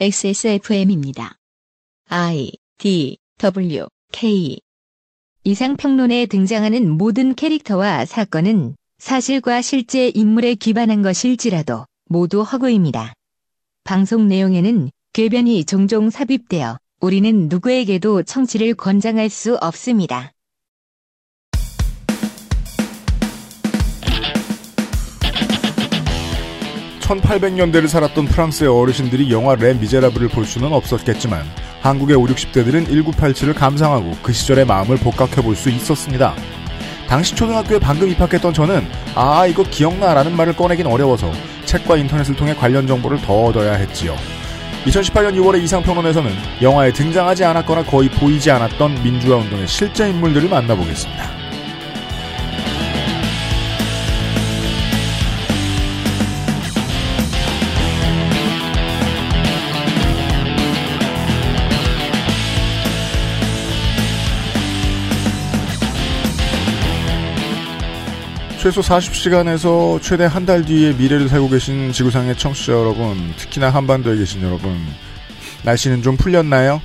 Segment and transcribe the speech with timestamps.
[0.00, 1.36] XSFM입니다.
[2.08, 4.58] I D W K
[5.44, 13.12] 이상평론에 등장하는 모든 캐릭터와 사건은 사실과 실제 인물에 기반한 것일지라도 모두 허구입니다.
[13.84, 20.32] 방송 내용에는 궤변이 종종 삽입되어 우리는 누구에게도 청취를 권장할 수 없습니다.
[27.02, 31.44] 1800년대를 살았던 프랑스의 어르신들이 영화 레 미제라블을 볼 수는 없었겠지만
[31.82, 36.34] 한국의 5, 60대들은 1987을 감상하고 그 시절의 마음을 복각해 볼 수 있었습니다.
[37.08, 41.30] 당시 초등학교에 방금 입학했던 저는 아 이거 기억나 라는 말을 꺼내긴 어려워서
[41.66, 44.16] 책과 인터넷을 통해 관련 정보를 더 얻어야 했지요.
[44.86, 46.30] 2018년 6월의 이상평론에서는
[46.62, 51.41] 영화에 등장하지 않았거나 거의 보이지 않았던 민주화 운동의 실제 인물들을 만나보겠습니다.
[68.62, 74.40] 최소 40시간에서 최대 한 달 뒤에 미래를 살고 계신 지구상의 청취자 여러분, 특히나 한반도에 계신
[74.40, 74.78] 여러분,
[75.64, 76.80] 날씨는 좀 풀렸나요?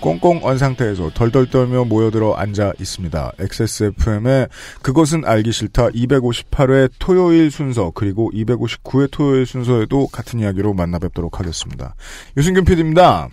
[0.00, 3.32] 꽁꽁 언 상태에서 덜덜 떨며 모여들어 앉아 있습니다.
[3.38, 4.48] XSFM의
[4.82, 11.94] 그것은 알기 싫다 258회 토요일 순서 그리고 259회 토요일 순서에도 같은 이야기로 만나 뵙도록 하겠습니다.
[12.36, 13.30] 유승균 PD입니다.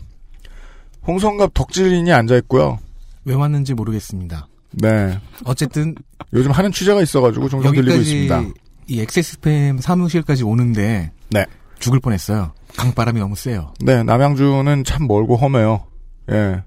[1.05, 2.79] 홍성갑 덕질인이 앉아 있고요.
[3.25, 4.47] 왜 왔는지 모르겠습니다.
[4.81, 5.19] 네.
[5.45, 5.95] 어쨌든
[6.33, 8.43] 요즘 하는 취재가 있어가지고 종종 들리고 있습니다.
[8.87, 11.45] 이 XSPM 사무실까지 오는데 네.
[11.79, 12.53] 죽을 뻔했어요.
[12.77, 13.73] 강바람이 너무 세요.
[13.79, 15.85] 네, 남양주는 참 멀고 험해요.
[16.31, 16.63] 예.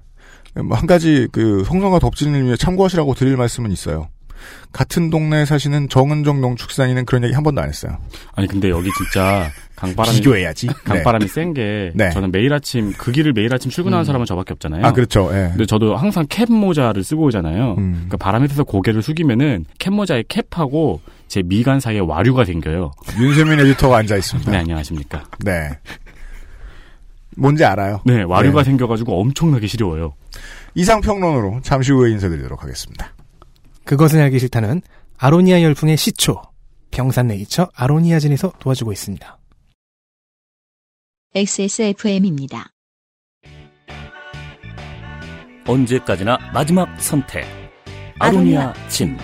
[0.61, 4.09] 뭐한 가지 그 송성과 덕질을 위해 참고하시라고 드릴 말씀은 있어요.
[4.71, 7.97] 같은 동네에 사시는 정은정 농축산인은 그런 얘기 한 번도 안 했어요.
[8.35, 9.49] 아니 근데 여기 진짜
[9.81, 10.67] 강바람이 비교해야지.
[10.85, 12.09] 강바람이 센게 네.
[12.11, 14.05] 저는 매일 아침 그 길을 매일 아침 출근하는 음.
[14.05, 14.81] 사람은 저밖에 없잖아요.
[14.81, 14.87] 네.
[14.87, 15.29] 아 그렇죠.
[15.33, 15.49] 예.
[15.49, 17.75] 근데 저도 항상 캡 모자를 쓰고 오잖아요.
[17.79, 17.91] 음.
[17.93, 22.91] 그러니까 바람이 세서 고개를 숙이면은 캡 모자의 캡하고 제 미간 사이에 와류가 생겨요.
[23.19, 24.51] 윤세민 에디터가 앉아 있습니다.
[24.51, 25.23] 네 안녕하십니까.
[25.39, 25.71] 네.
[27.35, 28.01] 뭔지 알아요.
[28.05, 28.65] 네 와류가 네.
[28.65, 30.13] 생겨가지고 엄청나게 시려워요.
[30.75, 33.13] 이상 평론으로 잠시 후에 인사드리도록 하겠습니다.
[33.85, 34.81] 그것은 알기 싫다는
[35.17, 36.41] 아로니아 열풍의 시초
[36.91, 39.40] 평산네이처 아로니아진에서 도와주고 있습니다.
[41.33, 42.73] XSFM입니다.
[45.65, 47.45] 언제까지나 마지막 선택.
[48.19, 49.17] 아로니아 진.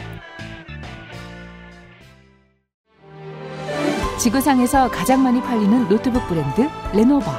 [4.18, 7.30] 지구상에서 가장 많이 팔리는 노트북 브랜드 레노버.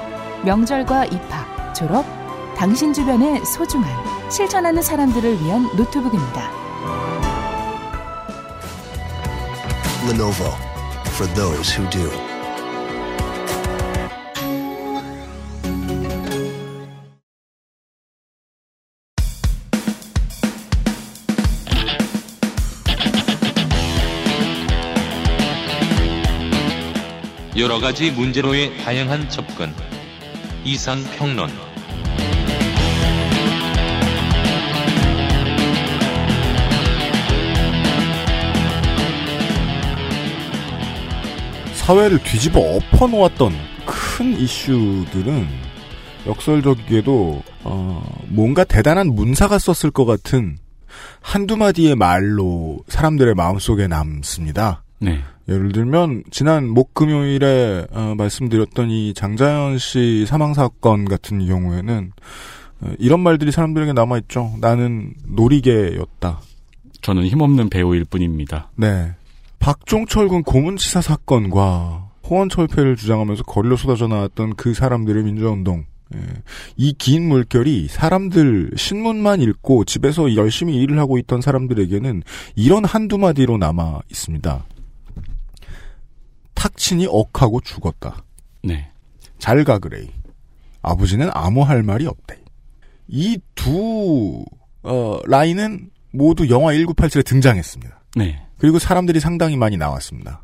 [0.45, 2.05] 명절과 입학, 졸업,
[2.55, 3.91] 당신 주변의 소중한
[4.31, 6.51] 실천하는 사람들을 위한 노트북입니다.
[10.11, 10.53] Lenovo
[11.15, 12.28] for those who do.
[27.59, 29.75] 여러 가지 문제로의 다양한 접근.
[30.65, 31.51] 이상 평론.
[41.75, 43.53] 사회를 뒤집어 엎어 놓았던
[43.85, 45.49] 큰 이슈들은
[46.29, 50.59] 역설적이게도 어, 뭔가 대단한 문사가 썼을 것 같은
[51.21, 54.85] 한두 마디의 말로 사람들의 마음속에 남습니다.
[55.01, 55.25] 네.
[55.49, 62.13] 예를 들면 지난 목 금요일에 어, 말씀드렸던 이 장자연 씨 사망 사건 같은 경우에는
[62.81, 64.53] 어, 이런 말들이 사람들에게 남아 있죠.
[64.61, 66.41] 나는 놀이개였다.
[67.01, 68.71] 저는 힘없는 배우일 뿐입니다.
[68.77, 69.13] 네.
[69.59, 75.87] 박종철 군 고문치사 사건과 호원철폐를 주장하면서 거리로 쏟아져 나왔던 그 사람들의 민주화운동.
[76.15, 76.21] 예.
[76.77, 82.23] 이긴 물결이 사람들 신문만 읽고 집에서 열심히 일을 하고 있던 사람들에게는
[82.57, 84.65] 이런 한두 마디로 남아 있습니다.
[86.59, 88.23] 탁친이 억하고 죽었다.
[88.63, 88.91] 네.
[89.39, 90.11] 잘 가 그레이.
[90.83, 92.39] 아버지는 아무 할 말이 없대.
[93.09, 94.45] 이두
[94.83, 98.01] 어, 라인은 모두 영화 1987에 등장했습니다.
[98.17, 98.43] 네.
[98.59, 100.43] 그리고 사람들이 상당히 많이 나왔습니다.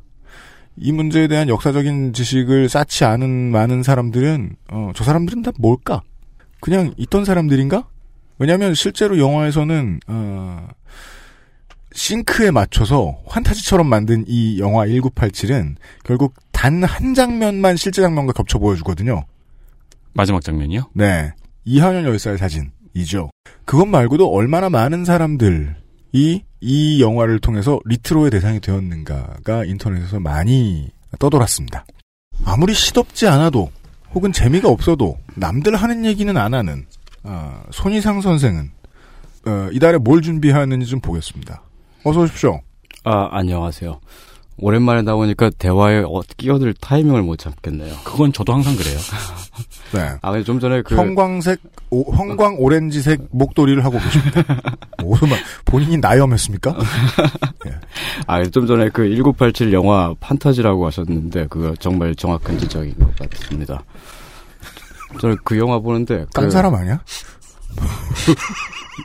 [0.76, 6.02] 이 문제에 대한 역사적인 지식을 쌓지 않은 많은 사람들은 어, 저 사람들은 다 뭘까?
[6.60, 7.88] 그냥 있던 사람들인가?
[8.38, 10.68] 왜냐하면 실제로 영화에서는 어,
[11.94, 19.24] 싱크에 맞춰서 환타지처럼 만든 이 영화 1987은 결국 단 한 장면만 실제 장면과 겹쳐 보여주거든요.
[20.12, 20.90] 마지막 장면이요?
[20.94, 21.32] 네.
[21.64, 23.30] 이한현 열사의 사진이죠.
[23.64, 30.88] 그것 말고도 얼마나 많은 사람들이 이 영화를 통해서 리트로의 대상이 되었는가가 인터넷에서 많이
[31.18, 31.84] 떠돌았습니다.
[32.44, 33.70] 아무리 시덥지 않아도
[34.14, 36.86] 혹은 재미가 없어도 남들 하는 얘기는 안 하는
[37.24, 38.70] 아, 손희상 선생은
[39.46, 41.62] 어, 이달에 뭘 준비하는지 좀 보겠습니다.
[42.04, 42.60] 어서 오십시오.
[43.04, 44.00] 아, 안녕하세요.
[44.56, 47.92] 오랜만에 나오니까 대화에 어, 끼어들 타이밍을 못 잡겠네요.
[48.04, 48.96] 그건 저도 항상 그래요.
[49.92, 50.10] 네.
[50.22, 51.60] 아, 근데 좀 전에 그 형광색,
[51.90, 54.42] 오- 형광 오렌지색 목도리를 하고 계십니다.
[55.02, 56.76] 오르막 본인이 나염했습니까?
[58.28, 63.82] 아, 좀 전에 그 1987 영화 판타지라고 하셨는데 그거 정말 정확한 지적인 것 같습니다.
[65.20, 67.00] 저는 그 영화 보는데 딴 그- 사람 아니야?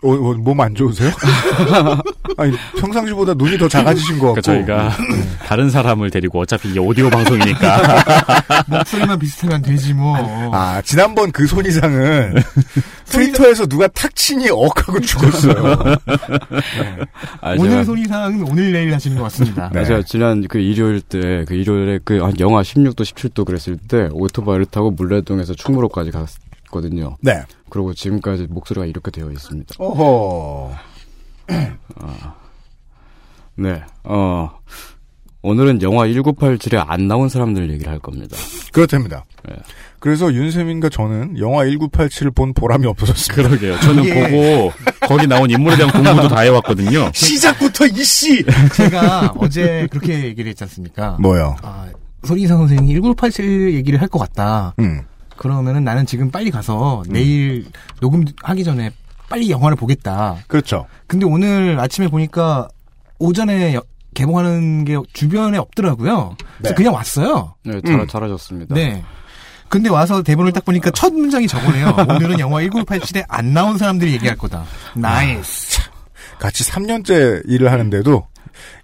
[0.04, 1.12] 어, 몸안 좋으세요?
[2.38, 4.42] 아니 평상시보다 눈이 더 작아지신 것 같고.
[4.42, 8.04] 그러니까 저희가 다른 사람을 데리고 어차피 이게 오디오 방송이니까
[8.68, 10.16] 목소리만 비슷하면 되지 뭐.
[10.54, 12.36] 아 지난번 그 손이상은
[13.06, 15.84] 트위터에서 누가 탁 치니 억하고 죽었어요.
[17.42, 19.70] 아, 오늘 제가- 손이상은 오늘 내일 하시는 것 같습니다.
[19.74, 19.80] 네.
[19.80, 24.66] 아, 제가 지난 그 일요일 때, 그 일요일에 그한 영하 16도, 17도 그랬을 때 오토바이를
[24.68, 26.28] 타고 물레동에서 충무로까지 갔
[26.72, 27.16] 거든요.
[27.22, 27.42] 네.
[27.70, 29.76] 그리고 지금까지 목소리가 이렇게 되어 있습니다.
[29.78, 30.72] 어허.
[33.56, 34.50] 네, 어,
[35.42, 38.38] 오늘은 영화 1987에 안 나온 사람들 얘기를 할 겁니다.
[38.72, 39.26] 그렇답니다.
[39.48, 39.56] 네.
[40.00, 43.50] 그래서 윤세민과 저는 영화 1987을 본 보람이 없어졌습니다.
[43.50, 43.80] 그러게요.
[43.82, 44.30] 저는 예.
[44.30, 44.72] 보고
[45.02, 47.12] 거기 나온 인물에 대한 공부도 다 해왔거든요.
[47.16, 48.46] 시작부터 이씨.
[48.76, 51.18] 제가 어제 그렇게 얘기를 했지 않습니까?
[51.20, 51.56] 뭐요?
[51.64, 51.88] 아,
[52.24, 54.74] 손이상 선생이 1987 얘기를 할 것 같다.
[54.80, 55.02] 음.
[55.40, 57.66] 그러면은 나는 지금 빨리 가서 내일
[58.02, 58.92] 녹음하기 전에
[59.30, 60.36] 빨리 영화를 보겠다.
[60.48, 60.86] 그렇죠.
[61.08, 62.68] 근데 오늘 아침에 보니까
[63.20, 63.84] 오전에 여-
[64.14, 66.36] 개봉하는 게 주변에 없더라고요.
[66.58, 66.74] 그래서 네.
[66.76, 67.56] 그냥 왔어요.
[67.64, 68.08] 네, 잘, 음.
[68.08, 68.76] 잘하셨습니다.
[68.76, 69.02] 네.
[69.70, 71.96] 근데 와서 대본을 딱 보니까 첫 문장이 저거네요.
[72.10, 74.66] 오늘은 영화 1987에 안 나온 사람들이 얘기할 거다.
[74.96, 75.80] nice.
[76.40, 78.28] 같이 3년째 일을 하는데도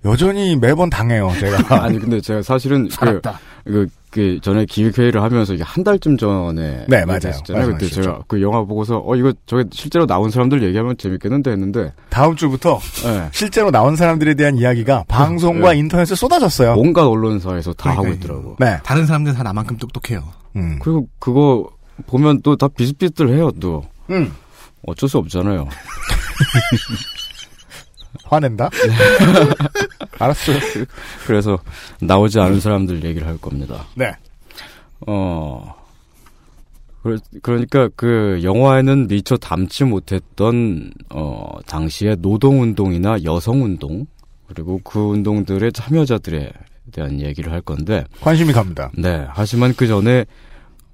[0.06, 1.84] 여전히 매번 당해요, 제가.
[1.84, 3.40] 아니, 근데 제가 사실은 그, 살았다.
[3.66, 7.34] 그, 그 전에 기획회의를 하면서 이게 한 달쯤 전에 네, 맞아요.
[7.46, 7.86] 그때.
[7.88, 12.80] 제가 그 영화 보고서 어 이거 저게 실제로 나온 사람들 얘기하면 재밌겠는데 했는데 다음 주부터
[13.04, 13.28] 네.
[13.34, 15.80] 실제로 나온 사람들에 대한 이야기가 방송과 네.
[15.80, 16.76] 인터넷에 쏟아졌어요.
[16.78, 18.24] 온갖 언론사에서 다 하고 그러니까요.
[18.24, 18.56] 있더라고.
[18.58, 18.80] 네.
[18.86, 20.24] 다른 사람들 다 나만큼 똑똑해요.
[20.56, 20.80] 음.
[20.82, 21.70] 그리고 그거
[22.08, 23.52] 보면 또 다 비슷비슷해요.
[23.60, 24.32] 또 음.
[24.88, 25.68] 어쩔 수 없잖아요.
[28.24, 28.70] 화낸다?
[30.20, 30.58] 알았어요.
[31.28, 31.60] 그래서
[32.02, 33.86] 나오지 않은 사람들 얘기를 할 겁니다.
[33.96, 34.12] 네.
[35.08, 35.76] 어.
[37.04, 44.08] 그러- 그러니까 그 영화에는 미처 담지 못했던 어 당시의 노동 운동이나 여성 운동
[44.48, 46.52] 그리고 그 운동들의 참여자들에
[46.92, 48.90] 대한 얘기를 할 건데 관심이 갑니다.
[48.98, 50.26] 네 하지만 그 전에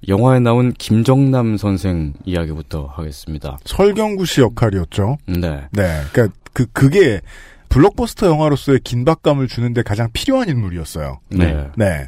[0.08, 3.56] 영화에 나온 김정남 선생 이야기부터 하겠습니다.
[3.64, 5.16] 설경구 씨 역할이었죠.
[5.26, 5.62] 네.
[5.70, 6.00] 네.
[6.12, 7.20] 그러니까 그 그게
[7.68, 11.20] 블록버스터 영화로서의 긴박감을 주는데 가장 필요한 인물이었어요.
[11.30, 11.66] 네.
[11.76, 12.06] 네.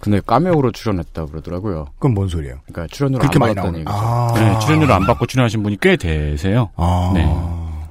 [0.00, 1.86] 근데 까메오로 출연했다 그러더라고요.
[1.94, 2.60] 그건 뭔 소리예요?
[2.66, 3.80] 그러니까 출연료를 그렇게 안 많이 받았다는.
[3.80, 3.96] 얘기죠.
[3.96, 4.32] 아.
[4.36, 6.70] 네, 출연료를 안 받고 출연하신 분이 꽤 되세요.
[6.76, 7.10] 아.
[7.14, 7.26] 네.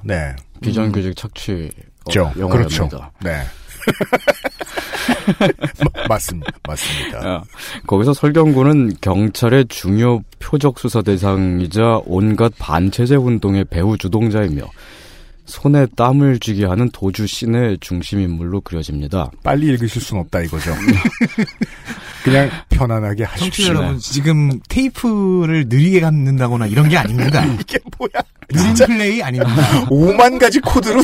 [0.03, 0.35] 네.
[0.61, 1.69] 비정규직 착취
[2.05, 2.39] 어, 그렇죠.
[2.39, 2.77] 영화입니다.
[2.87, 3.11] 그렇죠.
[3.23, 3.41] 네.
[5.95, 6.51] 마- 맞습니다.
[6.67, 7.19] 맞습니다.
[7.19, 7.43] 아,
[7.85, 14.63] 거기서 설경구는 경찰의 중요 표적 수사 대상이자 온갖 반체제 운동의 배후 주동자이며
[15.47, 19.31] 손에 땀을 쥐게 하는 도주 씬의 중심 인물로 그려집니다.
[19.43, 20.75] 빨리 읽으실 순 없다 이거죠.
[22.23, 23.67] 그냥 편안하게 하십시오.
[23.69, 27.43] 여러분, 지금 테이프를 느리게 갖는다거나 이런 게 아닙니다.
[27.59, 28.21] 이게 뭐야?
[28.49, 29.85] 느린 진짜 플레이 아닙니다.
[29.85, 31.03] 5만 가지 코드로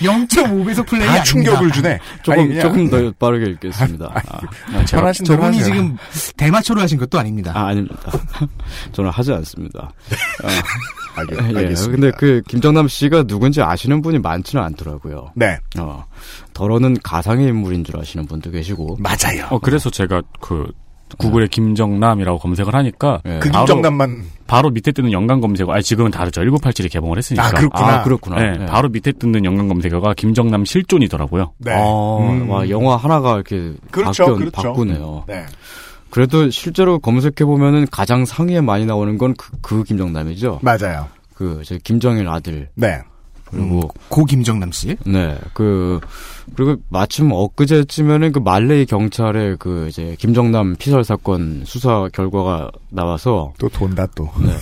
[0.00, 1.24] 0.5배속 플레이 다 아닙니다.
[1.24, 1.98] 충격을 주네.
[2.22, 4.12] 조금 아니, 조금 더 빠르게 읽겠습니다.
[4.14, 5.74] 아, 편하신 대로 저분이 하세요.
[5.74, 5.96] 지금
[6.36, 7.52] 대마초를 하신 것도 아닙니다.
[7.54, 8.12] 아, 아닙니다.
[8.92, 9.90] 저는 하지 않습니다.
[11.16, 11.90] 알겠, 예, 알겠습니다.
[11.90, 15.32] 근데 그 김정남 씨가 누군지 아시는 분이 많지는 않더라고요.
[15.34, 15.58] 네.
[15.78, 16.04] 어,
[16.52, 18.98] 덜어는 가상의 인물인 줄 아시는 분도 계시고.
[19.00, 19.46] 맞아요.
[19.50, 20.70] 어, 그래서 제가 그
[21.18, 23.38] 구글에 김정남이라고 검색을 하니까 예.
[23.40, 26.40] 그 바로- 김정남만 바로 밑에 뜨는 연관 검색어, 아니 지금은 다르죠.
[26.42, 27.46] 1987이 개봉을 했으니까.
[27.46, 27.88] 아, 그렇구나.
[27.88, 28.36] 아, 그렇구나.
[28.36, 28.66] 네, 예.
[28.66, 31.52] 바로 밑에 뜨는 연관 검색어가 김정남 실존이더라고요.
[31.58, 31.72] 네.
[31.72, 32.48] 아, 음.
[32.50, 34.62] 와, 영화 하나가 이렇게 그렇죠, 바뀌, 그렇죠.
[34.62, 35.24] 바꾸네요.
[35.26, 35.46] 네.
[36.10, 40.60] 그래도 실제로 검색해 보면은 가장 상위에 많이 나오는 건그 그 김정남이죠.
[40.62, 41.08] 맞아요.
[41.34, 43.00] 그 저 김정일 아들 네.
[43.50, 44.96] 그리고 고 김정남 씨.
[45.04, 46.00] 네, 그,
[46.54, 53.68] 그리고 마침 엊그제쯤에는 그 말레이 경찰의 그 이제 김정남 피살 사건 수사 결과가 나와서 또
[53.68, 54.28] 돈다 또.
[54.40, 54.52] 네.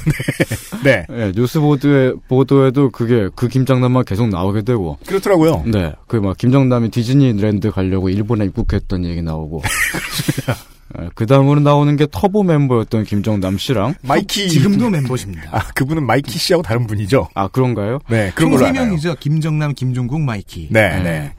[0.84, 1.06] 네.
[1.10, 5.62] 예, 뉴스 보도에, 보도에도 그게 그 김정남만 계속 나오게 되고, 그렇더라고요.
[5.66, 9.62] 네, 그 막 김정남이 디즈니랜드 가려고 일본에 입국했던 얘기 나오고,
[11.14, 14.48] 그 다음으로 나오는 게 터보 멤버였던 김정남 씨랑, 마이키.
[14.48, 15.48] 지금도 멤버십니다.
[15.50, 17.28] 아, 그분은 마이키 씨하고 다른 분이죠.
[17.34, 17.98] 아, 그런가요?
[18.08, 18.30] 네.
[18.34, 18.86] 그런 총 걸로 세 알아요.
[18.86, 19.16] 명이죠.
[19.18, 20.68] 김정남, 김종국, 마이키.
[20.70, 21.02] 네, 네.
[21.02, 21.32] 네.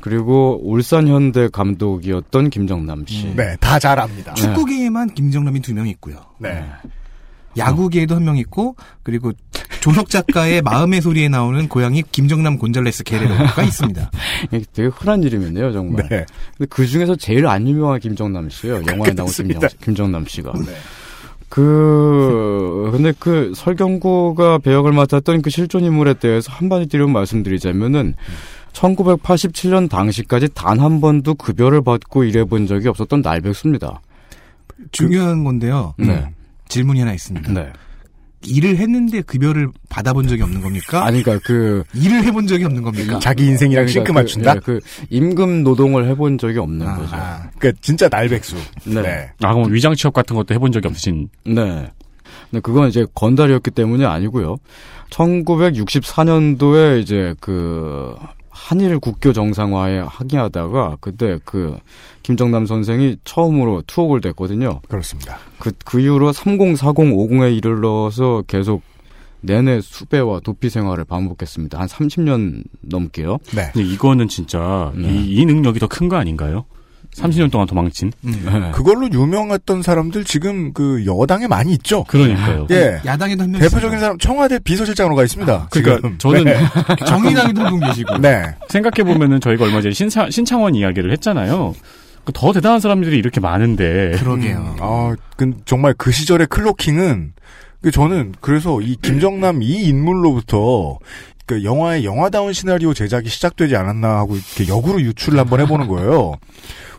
[0.00, 3.34] 그리고 울산 현대 감독이었던 김정남 씨.
[3.36, 4.34] 네, 다 잘 압니다.
[4.34, 6.16] 축구계에만 김정남이 두 명 있고요.
[6.38, 6.64] 네.
[7.56, 9.32] 야구계에도 한 명 있고 그리고
[9.80, 14.10] 조석 작가의 마음의 소리에 나오는 고양이 김정남 곤잘레스 게레로가 있습니다.
[14.72, 16.08] 되게 흔한 이름이네요, 정말.
[16.08, 16.24] 네.
[16.56, 18.82] 근데 그 중에서 제일 안 유명한 김정남 씨예요.
[18.86, 19.60] 영화에 나온 김정.
[19.82, 20.52] 김정남 씨가.
[20.52, 20.72] 네.
[21.48, 28.14] 그 근데 그 설경구가 배역을 맡았던 그 실존 인물에 대해서 한마디로 말씀드리자면은
[28.72, 34.00] 1987년 당시까지 단 한 번도 급여를 받고 일해본 적이 없었던 날백수입니다.
[34.92, 35.94] 중요한 건데요.
[35.98, 36.26] 네.
[36.72, 37.52] 질문이 하나 있습니다.
[37.52, 37.72] 네.
[38.44, 41.04] 일을 했는데 급여를 받아본 적이 없는 겁니까?
[41.04, 43.18] 아니 그러니까 그 일을 해본 적이 없는 겁니까?
[43.20, 44.54] 자기 인생이랑 싱크 그러니까 맞춘다?
[44.54, 47.14] 그, 예, 그 임금 노동을 해본 적이 없는 아, 거죠.
[47.14, 48.56] 아, 그니까 진짜 날백수.
[48.84, 49.02] 네.
[49.02, 49.30] 네.
[49.42, 51.28] 아, 그럼 위장 취업 같은 것도 해본 적이 없으신.
[51.44, 51.90] 네.
[52.50, 54.56] 근데 그건 이제 건달이었기 때문이 아니고요.
[55.10, 58.16] 1964년도에 이제 그
[58.52, 61.76] 한일 국교 정상화에 항의하다가 그때 그
[62.22, 64.80] 김정남 선생이 처음으로 투옥을 됐거든요.
[64.88, 65.38] 그렇습니다.
[65.58, 68.82] 그, 그 이후로 304050에 이르러서 계속
[69.40, 71.80] 내내 수배와 도피 생활을 반복했습니다.
[71.80, 73.38] 한 30년 넘게요.
[73.56, 73.70] 네.
[73.72, 75.08] 근데 이거는 진짜 네.
[75.12, 76.64] 이, 이 능력이 더 큰 거 아닌가요?
[77.14, 78.10] 30년 동안 도망친.
[78.22, 78.32] 네.
[78.72, 82.04] 그걸로 유명했던 사람들 지금 그 여당에 많이 있죠.
[82.04, 82.66] 그러니까요.
[82.70, 83.00] 예.
[83.04, 85.68] 야당에도 한 명 대표적인 사람 청와대 비서실장으로 가 있습니다.
[85.70, 86.18] 그러니까 지금.
[86.18, 86.58] 저는 네.
[87.06, 88.18] 정의당에도 한명 계시고.
[88.18, 88.42] 네.
[88.70, 91.74] 생각해 보면은 저희가 얼마 전에 신차, 신창원 이야기를 했잖아요.
[92.24, 94.76] 그더 대단한 사람들이 이렇게 많은데 그러게요.
[94.80, 97.32] 아, 그 정말 그 시절의 클로킹은
[97.82, 100.98] 그 저는 그래서 이 김정남 이 인물로부터
[101.46, 106.34] 그 영화의 영화다운 시나리오 제작이 시작되지 않았나 하고 이렇게 역으로 유출을 한번 해보는 거예요.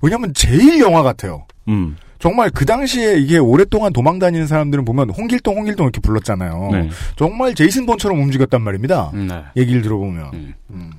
[0.02, 1.46] 왜냐면 제일 영화 같아요.
[1.68, 6.70] 음, 정말 그 당시에 이게 오랫동안 도망 다니는 사람들은 보면 홍길동 홍길동 이렇게 불렀잖아요.
[6.72, 6.90] 네.
[7.18, 9.12] 정말 제이슨 본처럼 움직였단 말입니다.
[9.14, 9.44] 네.
[9.58, 10.30] 얘기를 들어보면.
[10.34, 10.54] 음.
[10.72, 10.92] 음.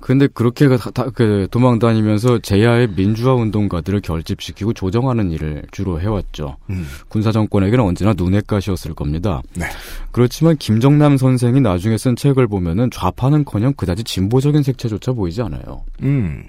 [0.00, 6.56] 근데 그렇게 다, 다- 그 도망 다니면서 제야의 민주화 운동가들을 결집시키고 조정하는 일을 주로 해왔죠.
[6.70, 6.86] 음.
[7.08, 9.42] 군사 정권에게는 언제나 눈엣 가시였을 겁니다.
[9.54, 9.66] 네.
[10.12, 15.84] 그렇지만 김정남 선생이 나중에 쓴 책을 보면은 좌파는커녕 그다지 진보적인 색채조차 보이지 않아요.
[16.02, 16.44] 음.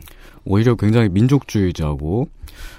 [0.46, 2.30] 오히려 굉장히 민족주의자고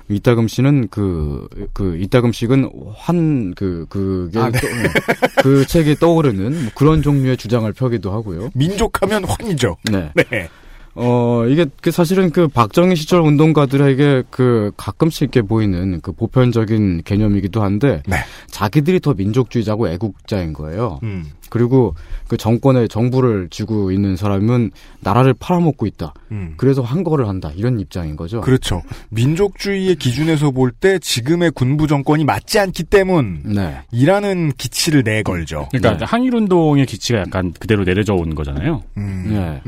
[0.08, 4.58] 이따금 씨는 그, 그, 이따금씩은 환, 그, 그게, 아, 네.
[4.60, 8.50] 떠- 그 책에 떠오르는 뭐 그런 종류의 주장을 펴기도 하고요.
[8.54, 9.76] 민족하면 환이죠.
[9.90, 10.10] 네.
[10.30, 10.48] 네.
[10.94, 17.62] 어, 이게 그 사실은 그 박정희 시절 운동가들에게 그 가끔씩 이렇게 보이는 그 보편적인 개념이기도
[17.62, 18.16] 한데 네.
[18.48, 20.98] 자기들이 더 민족주의자고 애국자인 거예요.
[21.02, 21.26] 음.
[21.48, 21.94] 그리고
[22.28, 24.70] 그 정권의 정부를 쥐고 있는 사람은
[25.00, 26.14] 나라를 팔아먹고 있다.
[26.30, 26.54] 음.
[26.56, 27.50] 그래서 한거를 한다.
[27.56, 28.40] 이런 입장인 거죠.
[28.40, 28.82] 그렇죠.
[29.10, 33.80] 민족주의의 기준에서 볼 때 지금의 군부 정권이 맞지 않기 때문 네.
[33.90, 35.68] 이라는 기치를 내걸죠.
[35.72, 36.04] 그러니까 네.
[36.04, 38.82] 항일운동의 기치가 약간 그대로 내려져 온 거잖아요.
[38.96, 39.24] 음.
[39.28, 39.60] 네.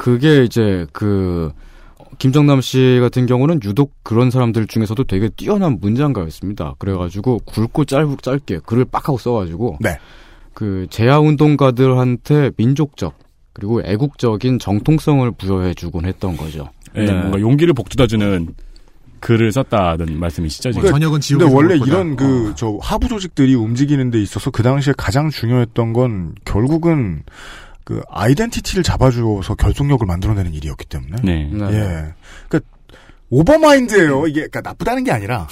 [0.00, 0.04] 음.
[0.04, 1.52] 그게 이제 그
[2.18, 6.74] 김정남 씨 같은 경우는 유독 그런 사람들 중에서도 되게 뛰어난 문장가였습니다.
[6.78, 9.98] 그래가지고 굵고 짧, 짧게 글을 빡 하고 써가지고 네.
[10.52, 13.14] 그 제야 운동가들한테 민족적
[13.52, 16.68] 그리고 애국적인 정통성을 부여해주곤 했던 거죠.
[16.96, 17.12] 예, 네.
[17.12, 18.54] 뭔가 용기를 북돋아주는
[19.20, 20.82] 글을 썼다는 말씀이시죠 지금.
[20.82, 21.40] 그러니까 저녁은 지옥.
[21.40, 26.34] 근데 원래 이런 그 저 하부 조직들이 움직이는 데 있어서 그 당시에 가장 중요했던 건
[26.44, 27.22] 결국은
[27.90, 31.50] 그 아이덴티티를 잡아주어서 결속력을 만들어내는 일이었기 때문에 네.
[31.52, 31.64] 네.
[31.72, 32.14] 예.
[32.48, 32.60] 그러니까
[33.30, 34.28] Overmind예요.
[34.28, 35.48] 이게 그러니까 나쁘다는 게 아니라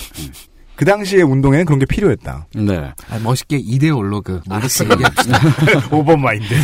[0.78, 2.47] 그 당시의 운동에는 그런 게 필요했다.
[2.54, 2.78] 네.
[3.11, 5.40] 아, 멋있게 이데올로그 모르스 얘기합시다.
[5.90, 6.60] Overmind로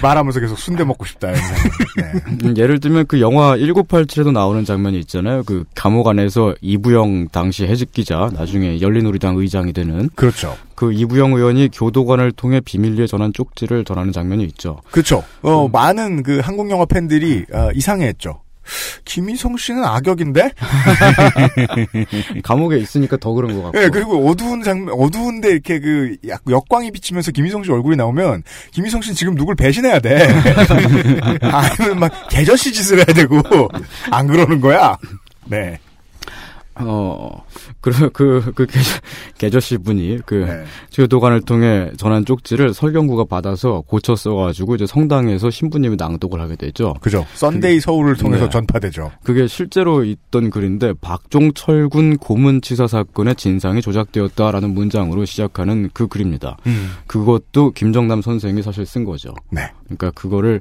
[0.00, 1.28] 말하면서 계속 순대 먹고 싶다.
[1.28, 1.62] 이런 생각.
[1.96, 2.46] 네.
[2.46, 5.42] 음, 예를 들면 그 영화 1987에도 나오는 장면이 있잖아요.
[5.44, 10.56] 그 감옥 안에서 이부영 당시 해직 기자, 나중에 열린우리당 의장이 되는 그렇죠.
[10.74, 14.80] 그 이부영 의원이 교도관을 통해 비밀리에 전한 쪽지를 전하는 장면이 있죠.
[14.90, 15.22] 그렇죠.
[15.42, 18.40] 어, 많은 그 한국 영화 팬들이 어, 이상해했죠.
[19.04, 20.50] 김의성 씨는 악역인데?
[22.42, 23.82] 감옥에 있으니까 더 그런 것 같고.
[23.82, 29.02] 예, 그리고 어두운 장면, 어두운데 이렇게 그 약- 역광이 비치면서 김의성 씨 얼굴이 나오면 김의성
[29.02, 30.26] 씨는 지금 누굴 배신해야 돼.
[31.42, 33.40] 아니면 막 개저씨 짓을 해야 되고
[34.10, 34.96] 안 그러는 거야.
[35.46, 35.78] 네.
[36.86, 37.44] 어,
[37.80, 39.00] 그, 그, 그, 개저,
[39.38, 40.64] 개저씨 분이, 그, 네.
[40.92, 46.94] 교도관을 통해 전한 쪽지를 설경구가 받아서 고쳐 써가지고, 이제 성당에서 신부님이 낭독을 하게 되죠.
[47.00, 47.26] 그죠.
[47.34, 48.50] 썬데이 서울을 통해서 네.
[48.50, 49.10] 전파되죠.
[49.22, 56.56] 그게 실제로 있던 글인데, 박종철 군 고문치사 사건의 진상이 조작되었다라는 문장으로 시작하는 그 글입니다.
[56.66, 56.90] 음.
[57.06, 59.34] 그것도 김정남 선생이 사실 쓴 거죠.
[59.50, 59.62] 네.
[59.84, 60.60] 그러니까 그거를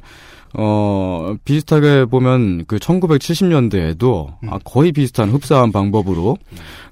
[0.54, 4.50] 어, 비슷하게 보면 그 1970년대에도 음.
[4.50, 6.38] 아, 거의 비슷한 흡사한 방법으로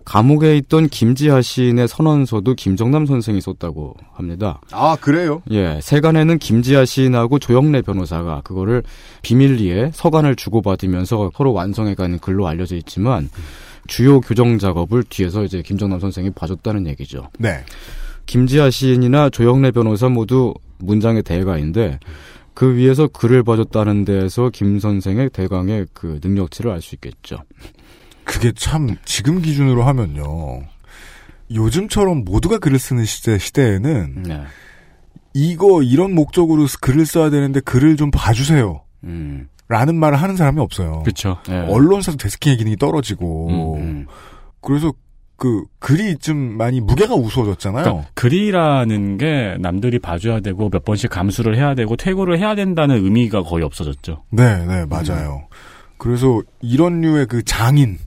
[0.06, 4.62] 감옥에 있던 김지하 시인의 선언서도 김정남 선생이 썼다고 합니다.
[4.72, 5.42] 아, 그래요?
[5.52, 8.84] 예, 세간에는 김지하 시인하고 조영래 변호사가 그거를
[9.22, 13.30] 비밀리에 서간을 주고받으면서 서로 완성해가는 글로 알려져 있지만
[13.88, 17.30] 주요 교정 작업을 뒤에서 이제 김정남 선생이 봐줬다는 얘기죠.
[17.40, 17.64] 네.
[18.28, 22.00] 김지하 시인이나 조영래 변호사 모두 문장의 대가인데
[22.58, 27.38] 그 위에서 글을 봐줬다는 데에서 김 선생의 대강의 그 능력치를 알 수 있겠죠.
[28.24, 30.64] 그게 참 지금 기준으로 하면요.
[31.54, 34.42] 요즘처럼 모두가 글을 쓰는 시대, 시대에는 네.
[35.36, 38.82] 이거 이런 목적으로 글을 써야 되는데 글을 좀 봐주세요.
[39.04, 39.50] 음.
[39.68, 41.04] 라는 말을 하는 사람이 없어요.
[41.04, 41.38] 그렇죠.
[41.50, 41.60] 예.
[41.60, 44.08] 언론사도 데스킹의 기능이 떨어지고 음, 음.
[44.62, 44.92] 그래서
[45.38, 47.84] 그 글이 좀 많이 무게가 우스워졌잖아요.
[47.84, 53.44] 그러니까 글이라는 게 남들이 봐줘야 되고 몇 번씩 감수를 해야 되고 퇴고를 해야 된다는 의미가
[53.44, 54.24] 거의 없어졌죠.
[54.32, 55.48] 네, 네, 맞아요.
[55.98, 58.00] 그래서 이런 류의 그 장인,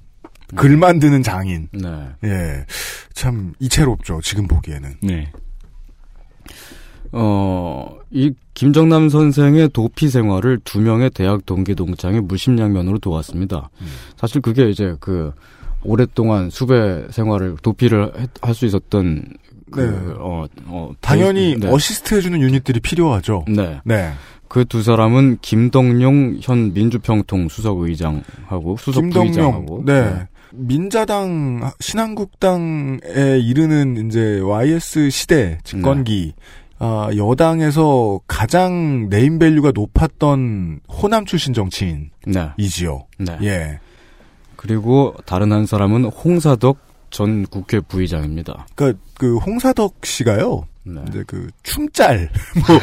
[0.56, 2.08] 글 만드는 장인, 네.
[2.24, 2.66] 예,
[3.14, 4.20] 참 이채롭죠.
[4.22, 4.94] 지금 보기에는.
[5.02, 5.32] 네.
[7.12, 13.70] 어, 이 김정남 선생의 도피 생활을 두 명의 대학 동기 동창이 물심양면으로 도왔습니다.
[13.80, 13.86] 음.
[14.16, 15.32] 사실 그게 이제 그
[15.84, 19.24] 오랫동안 수배 생활을 도피를 할 수 있었던
[19.70, 20.14] 그 네.
[20.18, 21.68] 어, 어, 당연히 네.
[21.68, 23.44] 어시스트 해주는 유닛들이 필요하죠.
[23.48, 23.80] 네.
[23.84, 24.12] 네.
[24.48, 30.26] 그 두 사람은 김덕룡 현 민주평통 수석의장하고 수석 김동영, 부의장하고 네.
[30.52, 32.98] 민자당, 신한국당에
[33.40, 36.42] 이르는 이제 YS 시대 집권기, 네.
[36.80, 43.06] 아, 여당에서 가장 네임밸류가 높았던 호남 출신 정치인이지요.
[43.20, 43.36] 네.
[43.38, 43.46] 네.
[43.46, 43.80] 예.
[44.60, 46.76] 그리고 다른 한 사람은 홍사덕
[47.08, 48.66] 전 국회 부의장입니다.
[48.74, 51.00] 그니까, 그, 홍사덕 씨가요, 네.
[51.08, 52.28] 이제 그, 춤짤,
[52.68, 52.78] 뭐,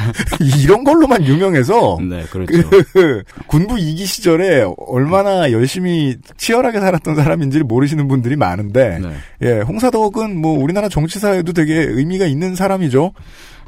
[0.64, 2.68] 이런 걸로만 유명해서, 네, 그렇죠.
[2.94, 9.14] 그, 군부 2기 시절에 얼마나 열심히 치열하게 살았던 사람인지를 모르시는 분들이 많은데, 네.
[9.44, 13.14] 예, 홍사덕은 뭐 우리나라 정치사에도 되게 의미가 있는 사람이죠.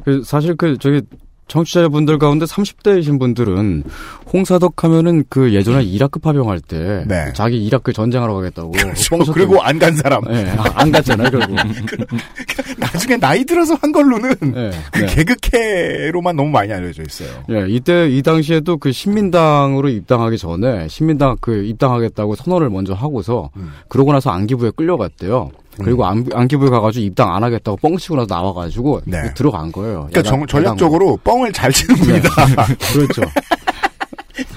[0.04, 1.04] 그 사실 그 저기
[1.50, 3.84] 청취자분들 가운데 30대이신 분들은
[4.32, 7.34] 홍사덕 하면은 그 예전에 이라크 파병할 때 네.
[7.34, 9.18] 자기 이라크 전쟁하러 가겠다고 그렇죠.
[9.34, 10.24] 그리고 안 간 사람.
[10.25, 11.56] 네, 아, 안 갔잖아요 결국.
[12.77, 15.06] 나중에 나이 들어서 한 걸로는 네, 그 네.
[15.15, 17.30] 개그캐로만 너무 많이 알려져 있어요.
[17.50, 23.71] 예, 이때 이 당시에도 그 신민당으로 입당하기 전에 신민당 그 입당하겠다고 선언을 먼저 하고서 음.
[23.88, 25.52] 그러고 나서 안기부에 끌려갔대요.
[25.86, 29.34] 그리고 안, 안기부에 가가지고 입당 안 하겠다고 뻥치고 나서 나와가지고 네.
[29.34, 30.08] 들어간 거예요.
[30.10, 32.30] 그러니까 정- 야당- 전략적으로 뻥을 잘 치는 분이다.
[32.42, 32.76] 야당으로.
[32.94, 33.22] 그렇죠.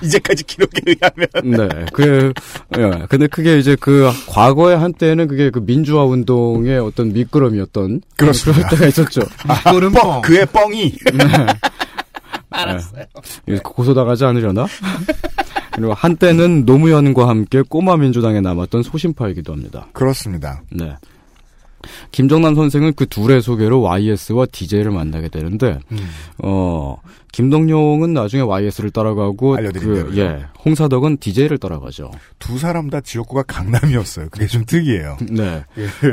[0.02, 1.68] 이제까지 기록에 의하면.
[1.68, 1.84] 네.
[1.92, 2.32] 그,
[2.78, 3.04] 예.
[3.08, 8.68] 근데 그게 이제 그 과거에 한때는 그게 그 민주화 운동의 어떤 밑거름이었던 그렇습니다.
[8.68, 9.22] 그럴 때가 있었죠.
[9.64, 10.22] 그거는 뻥, 뻥.
[10.22, 10.94] 그의 뻥이.
[12.50, 13.04] 알았어요.
[13.64, 14.66] 고소당하지 않으려나?
[15.72, 19.86] 그리고 한때는 노무현과 함께 꼬마 민주당에 남았던 소신파이기도 합니다.
[19.92, 20.62] 그렇습니다.
[20.70, 20.94] 네.
[22.10, 25.98] 김정남 선생은 그 둘의 소개로 YS와 DJ를 만나게 되는데, 음.
[26.38, 26.96] 어,
[27.32, 30.18] 김동용은 나중에 YS를 따라가고, 알려드린 그.
[30.18, 32.10] 예, 홍사덕은 DJ를 따라가죠.
[32.38, 34.28] 두 사람 다 지역구가 강남이었어요.
[34.30, 35.16] 그게 좀 특이해요.
[35.30, 35.64] 네.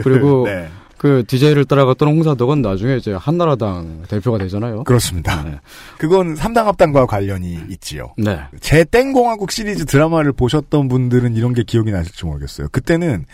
[0.03, 0.69] 그리고 네.
[0.99, 4.83] 그 DJ를 따라갔던 홍사덕은 나중에 이제 한나라당 대표가 되잖아요.
[4.83, 5.43] 그렇습니다.
[5.43, 5.57] 네.
[5.97, 8.13] 그건 삼당합당과 관련이 있지요.
[8.17, 8.41] 네.
[8.59, 12.67] 제 땡공화국 시리즈 드라마를 보셨던 분들은 이런 게 기억이 나실지 모르겠어요.
[12.73, 13.25] 그때는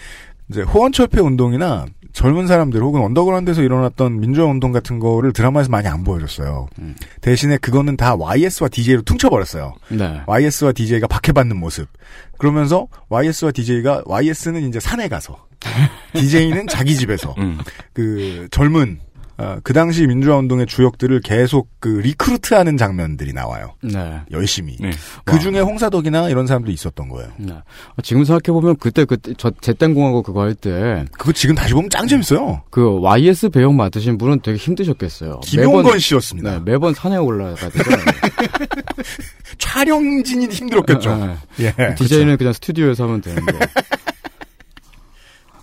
[0.49, 6.05] 이제 호헌철폐 운동이나 젊은 사람들 혹은 언더그라운드에서 일어났던 민주화 운동 같은 거를 드라마에서 많이 안
[6.05, 6.67] 보여줬어요.
[6.79, 6.95] 음.
[7.19, 9.73] 대신에 그거는 다 YS와 DJ로 퉁쳐버렸어요.
[9.89, 10.21] 네.
[10.25, 11.89] YS와 DJ가 박해받는 모습.
[12.37, 15.45] 그러면서 YS와 DJ가 YS는 이제 산에 가서
[16.15, 17.57] DJ는 자기 집에서 음.
[17.91, 18.99] 그 젊은
[19.37, 23.73] 어, 그 당시 민주화 운동의 주역들을 계속 그 recruit하는 장면들이 나와요.
[23.81, 24.21] 네.
[24.31, 24.77] 열심히.
[24.79, 24.91] 네.
[25.25, 27.29] 그 중에 홍사덕이나 이런 사람도 있었던 거예요.
[27.37, 27.53] 네.
[28.01, 32.63] 지금 생각해 보면 그때 그때 저 제땡공하고 그거 할때그 그거 지금 다시 보면 짱 재밌어요.
[33.01, 35.41] YS 배역 맡으신 분은 되게 힘드셨겠어요.
[35.41, 36.51] 김용건 씨였습니다.
[36.51, 37.83] 네, 매번 산에 올라가지고
[39.57, 41.15] 촬영진이 힘들었겠죠.
[41.57, 41.73] 네.
[41.77, 41.95] 예.
[41.95, 43.53] DJ는 그냥 스튜디오에서 하면 되는데.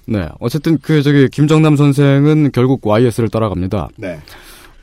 [0.07, 3.89] 네, 어쨌든 그 저기 김정남 선생은 결국 YS를 따라갑니다.
[3.97, 4.19] 네.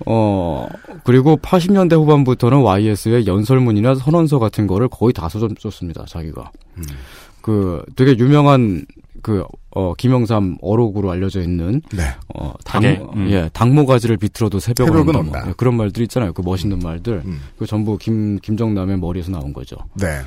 [0.05, 0.67] 어
[1.03, 6.05] 그리고 80년대 후반부터는 YS의 연설문이나 선언서 같은 거를 거의 다 써줬습니다.
[6.05, 6.51] 자기가.
[6.77, 6.83] 음.
[7.41, 8.85] 그 되게 유명한
[9.21, 12.03] 그 어, 김영삼 어록으로 알려져 있는 네.
[12.33, 13.29] 어, 당, 음.
[13.29, 15.19] 예, 당모가지를 비틀어도 새벽은, 새벽은 온다.
[15.19, 15.39] 온다.
[15.41, 16.33] 뭐, 예, 그런 말들 있잖아요.
[16.33, 17.21] 그 멋있는 말들.
[17.25, 17.39] 음.
[17.57, 19.75] 그 전부 김 김정남의 머리에서 나온 거죠.
[19.95, 20.21] 네.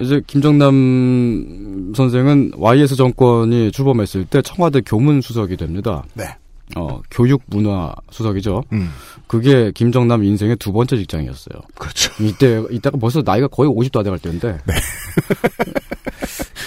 [0.00, 6.04] 이제 김정남 선생은 YS 정권이 출범했을 때 청와대 교문 수석이 됩니다.
[6.14, 6.24] 네.
[6.76, 8.64] 어, 교육 문화 수석이죠.
[8.72, 8.90] 음.
[9.26, 11.60] 그게 김정남 인생의 두 번째 직장이었어요.
[11.76, 12.12] 그렇죠.
[12.22, 14.58] 이때 이때가 벌써 나이가 거의 50도 안 돼갈 때인데.
[14.66, 14.74] 네.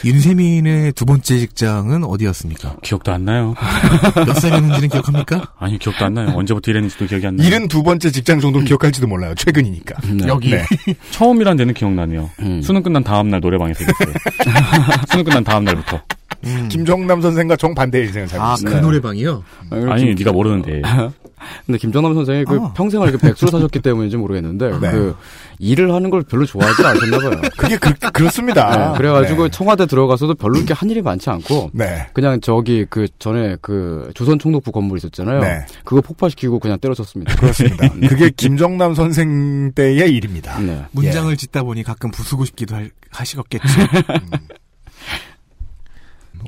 [0.05, 2.77] 윤세민의 두 번째 직장은 어디였습니까?
[2.81, 3.55] 기억도 안 나요.
[4.25, 5.53] 몇 살이었는지는 기억합니까?
[5.57, 6.33] 아니 기억도 안 나요.
[6.35, 7.47] 언제부터 일했는지도 기억이 안 나요.
[7.47, 9.33] 일은 두 번째 직장 정도는 기억할지도 몰라요.
[9.35, 10.01] 최근이니까.
[10.11, 10.27] 네.
[10.27, 10.51] 여기.
[10.51, 10.65] 네.
[11.11, 12.29] 처음이란 데는 기억나네요.
[12.41, 12.61] 음.
[12.61, 14.13] 수능 끝난 다음 날 노래방에서 있었어요.
[15.09, 16.01] 수능 끝난 다음 날부터.
[16.45, 16.69] 음.
[16.69, 18.79] 김정남 선생과 정반대의 인생을 살고 아, 있습니다.
[18.79, 19.43] 그 노래방이요?
[19.89, 20.81] 아니 네가 모르는데.
[21.65, 22.73] 근데 김정남 선생이 그 아.
[22.73, 24.91] 평생을 이렇게 백수로 사셨기 때문인지 모르겠는데 네.
[24.91, 25.15] 그
[25.59, 27.41] 일을 하는 걸 별로 좋아하지 않으셨나 봐요.
[27.57, 28.91] 그게 그, 그렇습니다.
[28.91, 29.49] 네, 그래가지고 네.
[29.49, 32.07] 청와대 들어가서도 별로 이렇게 한 일이 많지 않고 네.
[32.13, 35.41] 그냥 저기 그 전에 그 조선 총독부 건물 있었잖아요.
[35.41, 35.65] 네.
[35.83, 37.35] 그거 폭파시키고 그냥 때려쳤습니다.
[37.35, 37.89] 그렇습니다.
[38.07, 40.59] 그게 김정남 선생 때의 일입니다.
[40.59, 40.83] 네.
[40.91, 43.65] 문장을 짓다 보니 가끔 부수고 싶기도 할, 하시겠겠죠.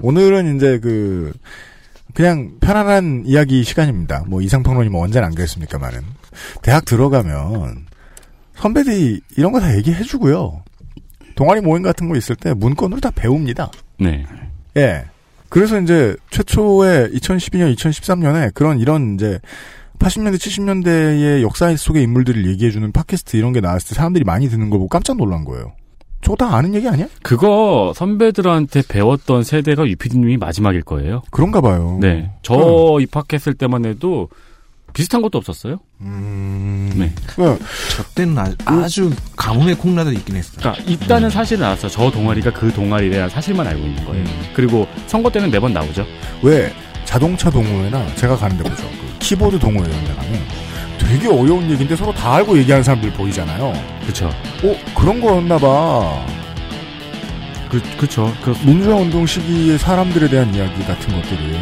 [0.09, 1.33] 오늘은 이제 그
[2.13, 4.23] 그냥 편안한 이야기 시간입니다.
[4.27, 6.01] 뭐 이상평론이 뭐 언제나 안 그랬습니까만은
[6.61, 7.87] 대학 들어가면
[8.53, 10.63] 선배들이 이런 거 다 얘기해 주고요.
[11.35, 13.71] 동아리 모임 같은 거 있을 때 문건으로 다 배웁니다.
[13.99, 14.23] 네.
[14.77, 15.05] 예.
[15.49, 19.39] 그래서 이제 최초의 2012년, 2013년에 그런 이런 이제
[19.97, 24.77] 80년대, 70년대의 역사 속의 인물들을 얘기해주는 팟캐스트 이런 게 나왔을 때 사람들이 많이 듣는 걸
[24.77, 25.73] 보고 깜짝 놀란 거예요.
[26.25, 27.05] 저거 다 아는 얘기 아니야?
[27.21, 31.21] 그거 선배들한테 배웠던 세대가 유피디님이 마지막일 거예요.
[31.29, 31.99] 그런가 봐요.
[32.01, 32.31] 네.
[32.41, 34.29] 저 입학했을 때만 해도
[34.93, 35.77] 비슷한 것도 없었어요.
[36.01, 36.91] 음.
[36.95, 37.13] 네.
[37.27, 37.59] 그,
[37.95, 40.55] 저 때는 아, 아주 가뭄의 콩나도 있긴 했어요.
[40.57, 41.91] 그러니까 있다는 사실은 알았어요.
[41.91, 44.25] 저 동아리가 그 동아리에 대한 사실만 알고 있는 거예요.
[44.55, 46.07] 그리고 선거 때는 매번 나오죠.
[46.41, 48.81] 왜 자동차 동호회나 제가 가는 데 보죠.
[48.83, 50.41] 그 키보드 동호회 이런 데 가면
[51.05, 53.73] 되게 어려운 얘기인데 서로 다 알고 얘기하는 사람들 보이잖아요.
[54.01, 54.27] 그렇죠.
[54.63, 56.25] 어, 그런 거였나 봐.
[57.69, 58.33] 그 그렇죠.
[58.41, 61.59] 그 민주화 운동 시기의 사람들에 대한 이야기 같은 것들이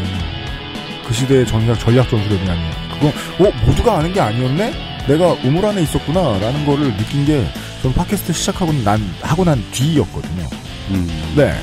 [1.06, 2.78] 그 시대의 전략 전략 전술에 대한 이야기.
[2.94, 4.74] 그거 어 모두가 아는 게 아니었네?
[5.08, 7.46] 내가 우물 안에 있었구나라는 거를 느낀 게
[7.82, 10.48] 저는 팟캐스트 시작하고 난 하고 난 뒤였거든요.
[10.92, 11.08] 음.
[11.36, 11.54] 네.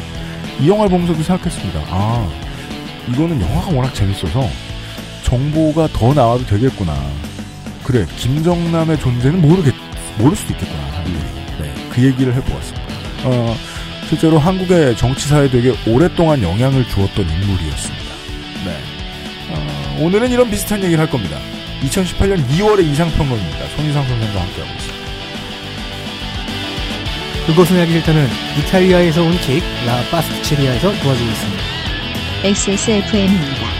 [0.60, 1.80] 이 영화를 보면서도 생각했습니다.
[1.88, 2.28] 아,
[3.08, 4.46] 이거는 영화가 워낙 재밌어서
[5.22, 6.94] 정보가 더 나와도 되겠구나.
[7.90, 9.74] 그래, 김정남의 존재는 모르겠,
[10.16, 10.80] 모를 수도 있겠구나.
[10.92, 11.16] 사람들이.
[11.58, 12.86] 네, 그 얘기를 해보았습니다.
[13.24, 13.56] 어,
[14.08, 18.04] 실제로 한국의 정치사에 되게 오랫동안 영향을 주었던 인물이었습니다.
[18.64, 18.76] 네.
[19.50, 21.36] 어, 오늘은 이런 비슷한 얘기를 할 겁니다.
[21.82, 23.68] 2018년 2월의 이상평론입니다.
[23.74, 25.00] 손희상 선생과 함께하고 있습니다.
[27.46, 28.28] 그것은 알기 싫다는
[28.60, 31.62] 이탈리아에서 온 케이크 라 파스티체리아에서 도와주고 있습니다.
[32.44, 33.79] XSFM입니다.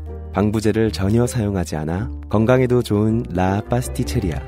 [0.33, 4.39] 방부제를 전혀 사용하지 않아 건강에도 좋은 라 파스티체리아.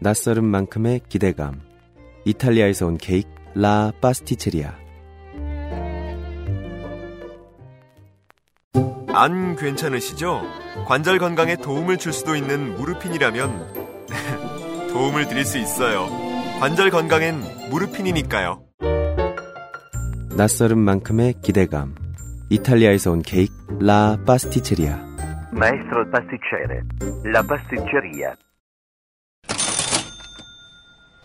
[0.00, 1.60] 낯설은 만큼의 기대감.
[2.24, 4.74] 이탈리아에서 온 케이크 라 파스티체리아.
[9.14, 10.42] 안 괜찮으시죠?
[10.86, 13.88] 관절 건강에 도움을 줄 수도 있는 무르핀이라면
[14.92, 16.06] 도움을 드릴 수 있어요.
[16.60, 18.62] 관절 건강엔 무르핀이니까요.
[20.36, 22.07] 낯설은 만큼의 기대감.
[22.50, 24.98] 이탈리아에서 온 케이크 라 파스티체리아.
[25.52, 26.80] Maestro pasticcere.
[27.26, 28.34] La pasticceria.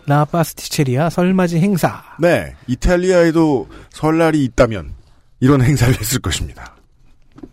[0.06, 2.04] 라 파스티체리아 설맞이 행사.
[2.20, 4.94] 네, 이탈리아에도 설날이 있다면
[5.40, 6.76] 이런 행사를 했을 것입니다.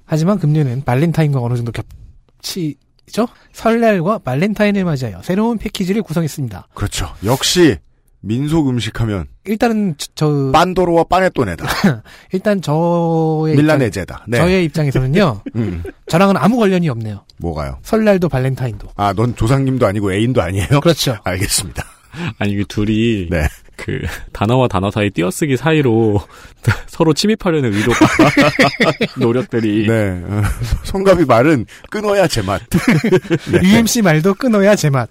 [0.05, 3.29] 하지만 금년은 발렌타인과 어느 정도 겹치죠?
[3.53, 6.69] 설날과 발렌타인을 맞이하여 새로운 패키지를 구성했습니다.
[6.75, 7.07] 그렇죠.
[7.25, 7.79] 역시
[8.23, 11.67] 민속 음식하면 일단은 저, 저 빤도로와 빠네또네다.
[12.33, 14.27] 일단 저의 밀라네제다.
[14.29, 14.37] 네.
[14.37, 15.41] 입장, 저의 입장에서는요.
[15.57, 17.25] 음, 저랑은 아무 관련이 없네요.
[17.39, 17.79] 뭐가요?
[17.83, 18.89] 설날도 발렌타인도.
[18.97, 20.81] 아, 넌 조상님도 아니고 애인도 아니에요?
[20.83, 21.17] 그렇죠.
[21.25, 21.85] 알겠습니다.
[22.39, 23.47] 아니 그 둘이 네.
[23.77, 24.01] 그
[24.33, 26.21] 단어와 단어 사이 띄어쓰기 사이로
[26.89, 27.99] 서로 침입하려는 의도가
[29.19, 30.21] 노력들이 네.
[30.25, 30.43] 어,
[30.83, 32.61] 송가비 말은 끊어야 제맛.
[33.53, 33.61] 네.
[33.63, 35.09] UMC 말도 끊어야 제맛.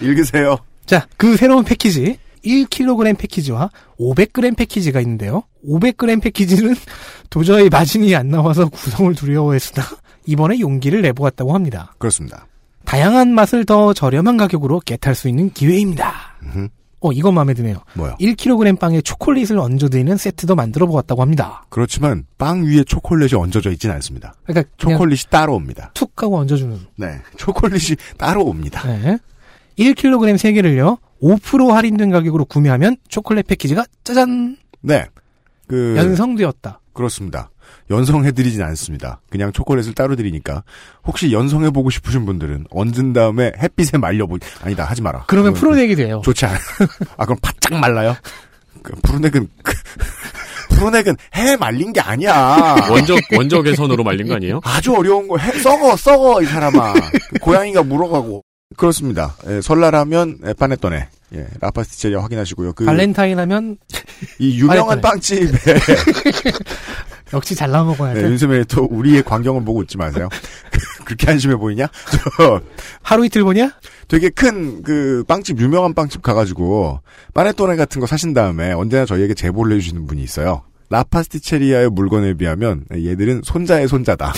[0.00, 0.58] 읽으세요.
[0.86, 5.44] 자, 그 새로운 패키지 1kg 패키지와 500g 패키지가 있는데요.
[5.66, 6.74] 500g 패키지는
[7.30, 9.84] 도저히 마진이 안 나와서 구성을 두려워했으나
[10.26, 11.94] 이번에 용기를 내보았다고 합니다.
[11.98, 12.46] 그렇습니다.
[12.84, 16.36] 다양한 맛을 더 저렴한 가격으로 겟할 수 있는 기회입니다.
[16.42, 16.68] 음흠.
[17.00, 17.76] 어, 이건 마음에 드네요.
[17.94, 18.16] 뭐요?
[18.20, 21.64] 1kg 빵에 초콜릿을 얹어드리는 세트도 만들어 보았다고 합니다.
[21.68, 24.34] 그렇지만 빵 위에 초콜릿이 얹어져 있진 않습니다.
[24.44, 25.90] 그러니까 초콜릿이 따로 옵니다.
[25.94, 26.76] 툭 하고 얹어주는.
[26.96, 28.82] 네, 초콜릿이 따로 옵니다.
[28.86, 29.18] 네.
[29.78, 34.56] 1kg 3개를요, 5% 할인된 가격으로 구매하면 초콜릿 패키지가 짜잔!
[34.80, 35.06] 네,
[35.66, 36.80] 그 연성되었다.
[36.92, 37.50] 그렇습니다.
[37.90, 39.20] 연성해드리진 않습니다.
[39.30, 40.62] 그냥 초콜릿을 따로 드리니까
[41.04, 45.24] 혹시 연성해보고 싶으신 분들은 얹은 다음에 햇빛에 말려보 아니다 하지 마라.
[45.26, 46.20] 그러면 프로넥이 돼요.
[46.24, 46.58] 좋지 않아.
[47.16, 48.14] 아 그럼 바짝 말라요?
[48.82, 49.74] 그 프로넥은 그-
[50.70, 52.76] 프로넥은 해 말린 게 아니야.
[52.90, 54.60] 원적 원적의 선으로 말린 거 아니에요?
[54.64, 56.94] 아주 어려운 거 해, 썩어 썩어 이 사람아.
[57.40, 58.42] 고양이가 물어가고
[58.76, 59.34] 그렇습니다.
[59.48, 61.08] 예, 설날 하면 예, 파네토네.
[61.34, 62.72] 예, 라파스티체리아 확인하시고요.
[62.74, 63.76] 그, 발렌타인 하면
[64.38, 65.00] 이 유명한.
[65.02, 65.50] 빵집에
[67.34, 68.28] 역시 잘 나와 먹어야 네, 돼.
[68.28, 70.28] 윤세민이 또 우리의 광경을 보고 웃지 마세요.
[71.04, 71.86] 그렇게 한심해 보이냐?
[72.36, 72.60] 저
[73.02, 73.70] 하루 이틀 보냐?
[74.08, 77.00] 되게 큰 그 빵집 유명한 빵집 가가지고
[77.34, 80.62] 파네토네 같은 거 사신 다음에 언제나 저희에게 제보를 해주시는 분이 있어요.
[80.90, 84.32] 라파스티체리아의 물건에 비하면 얘들은 손자의 손자다.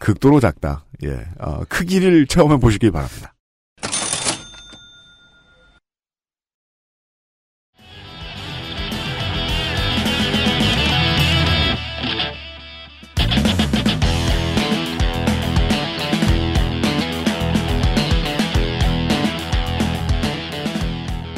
[0.00, 0.84] 극도로 작다.
[1.04, 3.34] 예, 어, 크기를 체험해 보시길 바랍니다.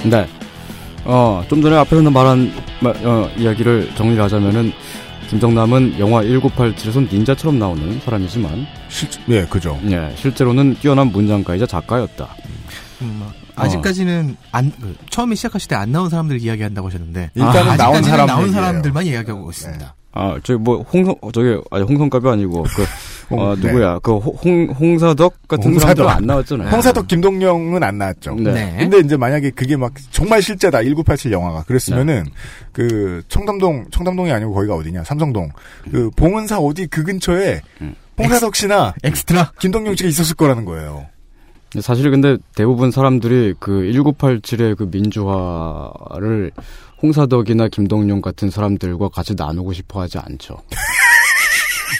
[0.04, 0.26] 네.
[1.04, 4.72] 어, 좀 전에 앞에서 말한 마- 어, 이야기를 정리를 하자면은
[5.32, 9.80] 김정남은 영화 1987에선 닌자처럼 나오는 사람이지만 실, 예, 그죠.
[9.86, 12.28] 예, 실제로는 뛰어난 문장가이자 작가였다.
[13.00, 13.22] 음,
[13.56, 18.02] 아직까지는 안 그, 처음에 시작하실 때 안 나온 사람들 이야기한다고 하셨는데 일단은 아, 나온 아직까지는
[18.10, 18.52] 사람 나온.
[18.52, 19.94] 사람들만 이야기하고 있습니다.
[20.12, 22.84] 아, 저기 뭐 홍성 어, 저기 아니 홍성갑이 아니고 그
[23.30, 23.68] 어, 홍- 네.
[23.68, 23.98] 누구야?
[24.00, 26.68] 그 홍 홍사덕 같은 사람도 안 나왔잖아요.
[26.70, 28.34] 홍사덕 김동영은 안 나왔죠.
[28.34, 28.52] 네.
[28.52, 28.76] 네.
[28.78, 32.24] 근데 이제 만약에 그게 막 정말 실제다 1987 영화가 그랬으면은
[32.72, 35.50] 그 청담동 청담동이 아니고 거기가 어디냐 삼성동
[35.90, 37.60] 그 봉은사 어디 그 근처에
[38.18, 41.06] 홍사덕 씨나 엑스트라 김동영 씨가 있었을 거라는 거예요.
[41.80, 46.50] 사실 근데 대부분 사람들이 그 1987의 그 민주화를
[47.02, 50.58] 홍사덕이나 김동용 같은 사람들과 같이 나누고 싶어 하지 않죠.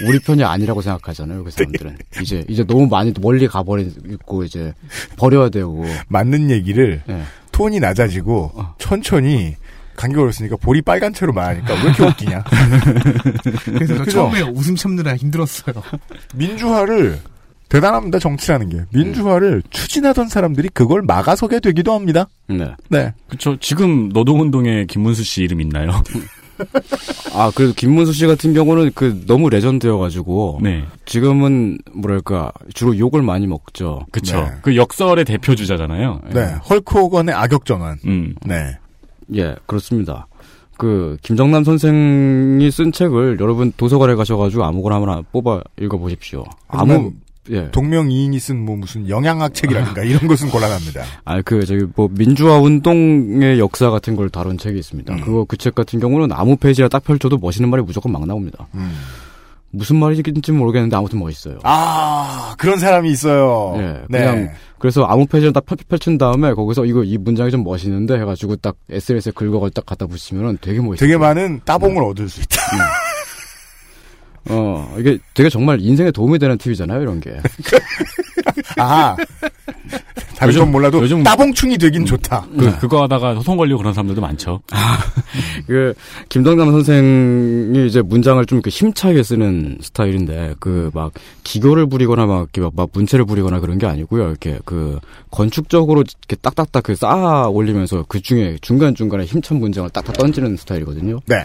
[0.07, 1.97] 우리 편이 아니라고 생각하잖아요, 그 사람들은.
[2.21, 4.73] 이제, 이제 너무 많이 멀리 가버리고, 이제,
[5.17, 5.85] 버려야 되고.
[6.09, 7.23] 맞는 얘기를 예.
[7.53, 8.75] 톤이 낮아지고 어.
[8.79, 9.57] 천천히
[9.97, 12.45] 간격을 했으니까 볼이 빨간 채로 말하니까 왜 이렇게 웃기냐.
[13.65, 14.11] 그래서 저 그죠?
[14.11, 15.75] 처음에 웃음 참느라 힘들었어요.
[16.35, 17.21] 민주화를
[17.69, 22.27] 대단합니다 정치라는 게 민주화를 추진하던 사람들이 그걸 막아서게 되기도 합니다.
[22.49, 22.75] 네.
[22.89, 23.13] 네.
[23.29, 23.57] 그쵸.
[23.61, 25.91] 지금 노동운동에 김문수 씨 이름 있나요?
[27.35, 30.61] 아, 그래도 김문수 씨 같은 경우는 그 너무 레전드여가지고.
[30.63, 30.85] 네.
[31.05, 34.07] 지금은, 뭐랄까, 주로 욕을 많이 먹죠.
[34.11, 34.37] 그쵸.
[34.37, 34.51] 네.
[34.63, 36.21] 그 역설의 대표 주자잖아요.
[36.33, 36.55] 네.
[36.69, 37.99] 헐크 호건의 악역 전환.
[38.07, 38.35] 음.
[38.45, 38.79] 네.
[39.35, 40.27] 예, 그렇습니다.
[40.77, 46.45] 그 김정남 선생이 쓴 책을 여러분 도서관에 가셔가지고 아무거나 하나 뽑아 읽어보십시오.
[46.67, 47.13] 아무
[47.51, 51.03] 예, 동명이인이 쓴 뭐 무슨 영양학 책이라든가 이런 것은 곤란합니다.
[51.25, 55.17] 아 그 저기 뭐 민주화 운동의 역사 같은 걸 다룬 책이 있습니다.
[55.25, 58.69] 그거 그 책 같은 경우는 아무 페이지나 딱 펼쳐도 멋있는 말이 무조건 막 나옵니다.
[58.75, 58.93] 음.
[59.75, 61.59] 무슨 말인지 모르겠는데 아무튼 멋있어요.
[61.65, 63.75] 아 그런 사람이 있어요.
[63.79, 64.19] 예, 네.
[64.19, 68.57] 그냥 그래서 아무 페이지를 딱 펼- 펼친 다음에 거기서 이거 이 문장이 좀 멋있는데 해가지고
[68.57, 70.97] 딱 SNS에 긁어가 딱 갖다 붙이면은 되게 멋있어요.
[70.97, 72.57] 되게 많은 따봉을 얻을 수 있다.
[74.49, 77.31] 어 이게 되게 정말 인생에 도움이 되는 팁이잖아요 이런 게.
[78.77, 79.17] 아
[80.37, 82.47] 다른 요즘- 건 몰라도 요즘- 따봉충이 되긴 좋다.
[82.59, 84.61] 그, 그거 하다가 소송 걸리고 그런 사람들도 많죠.
[85.69, 85.95] 그
[86.29, 91.13] 김동남 선생이 이제 문장을 좀 이렇게 힘차게 쓰는 스타일인데 그 막
[91.45, 94.29] 기교를 부리거나 막 이렇게 막, 막 문체를 부리거나 그런 게 아니고요.
[94.29, 94.99] 이렇게 그
[95.31, 101.21] 건축적으로 이렇게 딱딱딱 그 쌓아 올리면서 그 중에 중간 중간에 힘찬 문장을 딱딱 던지는 스타일이거든요.
[101.27, 101.45] 네.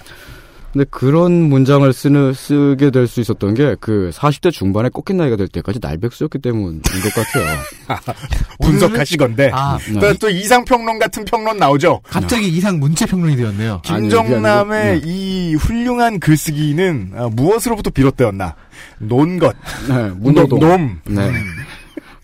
[0.77, 5.47] 근데 그런 문장을 쓰는 쓰게 될 수 있었던 게 그 40대 중반에 꺾인 나이가 될
[5.47, 7.57] 때까지 날백수였기 때문인 것 같아요.
[8.61, 9.99] 분석하시건데 아, 네.
[9.99, 12.01] 또, 또 이상평론 같은 평론 나오죠.
[12.03, 13.81] 갑자기 이상 문체 평론이 되었네요.
[13.87, 18.55] 아니, 그게 김정남의 아니고, 이 훌륭한 글쓰기는 아, 무엇으로부터 비롯되었나?
[18.99, 19.55] 논 것,
[19.87, 20.59] 네, 문노동.
[20.59, 20.99] 놈.
[21.05, 21.31] 네.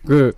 [0.05, 0.33] 그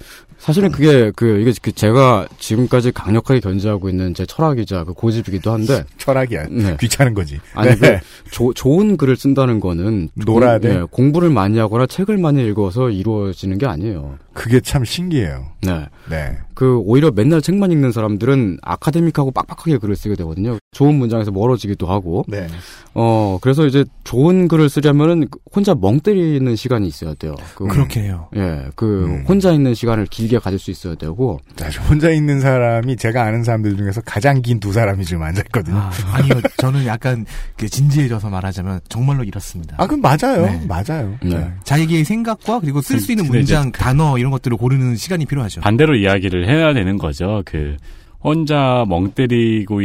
[0.46, 5.84] 사실은 그게 그 이게 그 제가 지금까지 강력하게 견지하고 있는 제 철학이자 그 고집이기도 한데
[5.98, 6.46] 철학이야.
[6.52, 6.78] 네.
[6.80, 7.40] 귀찮은 거지.
[7.56, 8.00] 아니 네.
[8.26, 10.70] 그 조- 좋은 글을 쓴다는 거는 놀아야 돼?
[10.76, 14.20] 예, 공부를 많이 하거나 책을 많이 읽어서 이루어지는 게 아니에요.
[14.34, 15.48] 그게 참 신기해요.
[15.64, 15.88] 네.
[16.12, 16.38] 네.
[16.56, 20.58] 그 오히려 맨날 책만 읽는 사람들은 아카데믹하고 빡빡하게 글을 쓰게 되거든요.
[20.72, 22.24] 좋은 문장에서 멀어지기도 하고.
[22.28, 22.48] 네.
[22.94, 27.36] 어, 그래서 이제 좋은 글을 쓰려면은 혼자 멍 때리는 시간이 있어야 돼요.
[27.56, 28.30] 그, 그렇게 해요.
[28.36, 29.26] 예, 그 음.
[29.28, 31.40] 혼자 있는 시간을 길게 가질 수 있어야 되고.
[31.56, 35.42] 자, 저 혼자 있는 사람이 제가 아는 사람들 중에서 가장 긴 두 사람이 지금 앉아
[35.48, 35.76] 있거든요.
[35.78, 37.26] 아, 아니요, 저는 약간
[37.58, 39.76] 그 진지해져서 말하자면 정말로 이렇습니다.
[39.78, 40.46] 아, 그럼 맞아요.
[40.46, 40.66] 네.
[40.66, 41.14] 맞아요.
[41.22, 41.52] 네.
[41.66, 45.60] 자기의 생각과 그리고 쓸 수 있는 문장, 단어 이런 것들을 고르는 시간이 필요하죠.
[45.60, 47.42] 반대로 이야기를 해야 되는 거죠.
[47.46, 47.78] 그
[48.24, 49.82] 혼자 멍 때리고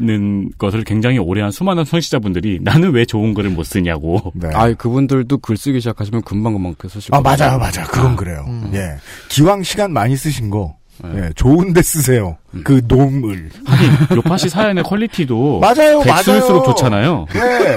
[0.00, 4.32] 있는 것을 굉장히 오래 한 수많은 청취자분들이 나는 왜 좋은 글을 못 쓰냐고.
[4.34, 4.48] 네.
[4.54, 7.36] 아, 그분들도 글 쓰기 시작하시면 금방금방 쓰실 아, 거예요.
[7.36, 7.86] 맞아요, 맞아요.
[7.90, 8.44] 그건 그래요.
[8.48, 8.70] 음.
[8.74, 8.96] 예.
[9.28, 11.10] 기왕 시간 많이 쓰신 거, 네.
[11.16, 12.38] 예, 좋은데 쓰세요.
[12.62, 13.50] 그 놈을.
[13.66, 16.40] 하긴 요파 씨 사연의 quality도 맞아요, 맞아요.
[16.64, 17.26] 좋잖아요.
[17.32, 17.76] 네.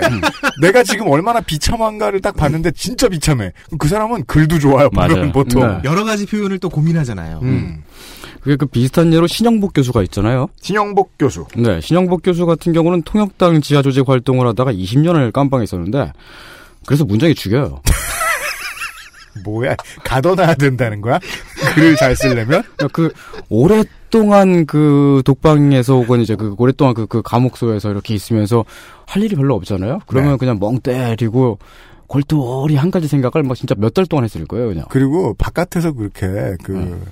[0.62, 3.52] 내가 지금 얼마나 비참한가를 딱 봤는데 진짜 비참해.
[3.80, 4.90] 그 사람은 글도 좋아요.
[4.90, 5.32] 보면 맞아요.
[5.32, 5.68] 보통.
[5.68, 5.80] 네.
[5.84, 7.40] 여러 가지 표현을 또 고민하잖아요.
[7.42, 7.84] 음.
[8.48, 10.48] 그게 그 비슷한 예로 신영복 교수가 있잖아요.
[10.62, 11.46] 신영복 교수.
[11.58, 16.14] 네, 신영복 교수 같은 경우는 통역당 지하 조직 활동을 하다가 20년을 깜빵에 있었는데
[16.86, 17.82] 그래서 문장이 죽여요.
[19.44, 21.20] 뭐야, 가둬놔야 된다는 거야?
[21.76, 22.64] 글을 잘 쓰려면?
[22.94, 23.12] 그
[23.50, 28.64] 오랫동안 그 독방에서 혹은 이제 그 오랫동안 그, 그 감옥소에서 이렇게 있으면서
[29.06, 30.00] 할 일이 별로 없잖아요.
[30.08, 30.38] 그러면 네.
[30.38, 31.60] 그냥 멍 때리고
[32.08, 34.86] 골똘히 한 가지 생각을 막 진짜 몇 달 동안 했을 거예요, 그냥.
[34.90, 37.04] 그리고 바깥에서 그렇게 그, 음.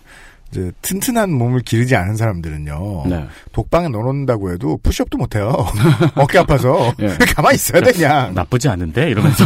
[0.56, 3.04] 이제 튼튼한 몸을 기르지 않은 사람들은요.
[3.08, 3.26] 네.
[3.52, 5.54] 독방에 넣어놓는다고 해도 푸시업도 못해요.
[6.16, 6.94] 어깨 아파서.
[7.02, 7.08] 예.
[7.36, 8.34] 가만히 있어야 돼, 그냥.
[8.34, 9.44] 나쁘지 않은데 이러면서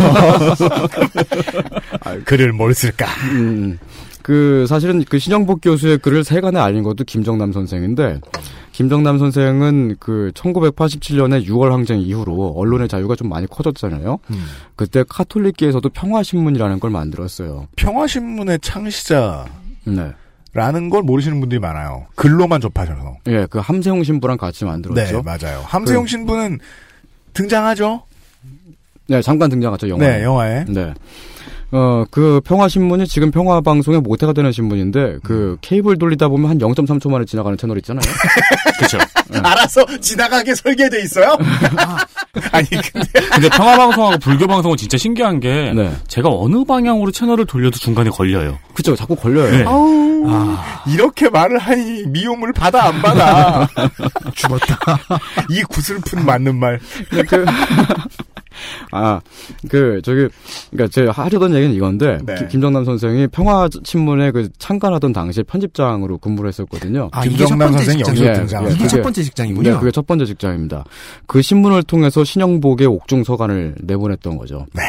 [2.01, 3.07] 아, 글을 뭘 쓸까?
[3.31, 3.79] 음,
[4.21, 8.19] 그 사실은 그 신영복 교수의 글을 세간에 알린 것도 김정남 선생인데
[8.71, 14.19] 김정남 선생은 그 1987년에 6월 항쟁 이후로 언론의 자유가 좀 많이 커졌잖아요.
[14.29, 14.45] 음.
[14.75, 17.67] 그때 카톨릭계에서도 평화신문이라는 걸 만들었어요.
[17.75, 19.45] 평화신문의 창시자.
[19.85, 20.11] 네.
[20.53, 22.07] 라는 걸 모르시는 분들이 많아요.
[22.15, 23.17] 글로만 접하셔서.
[23.27, 25.21] 예, 그 함세웅 신부랑 같이 만들었죠.
[25.21, 25.61] 네, 맞아요.
[25.65, 26.59] 함세용 그- 신부는
[27.33, 28.03] 등장하죠?
[29.07, 30.17] 네, 잠깐 등장하죠, 영화에.
[30.17, 30.65] 네, 영화에.
[30.67, 30.93] 네.
[31.71, 35.57] 어, 그 평화신문이 지금 평화방송의 모태가 되는 신문인데, 그 음.
[35.61, 38.01] 케이블 돌리다 보면 한 0.3초 만에 지나가는 채널 있잖아요.
[38.77, 38.97] 그렇죠.
[39.43, 41.37] 알아서 지나가게 설계돼 있어요?
[42.51, 43.19] 아니, 근데.
[43.33, 45.91] 근데 평화방송하고 불교방송은 진짜 신기한 게 네.
[46.07, 48.57] 제가 어느 방향으로 채널을 돌려도 중간에 걸려요.
[48.73, 49.51] 그쵸, 자꾸 걸려요.
[49.51, 49.63] 네.
[49.65, 50.83] 아우, 아.
[50.87, 53.67] 이렇게 말을 하니 미움을 받아 안 받아.
[54.35, 54.77] 죽었다.
[55.49, 56.79] 이 구슬픈 맞는 말.
[57.27, 57.45] 그,
[58.91, 59.19] 아,
[59.69, 60.27] 그, 저기,
[60.69, 62.35] 그니까 제가 하려던 얘기는 이건데, 네.
[62.35, 67.09] 기- 김정남 선생이 평화신문에 그 창간하던 당시에 편집장으로 근무를 했었거든요.
[67.11, 68.01] 아, 김정남 선생이.
[68.01, 68.63] 여기서 예, 등장.
[68.65, 68.67] 예.
[68.69, 69.69] 이게 그게- 첫 번째 직장이군요.
[69.71, 70.83] 네, 그게 첫 번째 직장입니다.
[71.25, 74.65] 그 신문을 통해서 신영복의 옥중 서간을 내보냈던 거죠.
[74.73, 74.83] 네.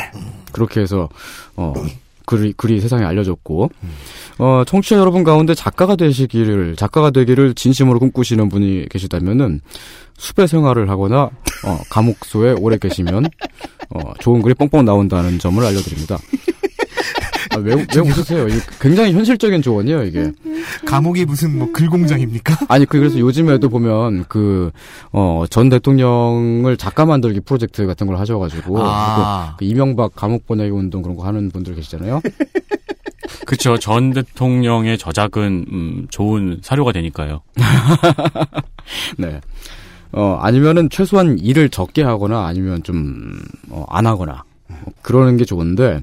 [0.52, 1.08] 그렇게 해서
[1.56, 1.72] 어
[2.26, 3.90] 글이 글이 세상에 알려졌고 음.
[4.38, 9.60] 어 청취자 여러분 가운데 작가가 되시기를 작가가 되기를 진심으로 꿈꾸시는 분이 계시다면은
[10.18, 11.30] 숲의 생활을 하거나
[11.64, 13.26] 어 감옥소에 오래 계시면
[13.90, 16.18] 어 좋은 글이 뻥뻥 나온다는 점을 알려드립니다.
[17.50, 18.48] 아, 왜, 왜 웃으세요?
[18.48, 20.32] 이게 굉장히 현실적인 조언이에요, 이게.
[20.86, 22.66] 감옥이 무슨 뭐 글공장입니까?
[22.68, 24.70] 아니, 그, 그래서 요즘에도 보면, 그,
[25.12, 29.56] 어, 전 대통령을 작가 만들기 프로젝트 같은 걸 하셔가지고, 아.
[29.58, 32.20] 그, 그 이명박 감옥 보내기 운동 그런 거 하는 분들 계시잖아요.
[33.46, 33.78] 그렇죠.
[33.78, 37.42] 전 대통령의 저작은 음, 좋은 사료가 되니까요.
[39.18, 39.40] 네.
[40.12, 44.44] 어, 아니면은 최소한 일을 적게 하거나 아니면 좀, 어, 안 하거나.
[44.84, 46.00] 뭐 그러는 게 좋은데,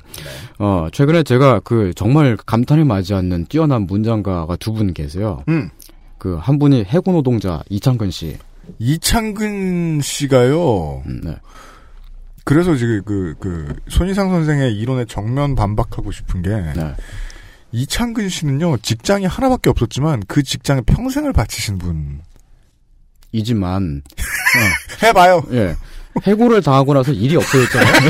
[0.60, 5.44] 어, 최근에 제가 그 정말 감탄을 맞지 않는 뛰어난 문장가가 두 분 계세요.
[5.50, 5.70] 음.
[6.18, 8.38] 그 한 분이 해군 노동자 이창근 씨.
[8.80, 11.04] 이창근 씨가요.
[11.06, 11.36] 음, 네.
[12.44, 16.94] 그래서 지금 그, 그, 손희상 선생의 이론에 정면 반박하고 싶은 게, 네.
[17.74, 22.22] 이창근 씨는요, 직장이 하나밖에 없었지만, 그 직장에 평생을 바치신 분.
[23.34, 24.02] 이지만,
[25.04, 25.44] 해봐요.
[25.52, 25.76] 예.
[26.24, 28.10] 해고를 당하고 나서 일이 없어졌잖아요.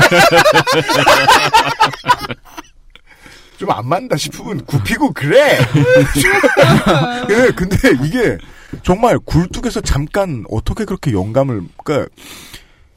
[3.58, 5.58] 좀 안 맞는다 싶으면 굽히고 그래.
[7.30, 8.38] 예, 근데 이게
[8.84, 12.08] 정말 굴뚝에서 잠깐 어떻게 그렇게 영감을 그러니까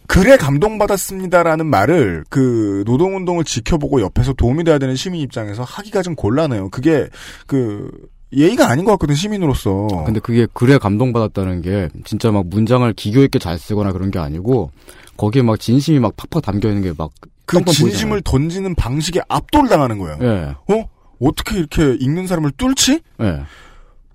[0.08, 6.70] 그래 감동받았습니다라는 말을 그 노동운동을 지켜보고 옆에서 도움이 돼야 되는 시민 입장에서 하기가 좀 곤란해요.
[6.70, 7.08] 그게
[7.48, 7.90] 그
[8.34, 9.88] 예의가 아닌 것 같거든 시민으로서.
[10.06, 14.72] 근데 그게 글에 감동받았다는 게 진짜 막 문장을 기교 있게 잘 쓰거나 그런 게 아니고
[15.18, 17.12] 거기에 막 진심이 막 팍팍 담겨 있는 게 막
[17.46, 20.18] 그 진심을 던지는 방식에 압도를 당하는 거예요.
[20.22, 20.56] 예.
[20.74, 20.86] 어?
[21.20, 23.02] 어떻게 이렇게 읽는 사람을 뚫지?
[23.22, 23.42] 예.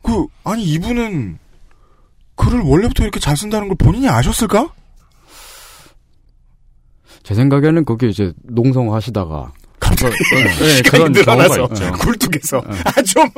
[0.03, 1.39] 그 아니 이분은
[2.37, 4.71] 글을 원래부터 이렇게 잘 쓴다는 걸 본인이 아셨을까?
[7.23, 10.49] 제 생각에는 그게 이제 농성 하시다가 갑자기 네,
[10.83, 11.93] 시간이 그런 경우가 있죠.
[11.99, 12.77] 굴뚝에서 네.
[12.85, 13.29] 아좀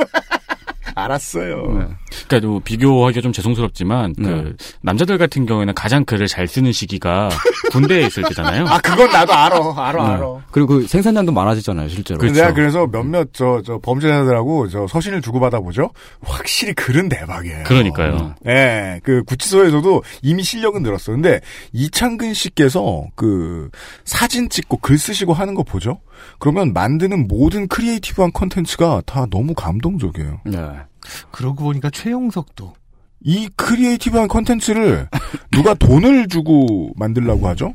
[0.99, 1.57] 알았어요.
[1.79, 1.87] 네.
[2.27, 4.29] 그러니까 또 비교하기가 좀 죄송스럽지만 네.
[4.29, 7.29] 그 남자들 같은 경우에는 가장 글을 잘 쓰는 시기가
[7.73, 8.67] 군대에 있을 때잖아요.
[8.67, 10.15] 아 그건 나도 알아 알아 네.
[10.15, 10.27] 알아.
[10.51, 12.19] 그리고 그 생산량도 많아지잖아요, 실제로.
[12.19, 15.91] 근데 내가 그래서 몇몇 저, 저 범죄자들하고 저 서신을 주고받아 보죠.
[16.23, 17.65] 확실히 글은 대박이에요.
[17.65, 18.35] 그러니까요.
[18.47, 21.13] 예, 그 구치소에서도 이미 실력은 늘었어.
[21.13, 21.41] 근데
[21.73, 23.71] 이창근 씨께서 그
[24.05, 26.01] 사진 찍고 글 쓰시고 하는 거 보죠?
[26.39, 30.41] 그러면 만드는 모든 creative한 컨텐츠가 다 너무 감동적이에요.
[30.45, 30.59] 네.
[31.31, 32.75] 그러고 보니까 최용석도
[33.21, 35.09] 이 creative한 컨텐츠를
[35.51, 37.75] 누가 돈을 주고 만들라고 하죠?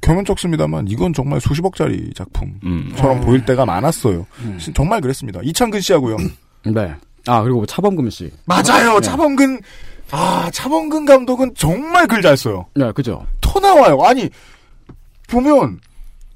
[0.00, 4.26] 겸연쩍습니다만 이건 정말 수십억짜리 작품처럼 보일 때가 많았어요.
[4.74, 5.40] 정말 그랬습니다.
[5.42, 6.16] 이창근 씨하고요.
[6.66, 6.94] 네.
[7.26, 8.30] 아, 그리고 차범금 씨.
[8.44, 8.94] 맞아요.
[8.94, 9.00] 네.
[9.00, 9.60] 차범근
[10.10, 12.66] 아 차범근 감독은 정말 글 잘 써요.
[12.74, 13.24] 네, 그죠.
[13.40, 13.98] 토 나와요.
[14.02, 14.28] 아니
[15.28, 15.80] 보면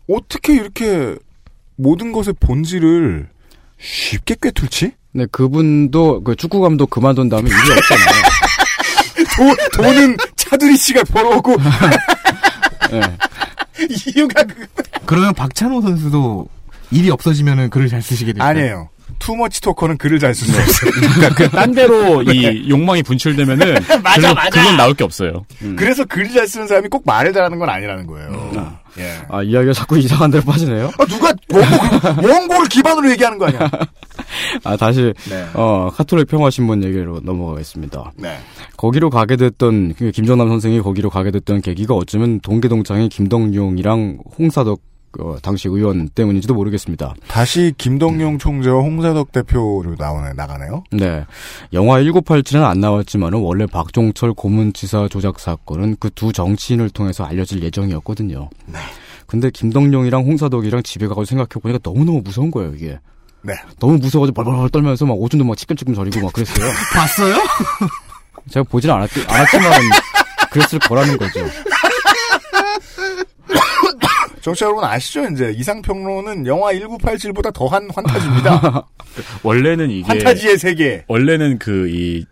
[0.08, 1.16] 어떻게 이렇게
[1.76, 3.28] 모든 것의 본질을
[3.78, 4.92] 쉽게 꿰뚫지?
[5.12, 8.22] 네, 그분도 그 축구 감독 그만둔 다음에 일이 없잖아요.
[9.76, 11.56] 도, 돈은 차두리 씨가 벌어오고
[12.90, 13.00] 네.
[14.14, 14.66] 이유가 그
[15.06, 16.48] 그러면 박찬호 선수도
[16.90, 18.48] 일이 없어지면은 글을 잘 쓰시게 될까요?
[18.48, 18.88] 아니에요.
[19.18, 20.90] too much talker는 글을 잘쓸수 없어요.
[20.92, 24.50] 그러니까 그딴 데로 이 욕망이 분출되면은 맞아, 맞아.
[24.50, 25.44] 글은 나올 게 없어요.
[25.76, 28.78] 그래서 글을 잘 쓰는 사람이 꼭 말을 잘하는 건 아니라는 거예요.
[28.98, 29.12] 예.
[29.28, 30.90] 아, 이야기가 자꾸 이상한 데로 빠지네요.
[30.98, 33.70] 아, 누가 원고, 원고를 기반으로 얘기하는 거 아니야?
[34.64, 35.46] 아, 다시, 네.
[35.54, 38.12] 어, 카톨릭 평화 신문 얘기로 넘어가겠습니다.
[38.16, 38.38] 네.
[38.76, 44.80] 거기로 가게 됐던, 그 김정남 선생이 거기로 가게 됐던 계기가 어쩌면 동기동창인 김덕룡이랑 홍사덕,
[45.20, 47.14] 어, 당시 의원 때문인지도 모르겠습니다.
[47.28, 50.84] 다시 김동용 총재와 홍사덕 대표로 나오네, 나가네요.
[50.92, 51.24] 네.
[51.72, 58.50] 영화 1987은 안 나왔지만은 원래 박종철 고문치사 조작 사건은 그 두 정치인을 통해서 알려질 예정이었거든요.
[58.66, 58.78] 네.
[59.26, 62.98] 근데 김동용이랑 홍사덕이랑 집에 가서 생각해 보니까 너무 너무 무서운 거예요, 이게.
[63.42, 63.52] 네.
[63.78, 66.66] 너무 무서워가지고 벌벌 떨면서 막 오줌도 막 찌끔찌끔 저리고 막 그랬어요.
[66.92, 67.36] 봤어요?
[68.50, 69.72] 제가 보진 않았, 않았지만
[70.50, 71.40] 그랬을 거라는 거죠.
[74.40, 75.24] 정치 여러분 아시죠?
[75.28, 78.86] 이제 이상평론은 영화 1987보다 더한 환타지입니다.
[79.42, 81.04] 원래는 이게 환타지의 세계.
[81.08, 82.24] 원래는 그 이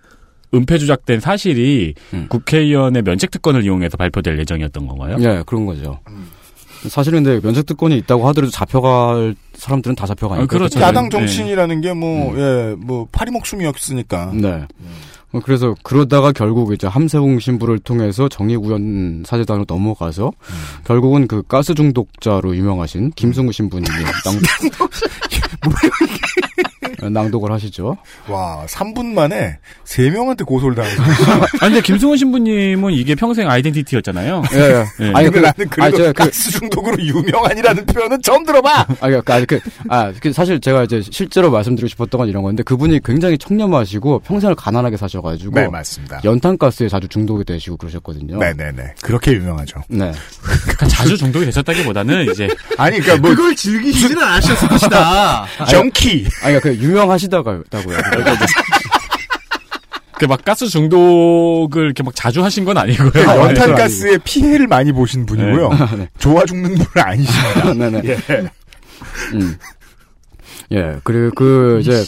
[0.54, 2.26] 은폐 조작된 사실이 음.
[2.28, 5.16] 국회의원의 면책 특권을 이용해서 발표될 예정이었던 건가요?
[5.18, 6.00] 네, 그런 거죠.
[6.88, 10.44] 사실은 근데 면책 특권이 있다고 하더라도 잡혀갈 사람들은 다 잡혀가니까.
[10.44, 10.80] 아, 그렇죠.
[10.80, 11.18] 야당 네.
[11.18, 14.32] 정치인이라는 게 뭐, 예, 뭐, 파리목숨이었으니까.
[14.34, 14.48] 네.
[14.48, 14.66] 어,
[15.40, 20.32] 그래서 그러다가 결국 이제 함세웅 신부를 통해서 정의구현 사제단으로 넘어가서
[20.84, 23.88] 결국은 그 가스 중독자로 유명하신 김승우 신부님이
[24.24, 24.36] 낭,
[27.00, 27.96] 낭독을 하시죠.
[28.28, 31.42] 와, 3분 만에 3명한테 고소를 당했어요.
[31.60, 34.42] 아 근데 김승훈 신부님은 이게 평생 아이덴티티였잖아요.
[34.52, 34.84] 예, 예.
[34.98, 35.12] 네.
[35.14, 38.86] 아니, 근데 그, 나는 그래도 아니, 제가 그, 가스 중독으로 유명한이라는 표현은 처음 들어봐!
[39.00, 42.62] 아, 그, 아니, 그, 아, 그, 사실 제가 이제 실제로 말씀드리고 싶었던 건 이런 건데,
[42.62, 45.54] 그분이 굉장히 청렴하시고 평생을 가난하게 사셔가지고.
[45.54, 46.20] 네, 맞습니다.
[46.24, 48.38] 연탄가스에 자주 중독이 되시고 그러셨거든요.
[48.38, 48.94] 네네네.
[49.02, 49.82] 그렇게 유명하죠.
[49.88, 50.12] 네.
[50.62, 55.46] 그러니까 자주 중독이 되셨다기보다는 이제 아니, 그니까 뭐, 그걸 즐기시지는 않으셨을 것이다.
[55.68, 56.26] 정키!
[56.42, 57.62] 아니, 그, 유명하시다고요.
[60.18, 63.10] 그막 가스 중독을 이렇게 막 자주 하신 건 아니고요.
[63.10, 65.68] 그 연탄 가스의 피해를 많이 보신 분이고요.
[65.98, 66.08] 네.
[66.18, 67.74] 좋아 죽는 분 아니십니다.
[67.74, 68.02] 네네.
[68.08, 68.16] 예.
[69.34, 69.56] 음.
[70.72, 72.02] 예, 그리고 그, 이제,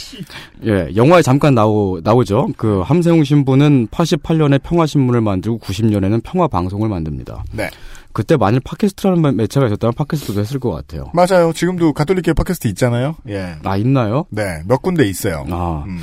[0.67, 2.49] 예, 영화에 잠깐 나오, 나오죠.
[2.57, 7.45] 그, 함세웅 신부는 88년에 평화 신문을 만들고 90년에는 평화 방송을 만듭니다.
[7.53, 7.71] 네.
[8.13, 11.11] 그때 만일 팟캐스트라는 매- 매체가 있었다면 팟캐스트도 했을 것 같아요.
[11.15, 11.53] 맞아요.
[11.53, 13.15] 지금도 가톨릭계 팟캐스트 있잖아요.
[13.29, 13.57] 예.
[13.65, 14.25] 아, 있나요?
[14.31, 15.45] 네, 몇 군데 있어요.
[15.51, 16.01] 아, 음.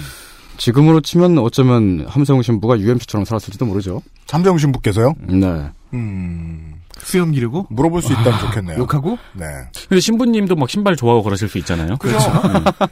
[0.57, 4.01] 지금으로 치면 어쩌면 함세웅 신부가 UMC처럼 살았을지도 모르죠.
[4.27, 5.13] 참병신 분께서요?
[5.27, 5.65] 네.
[5.93, 6.74] 음.
[7.05, 8.79] 수염 기르고 물어볼 수 있다면 좋겠네요.
[8.79, 9.45] 욕하고 네.
[9.87, 11.97] 근데 신부님도 막 신발 좋아하고 그러실 수 있잖아요.
[11.97, 12.31] 그렇죠.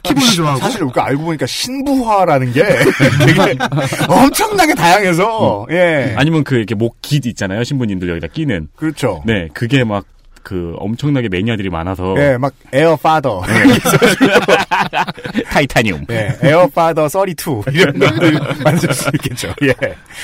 [0.04, 2.62] 키보드 좋아하고 사실 그 알고 보니까 신부화라는 게
[3.26, 3.56] 되게
[4.08, 6.14] 엄청나게 다양해서 예.
[6.16, 7.64] 아니면 그 이렇게 목 깃 있잖아요.
[7.64, 8.68] 신부님들 여기다 끼는.
[8.76, 9.22] 그렇죠.
[9.26, 10.04] 네, 그게 막
[10.44, 13.42] 그 엄청나게 매니아들이 많아서 예, 막 Air Father,
[15.50, 16.04] 타이타늄.
[16.10, 19.54] 예, Air Father 32 이런 것들 만들 수 있겠죠.
[19.62, 19.74] 예.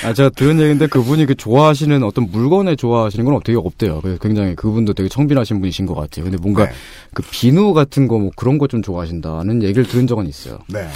[0.05, 4.01] 아, 제가 들은 얘기인데 그분이 그 좋아하시는 어떤 물건에 좋아하시는 건 어떻게 없대요.
[4.03, 6.25] 그래서 굉장히 그분도 되게 청빈하신 분이신 것 같아요.
[6.25, 6.73] 근데 뭔가 네.
[7.15, 10.59] 그 비누 같은 거 뭐 그런 거 좀 좋아하신다는 얘기를 들은 적은 있어요.
[10.69, 10.87] 네.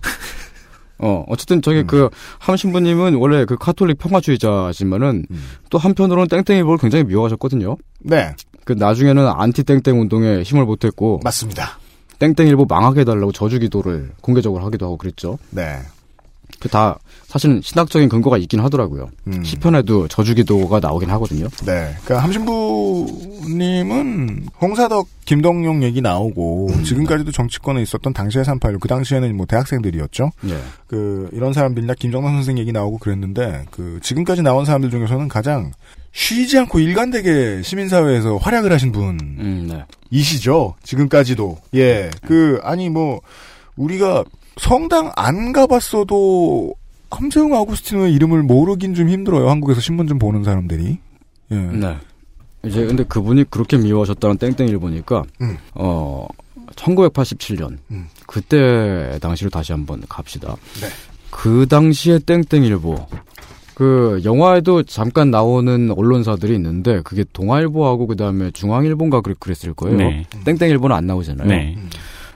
[0.98, 2.08] 어, 어쨌든 저기 그
[2.40, 5.26] 함신부님은 원래 그 카톨릭 평화주의자지만은
[5.70, 7.76] 또 한편으로는 땡땡일보를 굉장히 미워하셨거든요.
[8.00, 8.34] 네.
[8.70, 11.80] 그 나중에는 안티 땡땡 운동에 힘을 보탰고 맞습니다.
[12.20, 15.38] 땡땡 일보 망하게 해달라고 저주기도를 공개적으로 하기도 하고 그랬죠.
[15.50, 15.80] 네.
[16.60, 19.08] 그 다 사실은 신학적인 근거가 있긴 하더라고요.
[19.44, 21.48] 시편에도 저주기도가 나오긴 하거든요.
[21.64, 21.94] 네.
[22.04, 23.78] 그러니까 함신부님은
[24.60, 30.32] 홍사덕, 김덕룡 얘기 나오고 지금까지도 정치권에 있었던 당시의 386, 그 당시에는 뭐 대학생들이었죠.
[30.48, 30.58] 예.
[30.88, 35.70] 그 이런 사람들이나 김정남 선생 얘기 나오고 그랬는데 그 지금까지 나온 사람들 중에서는 가장
[36.12, 39.84] 쉬지 않고 일관되게 시민사회에서 활약을 하신 음, 네.
[40.10, 40.74] 분이시죠.
[40.82, 41.58] 지금까지도.
[41.74, 42.10] 예.
[42.26, 43.20] 그 아니 뭐
[43.76, 44.24] 우리가
[44.56, 46.74] 성당 안 가봤어도
[47.10, 49.48] 함세웅 아우구스티노의 이름을 모르긴 좀 힘들어요.
[49.48, 50.98] 한국에서 신문 좀 보는 사람들이.
[51.52, 51.56] 예.
[51.56, 51.96] 네.
[52.64, 55.56] 이제 근데 그분이 그렇게 미워하셨다는 땡땡이를 보니까 음.
[55.74, 56.26] 어
[56.76, 58.08] 1987년 음.
[58.26, 60.56] 그때 당시로 다시 한번 갑시다.
[60.80, 60.88] 네.
[61.30, 63.06] 그 당시에 땡땡일보
[63.80, 69.96] 그 영화에도 잠깐 나오는 언론사들이 있는데 그게 동아일보하고 그다음에 중앙일보인가 그랬- 그랬을 거예요.
[69.96, 70.26] 네.
[70.44, 71.48] 땡땡일보는 안 나오잖아요.
[71.48, 71.78] 네.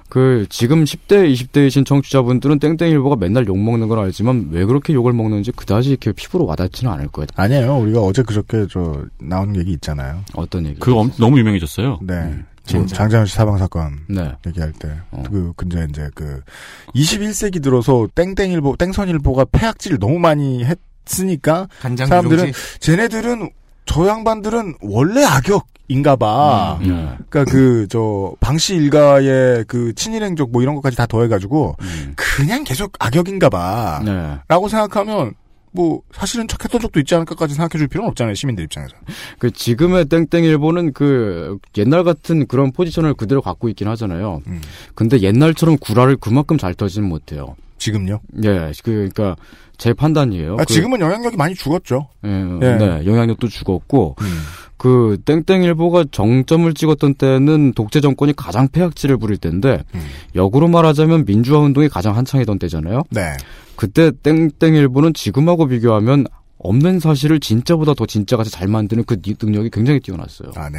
[0.08, 5.52] 그 지금 10대, 20대이신 청취자분들은 땡땡일보가 맨날 욕 먹는 건 알지만 왜 그렇게 욕을 먹는지
[5.52, 7.26] 그다지 이렇게 피부로 와닿지는 않을 거예요.
[7.36, 7.76] 아니에요.
[7.76, 10.20] 우리가 어제 그저께 저 나온 얘기 있잖아요.
[10.34, 10.80] 어떤 얘기?
[10.80, 11.98] 그거 엄- 너무 유명해졌어요.
[12.04, 12.14] 네.
[12.74, 12.86] 음.
[12.86, 14.32] 장자연 씨 사망 사건 네.
[14.46, 14.88] 얘기할 때.
[15.10, 15.22] 어.
[15.30, 16.40] 그 근데 이제 그
[16.94, 20.78] 21세기 들어서 땡땡일보, 땡선일보가 폐악질을 너무 많이 했
[21.80, 22.80] 간장 사람들은 부정지.
[22.80, 23.50] 쟤네들은
[23.86, 26.78] 저 양반들은 원래 악역인가 봐.
[26.82, 27.24] 음, 네.
[27.28, 32.14] 그러니까 그 저 방씨 일가의 그 친일행적 뭐 이런 것까지 다 더해 가지고 음.
[32.16, 34.00] 그냥 계속 악역인가 봐.
[34.04, 34.38] 네.
[34.48, 35.34] 라고 생각하면
[35.72, 38.94] 뭐 사실은 착했던 적도 있지 않을까까지 생각해 줄 필요는 없잖아요 시민들 입장에서.
[39.40, 44.40] 그 지금의 땡땡일보는 그 옛날 같은 그런 포지션을 그대로 갖고 있긴 하잖아요.
[44.46, 44.60] 음.
[44.94, 47.56] 근데 옛날처럼 구라를 그만큼 잘 터지는 못해요.
[47.78, 48.20] 지금요?
[48.44, 49.34] 예, 그, 그니까,
[49.78, 50.54] 제 판단이에요.
[50.54, 52.08] 아, 그- 지금은 영향력이 많이 죽었죠.
[52.24, 52.28] 예,
[52.62, 52.76] 예.
[52.76, 54.26] 네, 영향력도 죽었고, 음.
[54.76, 60.00] 그, 땡땡일보가 정점을 찍었던 때는 독재 정권이 가장 폐악질을 부릴 때인데, 음.
[60.34, 63.02] 역으로 말하자면 민주화 운동이 가장 한창이던 때잖아요.
[63.10, 63.32] 네.
[63.76, 66.26] 그때 땡땡일보는 지금하고 비교하면
[66.64, 70.50] 없는 사실을 진짜보다 더 진짜같이 잘 만드는 그 니- 능력이 굉장히 뛰어났어요.
[70.56, 70.78] 아, 네.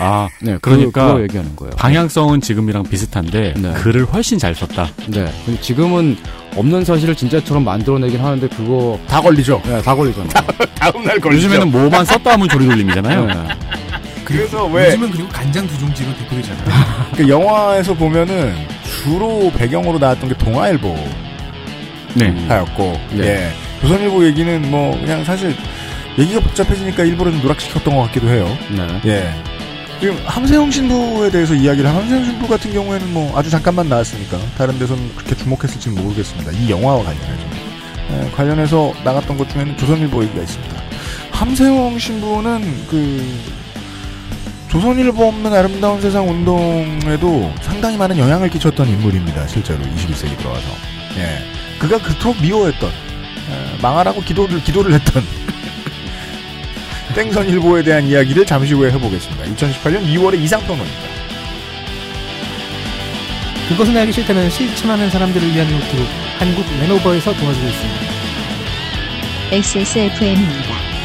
[0.00, 1.70] 아, 네, 그러니까 그거 얘기하는 거예요.
[1.76, 3.72] 방향성은 지금이랑 비슷한데 네.
[3.74, 4.88] 글을 훨씬 잘 썼다.
[5.08, 5.30] 네.
[5.44, 6.16] 근데 지금은
[6.56, 9.60] 없는 사실을 진짜처럼 만들어내긴 하는데 그거 다 걸리죠.
[9.66, 10.30] 네, 다 걸리잖아요.
[10.80, 11.44] 다음 날 걸리죠.
[11.46, 13.26] 요즘에는 뭐만 썼다 하면 조리 돌림이잖아요.
[13.26, 13.34] 네.
[14.24, 16.64] 그래서 왜 요즘은 그리고 간장 두 종지로 대표되잖아요.
[17.16, 18.54] 그 영화에서 보면은
[19.02, 20.96] 주로 배경으로 나왔던 게 동아일보
[22.14, 22.30] 네.
[22.48, 23.18] 하였고, 네.
[23.26, 23.67] 예.
[23.80, 25.54] 조선일보 얘기는 뭐 그냥 사실
[26.18, 28.46] 얘기가 복잡해지니까 일부러 좀 누락시켰던 것 같기도 해요.
[28.70, 28.86] 네.
[29.06, 29.58] 예.
[30.00, 35.14] 지금 함세영 신부에 대해서 이야기를 함세영 신부 같은 경우에는 뭐 아주 잠깐만 나왔으니까 다른 데서는
[35.16, 36.52] 그렇게 주목했을지는 모르겠습니다.
[36.52, 37.42] 이 영화와 관련해서
[38.10, 40.82] 예, 관련해서 나갔던 것 중에는 조선일보 얘기가 있습니다.
[41.32, 43.24] 함세영 신부는 그
[44.68, 49.46] 조선일보 없는 아름다운 세상 운동에도 상당히 많은 영향을 끼쳤던 인물입니다.
[49.48, 50.68] 실제로 21세기 들어와서
[51.16, 53.17] 예, 그가 그토록 미워했던 예,
[53.80, 55.22] 망하라고 기도를 기도를 했던
[57.14, 59.44] 땡선일보에 대한 이야기를 잠시 후에 해보겠습니다.
[59.44, 61.18] 2018년 2월의 이상평론입니다.
[63.68, 66.06] 그것은 알기 싫다는 실천하는 사람들을 위한 노트북
[66.38, 68.00] 한국 Lenovo에서 도와주고 있습니다.
[69.50, 70.97] XSFM입니다.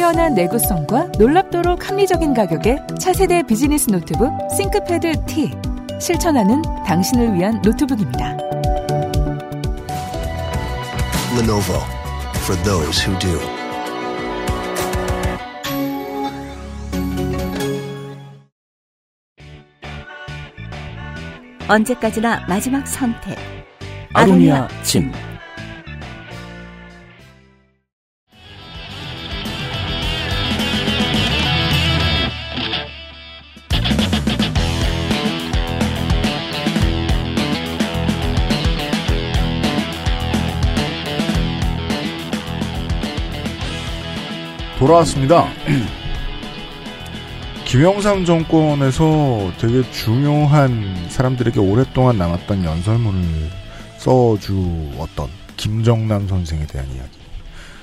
[0.00, 5.50] 뛰어난 내구성과 놀랍도록 합리적인 가격의 차세대 비즈니스 노트북 ThinkPad T.
[6.00, 8.38] 실천하는 당신을 위한 노트북입니다.
[11.36, 11.82] Lenovo
[12.36, 13.38] for those who do.
[21.68, 23.36] 언제까지나 마지막 선택.
[24.14, 25.12] 아로니아 진.
[44.80, 45.46] 돌아왔습니다.
[47.66, 53.50] 김영삼 정권에서 되게 중요한 사람들에게 오랫동안 남았던 연설문을
[53.98, 55.28] 써주었던
[55.58, 57.18] 김정남 선생에 대한 이야기.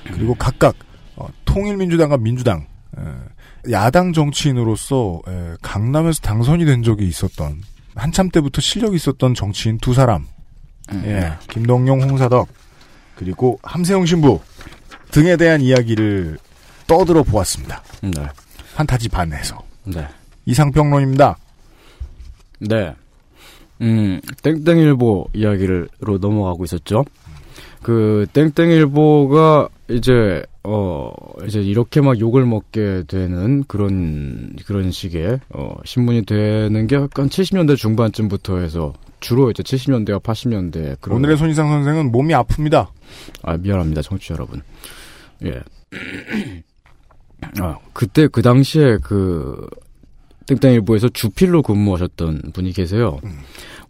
[0.05, 0.75] 그리고 각각
[1.15, 2.65] 어, 통일민주당과 민주당
[2.97, 7.61] 에, 야당 정치인으로서 에, 강남에서 당선이 된 적이 있었던
[7.93, 10.25] 한참 때부터 실력이 있었던 정치인 두 사람.
[11.03, 12.47] 예, 김동용, 홍사덕
[13.15, 14.39] 그리고 함세영 신부
[15.11, 16.39] 등에 대한 이야기를
[16.87, 17.83] 떠들어 보았습니다.
[18.01, 18.11] 네.
[18.75, 19.61] 판타지 반에서.
[19.85, 20.07] 네.
[20.45, 21.37] 이상평론입니다.
[22.59, 22.93] 네.
[23.81, 25.87] 음, 땡땡일보 이야기로
[26.19, 27.05] 넘어가고 있었죠.
[27.83, 31.11] 그, 땡땡일보가 이제 어
[31.45, 37.77] 이제 이렇게 막 욕을 먹게 되는 그런 그런 식의 어 신문이 되는 게 약간 70년대
[37.77, 42.87] 중반쯤부터 해서 주로 이제 70년대와 80년대 그런 오늘의 손희상 선생은 몸이 아픕니다.
[43.43, 44.61] 아 미안합니다 청취자 여러분.
[45.45, 45.61] 예.
[47.59, 49.67] 아 그때 그 당시에 그
[50.47, 53.19] 땡땡일보에서 주필로 근무하셨던 분이 계세요.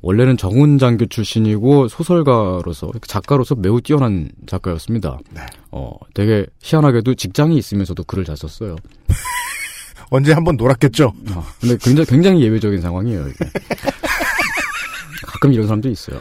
[0.02, 5.20] 원래는 정훈 장교 출신이고 소설가로서 작가로서 매우 뛰어난 작가였습니다.
[5.72, 8.76] 어 되게 희한하게도 직장이 있으면서도 글을 잘 썼어요.
[10.10, 11.14] 언제 한번 놀았겠죠.
[11.32, 13.28] 어, 근데 굉장히 굉장히 예외적인 상황이에요.
[13.28, 13.46] 이게.
[15.28, 16.20] 가끔 이런 사람도 있어요.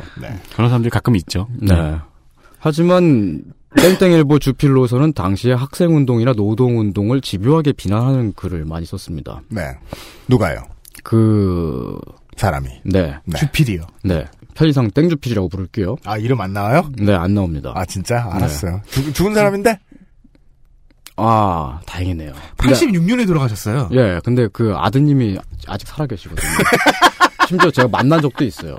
[0.54, 1.46] 그런 사람들이 가끔 있죠.
[1.54, 1.96] 네.
[2.58, 3.44] 하지만
[3.80, 9.42] 땡땡일보 주필로서는 당시에 학생운동이나 노동운동을 집요하게 비난하는 글을 많이 썼습니다.
[9.48, 9.62] 네.
[10.28, 10.62] 누가요?
[11.04, 11.98] 그
[12.36, 12.68] 사람이.
[12.84, 13.14] 네.
[13.36, 13.82] 주필이요.
[14.04, 14.24] 네.
[14.54, 15.96] 편의상 땡주필이라고 부를게요.
[16.04, 16.90] 아 이름 안 나와요?
[16.96, 17.72] 네, 안 나옵니다.
[17.74, 18.80] 아 진짜 알았어요.
[18.88, 19.78] 죽, 죽은 사람인데?
[21.18, 22.32] 아, 다행이네요.
[22.58, 23.88] 86년에 돌아가셨어요.
[23.92, 26.48] 예, 근데 그 아드님이 아직 살아계시거든요.
[27.48, 28.76] 심지어 제가 만난 적도 있어요.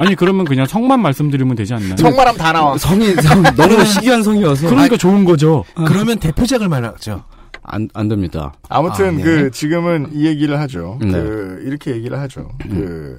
[0.00, 1.96] 아니 그러면 그냥 성만 말씀드리면 되지 않나요?
[1.98, 2.78] 성말하면 다 나와.
[2.78, 5.62] 성이 성, 너무 희귀한 성이어서 그러니까 좋은 거죠.
[5.86, 7.22] 그러면 대표작을 말하죠.
[7.62, 8.54] 안, 안 됩니다.
[8.70, 9.22] 아무튼 아, 네.
[9.22, 10.98] 그 지금은 이 얘기를 하죠.
[11.02, 11.12] 네.
[11.12, 12.48] 그 이렇게 얘기를 하죠.
[12.62, 13.18] 그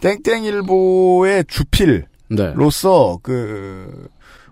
[0.00, 3.20] 땡땡일보의 주필로서 네.
[3.22, 4.08] 그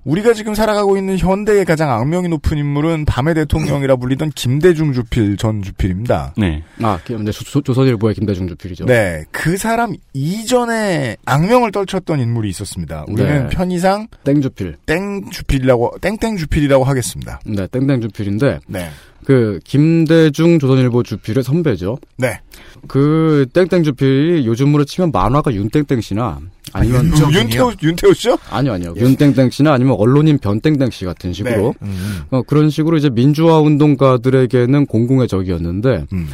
[0.09, 5.61] 우리가 지금 살아가고 있는 현대의 가장 악명이 높은 인물은 밤의 대통령이라 불리던 김대중 주필 전
[5.63, 6.33] 주필입니다.
[6.39, 6.63] 네.
[6.83, 8.87] 아, 기- 네, 조, 조선일보의 김대중 주필이죠.
[8.87, 13.05] 네, 그 사람 이전에 악명을 떨쳤던 인물이 있었습니다.
[13.07, 13.49] 우리는 네.
[13.55, 14.77] 편의상 땡주필.
[14.87, 17.39] 땡주필이라고 땡땡 주필이라고 하겠습니다.
[17.45, 18.89] 네, 땡땡 주필인데 네,
[19.25, 21.99] 그 김대중 조선일보 주필의 선배죠.
[22.17, 22.41] 네.
[22.87, 26.41] 그 땡땡 주필이 요즘으로 치면 만화가 윤땡땡 씨나
[26.73, 28.37] 아니면 윤태호 윤태호 씨요?
[28.51, 28.95] 아니요, 아니요.
[28.97, 31.91] 윤땡땡 씨나 아니면 언론인 변땡땡 씨 같은 식으로 네.
[32.31, 36.29] 어, 그런 식으로 이제 민주화 운동가들에게는 공공의 적이었는데 음.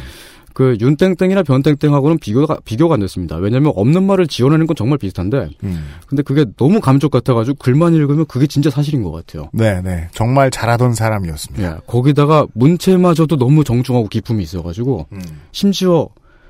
[0.55, 3.35] 그 윤땡땡이나 변땡땡하고는 비교가 비교가 안 됐습니다.
[3.35, 5.89] 왜냐하면 없는 말을 지어내는 건 정말 비슷한데 음.
[6.07, 9.49] 근데 그게 너무 감쪽 같아가지고 글만 읽으면 그게 진짜 사실인 것 같아요.
[9.51, 10.07] 네, 네.
[10.13, 11.61] 정말 잘하던 사람이었습니다.
[11.61, 15.21] 예, 거기다가 문체마저도 너무 정중하고 기품이 있어가지고 음.
[15.51, 16.07] 심지어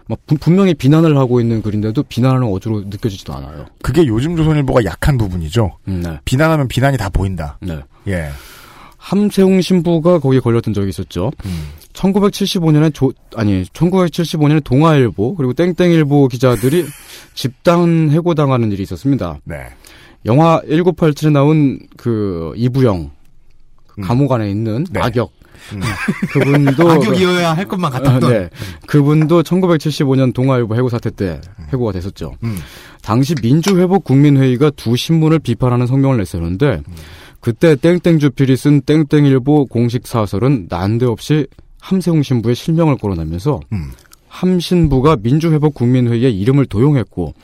[0.08, 3.66] 막 분- 분명히 비난을 하고 있는 글인데도 비난하는 어조로 느껴지지도 않아요.
[3.82, 5.80] 그게 요즘 조선일보가 약한 부분이죠.
[5.88, 6.20] 음, 네.
[6.26, 7.58] 비난하면 비난이 다 보인다.
[7.60, 7.80] 네.
[8.08, 8.30] 예.
[8.97, 11.32] 함세웅 신부가 거기에 걸렸던 적이 있었죠.
[11.45, 11.64] 음.
[11.96, 16.86] 1975년에 조, 아니, 1975년에 동아일보, 그리고 땡땡일보 기자들이
[17.34, 19.39] 집단 해고당하는 일이 있었습니다.
[19.46, 19.68] 네.
[20.26, 23.12] 영화 1987에 나온 그 이부영,
[23.98, 24.04] 음.
[24.04, 25.00] 감옥 안에 있는 네.
[25.00, 25.32] 악역.
[25.74, 25.82] 음.
[26.32, 26.91] 그분도.
[26.91, 28.24] 악역이어야 할 것만 같았던.
[28.24, 28.50] 아, 네.
[28.88, 31.39] 그분도 1975년 동아일보 해고 사태 때
[31.72, 32.34] 해고가 됐었죠.
[32.43, 32.58] 음.
[33.02, 36.82] 당시 민주회복 국민회의가 두 신문을 비판하는 성명을 냈었는데
[37.39, 41.46] 그때 땡땡주필이 쓴 땡땡일보 공식 사설은 난데없이
[41.86, 43.92] 함세웅 신부의 실명을 거론하면서 음.
[44.28, 47.36] 함 신부가 민주회복 국민회의의 이름을 도용했고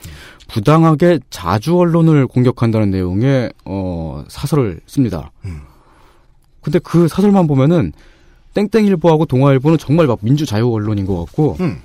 [0.48, 5.30] 부당하게 자주 언론을 공격한다는 내용의 어, 사설을 씁니다.
[5.44, 5.60] 음.
[6.60, 7.92] 근데 그 사설만 보면은
[8.54, 11.80] 땡땡일보하고 동아일보는 정말 막 민주자유 언론인 것 같고 음.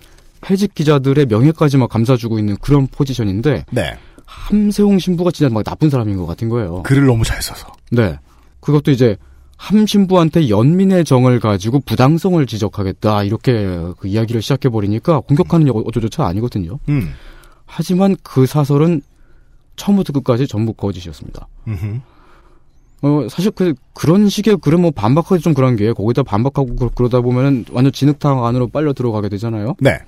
[0.50, 3.98] 해직 기자들의 명예까지 막 감싸주고 있는 그런 포지션인데 네.
[4.26, 6.82] 함세웅 신부가 진짜 막 나쁜 사람인 것 같은 거예요.
[6.84, 7.68] 글을 너무 잘 써서.
[7.92, 8.18] 네.
[8.60, 9.16] 그것도 이제
[9.58, 13.54] 함 신부한테 연민의 정을 가지고 부당성을 지적하겠다 이렇게
[14.00, 16.80] 그 이야기를 시작해 버리니까 공격하는 어- 어조조차 아니거든요.
[16.90, 17.12] 음.
[17.66, 19.02] 하지만 그 사설은
[19.76, 21.48] 처음부터 끝까지 전부 거짓이었습니다.
[21.68, 22.00] 음흠.
[23.04, 27.22] 어, 사실 그, 그런 식의 글은 뭐 반박하기 좀 그런 게 거기다 반박하고 그- 그러다
[27.22, 29.76] 보면은 완전 진흙탕 안으로 빨려 들어가게 되잖아요.
[29.80, 30.00] 네.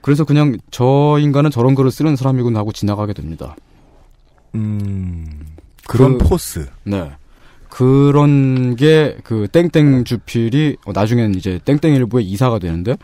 [0.00, 3.56] 그래서 그냥 저 인간은 저런 글을 쓰는 사람이구나 하고 지나가게 됩니다.
[4.54, 5.26] 음.
[5.86, 6.66] 그런 그- 포스.
[6.84, 7.10] 네.
[7.76, 12.96] 그런 게 그 땡땡 주필이 어, 나중엔 이제 땡땡일보의 이사가 되는데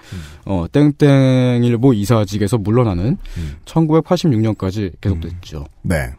[0.47, 3.19] 어 땡땡일보 이사직에서 물러나는
[3.67, 5.67] 1986년까지 계속됐죠.
[5.83, 6.15] 네.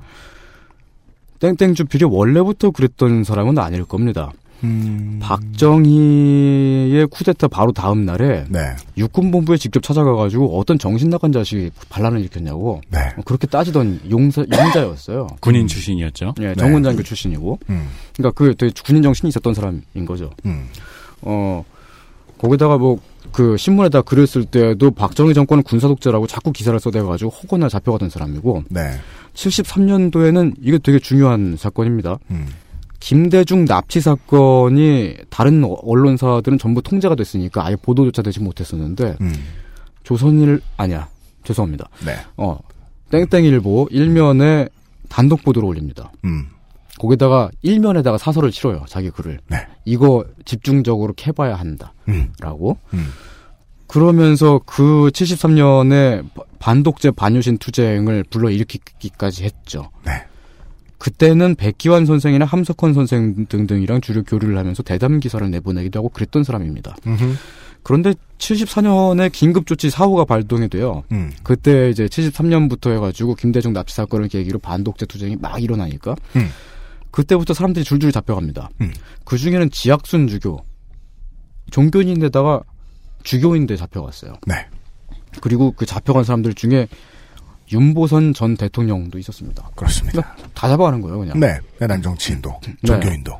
[1.39, 4.31] 땡땡 주필이 원래부터 그랬던 사람은 아닐 겁니다.
[4.63, 5.19] 음.
[5.21, 8.75] 박정희의 쿠데타 바로 다음 날에 네.
[8.97, 12.99] 육군본부에 직접 찾아가가지고 어떤 정신 나간 자식이 반란을 일으켰냐고 네.
[13.17, 15.27] 어, 그렇게 따지던 용사 용자였어요.
[15.41, 16.35] 군인 출신이었죠.
[16.41, 17.59] 예, 정훈장교 출신이고.
[17.69, 17.87] 음.
[18.15, 20.31] 그러니까 그 되게 군인 정신이 있었던 사람인 거죠.
[20.45, 20.67] 음.
[21.21, 21.63] 어
[22.37, 22.99] 거기다가 뭐
[23.33, 28.63] 그 신문에다 글을 쓸 때도 박정희 정권은 군사 독재라고 자꾸 기사를 써대가지고 허구나 잡혀가던 사람이고.
[28.69, 28.91] 네.
[29.33, 32.19] 73년도에는 이게 되게 중요한 사건입니다.
[32.29, 32.47] 음.
[33.03, 39.33] 김대중 납치 사건이 다른 어- 언론사들은 전부 통제가 됐으니까 아예 보도조차 되지 못했었는데 음.
[40.03, 41.09] 조선일 아니야
[41.43, 41.89] 죄송합니다.
[42.05, 42.15] 네.
[42.37, 42.57] 어
[43.11, 44.69] 땡땡일보 일면에
[45.09, 46.13] 단독 보도를 올립니다.
[46.23, 46.47] 음.
[46.97, 48.85] 거기다가 일면에다가 사설을 치러요.
[48.87, 49.39] 자기 글을.
[49.49, 49.57] 네.
[49.83, 51.93] 이거 집중적으로 캐봐야 한다.
[52.07, 52.31] 음.
[52.39, 52.77] 라고.
[52.93, 53.07] 음.
[53.87, 56.23] 그러면서 그 73년에
[56.59, 59.89] 반독재 반유신 투쟁을 불러일으키기까지 했죠.
[60.05, 60.23] 네.
[61.03, 66.95] 그때는 백기환 선생이나 함석헌 선생 등등이랑 주로 교류를 하면서 대담 기사를 내보내기도 하고 그랬던 사람입니다.
[67.05, 67.35] 음흠.
[67.83, 71.03] 그런데 74년에 긴급조치 사후가 발동이 돼요.
[71.11, 71.33] 음.
[71.43, 76.47] 그때 이제 73년부터 해가지고 김대중 납치 사건을 계기로 반독재 투쟁이 막 일어나니까 음.
[77.11, 78.69] 그때부터 사람들이 줄줄 잡혀갑니다.
[78.79, 78.93] 음.
[79.25, 80.63] 그 중에는 지학순 주교
[81.69, 82.61] 종교인인데다가
[83.23, 84.35] 주교인데 잡혀갔어요.
[84.47, 84.55] 네.
[85.41, 86.87] 그리고 그 잡혀간 사람들 중에
[87.73, 89.69] 윤보선 전 대통령도 있었습니다.
[89.75, 90.35] 그렇습니다.
[90.53, 91.39] 다 잡아가는 거예요, 그냥.
[91.39, 91.57] 네.
[91.79, 92.53] 내난 정치인도,
[92.85, 93.33] 종교인도.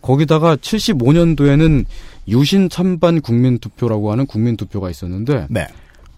[0.00, 1.84] 거기다가 75년도에는
[2.28, 5.66] 유신 찬반 국민투표라고 하는 국민투표가 있었는데 네.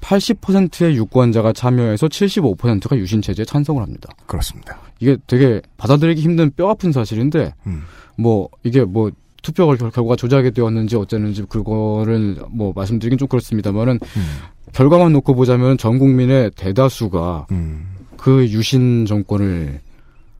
[0.01, 4.09] 80%의 유권자가 참여해서 75%가 유신 체제에 찬성을 합니다.
[4.27, 4.79] 그렇습니다.
[5.01, 7.83] 이게 되게 받아들이기 힘든 뼈 아픈 사실인데 음.
[8.17, 9.11] 뭐 이게 뭐
[9.43, 14.27] 투표 결- 결과가 조작이 되었는지 어쨌는지 그거를 뭐 말씀드리긴 좀 그렇습니다만은 음.
[14.73, 17.87] 결과만 놓고 보자면 전 국민의 대다수가 음.
[18.17, 19.81] 그 유신 정권을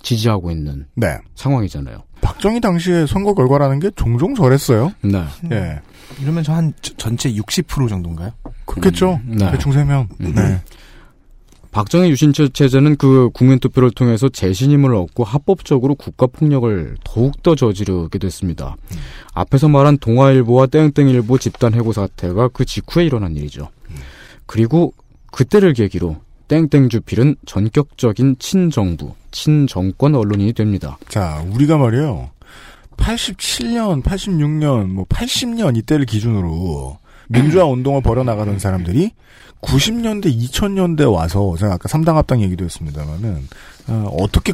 [0.03, 1.19] 지지하고 있는 네.
[1.35, 2.03] 상황이잖아요.
[2.21, 4.93] 박정희 당시의 선거 결과라는 게 종종 저랬어요.
[5.03, 5.25] 네.
[5.53, 5.81] 예.
[6.23, 8.31] 이러면 저 한 전체 60% 정도인가요?
[8.65, 9.21] 그렇겠죠.
[9.25, 9.51] 네.
[9.51, 10.09] 대충 세면.
[10.19, 10.61] 네.
[11.73, 18.19] 박정희 유신 체제는 그 국민 투표를 통해서 재신임을 얻고 합법적으로 국가 폭력을 더욱 더 저지르게
[18.19, 18.77] 됐습니다.
[19.35, 23.69] 앞에서 말한 동아일보와 땡땡일보 집단 해고 사태가 그 직후에 일어난 일이죠.
[24.47, 24.95] 그리고
[25.33, 26.17] 그때를 계기로
[26.49, 30.99] 땡땡주필은 전격적인 친정부, 친정권 언론인이 됩니다.
[31.09, 32.31] 자, 우리가 말이에요.
[32.97, 39.11] 87년, 86년, 뭐 80년 이때를 기준으로 민주화 운동을 벌여나가던 사람들이
[39.61, 43.49] 90년대, 2000년대 와서 제가 아까 삼당 합당 얘기도 했습니다만은
[43.89, 44.53] 어, 떻게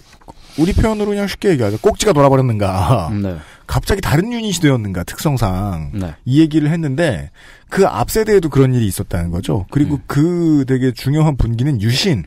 [0.59, 1.78] 우리 표현으로 그냥 쉽게 얘기하자.
[1.80, 3.11] 꼭지가 돌아버렸는가.
[3.22, 3.36] 네.
[3.73, 6.14] 갑자기 다른 유닛이 되었는가 특성상 네.
[6.27, 7.31] 이 얘기를 했는데
[7.70, 9.64] 그 앞 세대에도 그런 일이 있었다는 거죠.
[9.70, 12.23] 그리고 그 되게 중요한 분기는 유신.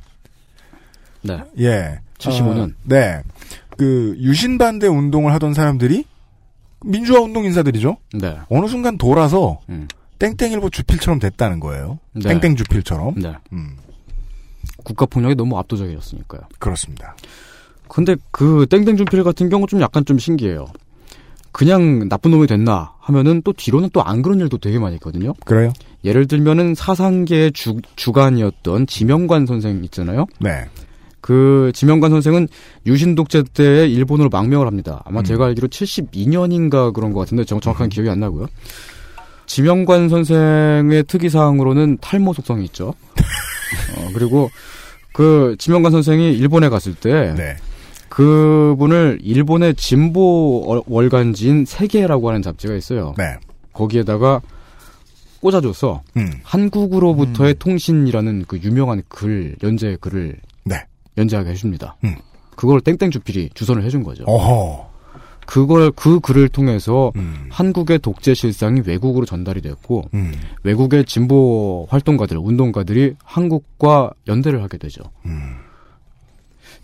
[1.21, 1.43] 네.
[1.59, 1.99] 예.
[2.17, 2.71] 75년.
[2.71, 3.21] 어, 네.
[3.77, 6.05] 그 유신 반대 운동을 하던 사람들이
[6.83, 7.97] 민주화 운동 인사들이죠.
[8.15, 8.39] 네.
[8.49, 9.87] 어느 순간 돌아서 음.
[10.17, 11.99] 땡땡일보 주필처럼 됐다는 거예요.
[12.13, 12.29] 네.
[12.39, 13.19] 땡땡 주필처럼.
[13.21, 13.35] 네.
[13.53, 13.77] 음.
[14.83, 16.41] 국가 폭력이 너무 압도적이었으니까요.
[16.57, 17.15] 그렇습니다.
[17.87, 20.65] 근데 그 땡땡준필 같은 경우 좀 약간 좀 신기해요.
[21.55, 25.33] 그냥 나쁜 놈이 됐나 하면은 또 뒤로는 또 안 그런 일도 되게 많이 있거든요.
[25.45, 25.71] 그래요?
[26.03, 30.25] 예를 들면은 사상계의 주, 주간이었던 지명관 선생 있잖아요.
[30.41, 30.65] 네.
[31.21, 32.49] 그 지명관 선생은
[32.85, 35.01] 유신 독재 때 일본으로 망명을 합니다.
[35.05, 38.47] 아마 제가 알기로 72년인가 그런 것 같은데 정- 정확한 기억이 안 나고요.
[39.45, 42.93] 지명관 선생의 특이 사항으로는 탈모 속성이 있죠.
[43.97, 44.49] 어, 그리고
[45.13, 47.55] 그 지명관 선생이 일본에 갔을 때 네.
[48.15, 53.13] 그분을 일본의 진보 월- 월간지인 세계라고 하는 잡지가 있어요.
[53.17, 53.25] 네.
[53.73, 54.39] 거기에다가
[55.41, 56.31] 꽂아줘서 음.
[56.43, 60.77] 한국으로부터의 통신이라는 그 유명한 글 연재 글을 네.
[61.17, 61.97] 연재하게 해줍니다.
[62.05, 62.15] 음.
[62.55, 64.23] 그걸 땡땡 주필이 주선을 해준 거죠.
[64.25, 64.89] 어허.
[65.45, 67.47] 그걸 그 글을 통해서 음.
[67.51, 70.31] 한국의 독재 실상이 외국으로 전달이 됐고 음.
[70.63, 75.03] 외국의 진보 활동가들, 운동가들이 한국과 연대를 하게 되죠.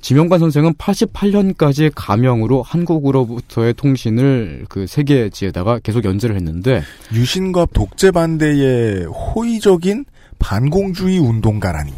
[0.02, 0.04] 음.
[0.04, 6.82] 지명관 선생은 88년까지 가명으로 한국으로부터의 통신을 그 세계지에다가 계속 연재를 했는데
[7.14, 10.06] 유신과 독재 반대의 호의적인
[10.40, 11.94] 반공주의 운동가라니.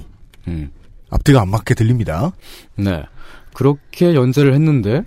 [0.49, 0.72] 음.
[1.10, 2.34] 앞뒤가 안 맞게 들립니다.
[2.76, 3.04] 네.
[3.54, 5.04] 그렇게 연재를 했는데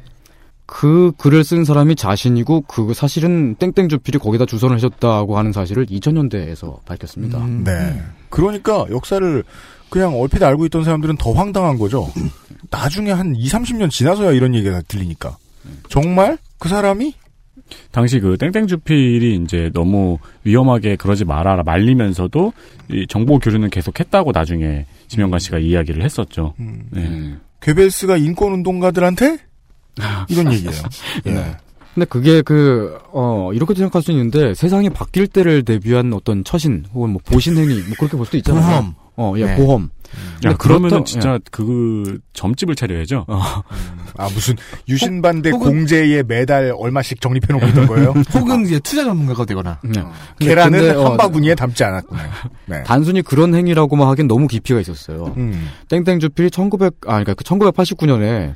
[0.67, 6.85] 그 글을 쓴 사람이 자신이고 그 사실은 땡땡 주필이 거기다 주선을 해줬다고 하는 사실을 2000년대에서
[6.85, 7.45] 밝혔습니다.
[7.47, 8.03] 네.
[8.31, 9.45] 그러니까 역사를
[9.91, 12.11] 그냥 얼핏 알고 있던 사람들은 더 황당한 거죠.
[12.71, 15.37] 나중에 한 2, 30년 지나서야 이런 얘기가 들리니까.
[15.89, 17.15] 정말 그 사람이
[17.91, 22.53] 당시 그 땡땡 주필이 이제 너무 위험하게 그러지 말아라 말리면서도
[22.93, 26.55] 이 정보 교류는 계속했다고 나중에 지명관 씨가 이야기를 했었죠.
[26.91, 27.35] 네.
[27.61, 29.39] 괴벨스가 인권 운동가들한테
[30.29, 30.83] 이런 얘기예요.
[31.27, 31.31] 예.
[31.31, 31.57] 네.
[31.95, 37.11] 근데 그게 그, 어, 이렇게 생각할 수 있는데 세상이 바뀔 때를 대비한 어떤 처신 혹은
[37.11, 38.95] 뭐 보신행위 뭐 그렇게 볼 수도 있잖아요.
[39.17, 39.57] 어, 예, 네.
[39.57, 39.85] 보험.
[40.45, 41.39] 야, 근데 그러면은 그렇다- 진짜 예.
[41.51, 43.27] 그 점집을 차려야죠.
[43.29, 44.55] 아 무슨
[44.89, 48.11] 유신 반대 공제에 매달 얼마씩 적립해 놓고 있던 거예요?
[48.35, 49.79] 혹은 이제 투자 전문가가 되거나.
[49.83, 49.91] 네.
[50.39, 52.23] 근데- 계란은 근데, 어, 한바구니에 담지 않았구나.
[52.67, 52.83] 네.
[52.85, 55.35] 단순히 그런 행위라고만 하기엔 너무 깊이가 있었어요.
[55.37, 55.69] 음.
[55.89, 58.55] 땡땡 주필이 1900, 아, 그러니까 그 1989년에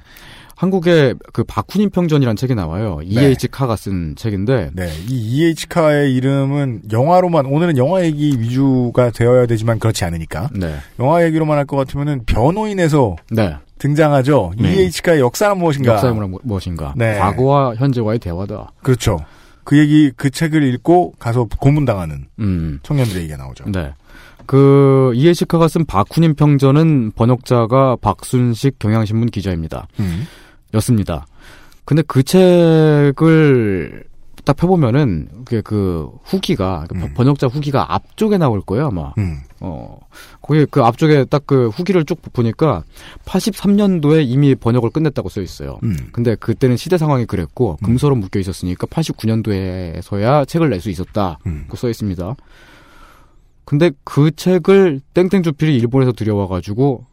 [0.61, 3.01] 한국의 그 바쿠닌 평전이라는 책이 나와요.
[3.03, 3.49] E.H.
[3.49, 4.73] 카가 쓴 책인데.
[4.75, 5.69] 네, 이 E.H.
[5.71, 10.75] 카의 이름은 영화로만 오늘은 영화 얘기 위주가 되어야 되지만 그렇지 않으니까 네.
[10.99, 13.57] 영화 얘기로만 할 것 같으면은 변호인에서 네.
[13.79, 14.53] 등장하죠.
[14.59, 14.83] 네.
[14.83, 15.95] EH가의 역사는 무엇인가?
[15.95, 16.93] 역사는 무엇인가?
[16.95, 17.17] 네.
[17.19, 18.73] 과거와 현재와의 대화다.
[18.83, 19.19] 그렇죠.
[19.65, 22.81] 그 얘기 그 책을 읽고 가서 고문당하는 음.
[22.83, 23.65] 청년들의 얘기가 나오죠.
[23.73, 23.95] 네.
[24.45, 29.87] 그 이에시카가 쓴 바쿠님 평전은 번역자가 박순식 경향신문 기자입니다.
[30.01, 30.27] 음.
[30.75, 31.27] 였습니다.
[31.85, 34.05] 근데 그 책을
[34.45, 39.13] 딱 펴보면은 그게 그 후기가 그 번역자 후기가 앞쪽에 나올 거예요 아마.
[39.19, 39.41] 음.
[39.61, 39.99] 어
[40.41, 42.85] 거기 그 앞쪽에 딱 그 후기를 쭉 보니까
[43.27, 45.79] 83년도에 이미 번역을 끝냈다고 써 있어요.
[45.83, 45.97] 음.
[46.13, 51.67] 근데 그때는 시대 상황이 그랬고 금서로 묶여 있었으니까 89년도에서야 책을 낼 수 있었다고 음.
[51.75, 52.35] 써 있습니다.
[53.65, 57.05] 근데 그 책을 땡땡 주필이 일본에서 들여와가지고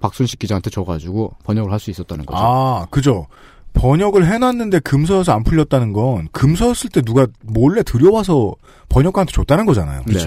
[0.00, 2.38] 박순식 기자한테 줘가지고 번역을 할 수 있었다는 거죠.
[2.42, 3.26] 아, 그죠.
[3.74, 8.54] 번역을 해놨는데 금서여서 안 풀렸다는 건 금서였을 때 누가 몰래 들여와서
[8.88, 10.02] 번역가한테 줬다는 거잖아요.
[10.06, 10.24] 네.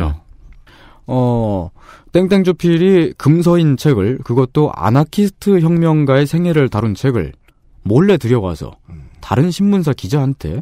[1.08, 1.72] 어,
[2.12, 7.34] 땡땡주필이 금서인 책을, 그것도 아나키스트 혁명가의 생애를 다룬 책을
[7.82, 8.74] 몰래 들여와서
[9.20, 10.62] 다른 신문사 기자한테,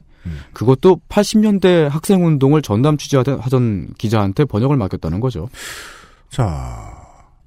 [0.53, 5.49] 그것도 80년대 학생운동을 전담 취재하던 기자한테 번역을 맡겼다는 거죠.
[6.29, 6.96] 자,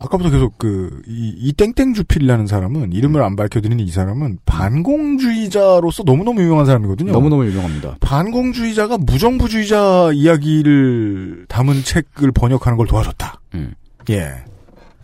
[0.01, 6.41] 아까부터 계속 그, 이, 이 땡땡 주필이라는 사람은, 이름을 안 밝혀드리는 이 사람은 반공주의자로서 너무너무
[6.41, 7.13] 유명한 사람이거든요.
[7.13, 7.97] 너무너무 유명합니다.
[8.01, 13.41] 반공주의자가 무정부주의자 이야기를 담은 책을 번역하는 걸 도와줬다.
[13.55, 13.75] 음.
[14.09, 14.33] 예.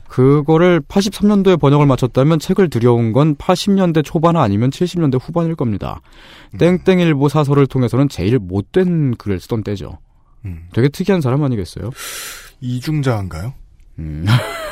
[0.08, 6.00] 그거를 83년도에 번역을 마쳤다면 책을 들여온 건 80년대 초반 아니면 70년대 후반일 겁니다.
[6.58, 9.98] 땡땡일보 사설을 통해서는 제일 못된 글을 쓰던 때죠.
[10.46, 10.68] 음.
[10.72, 11.90] 되게 특이한 사람 아니겠어요?
[12.62, 13.52] 이중자인가요?
[13.98, 14.24] 음.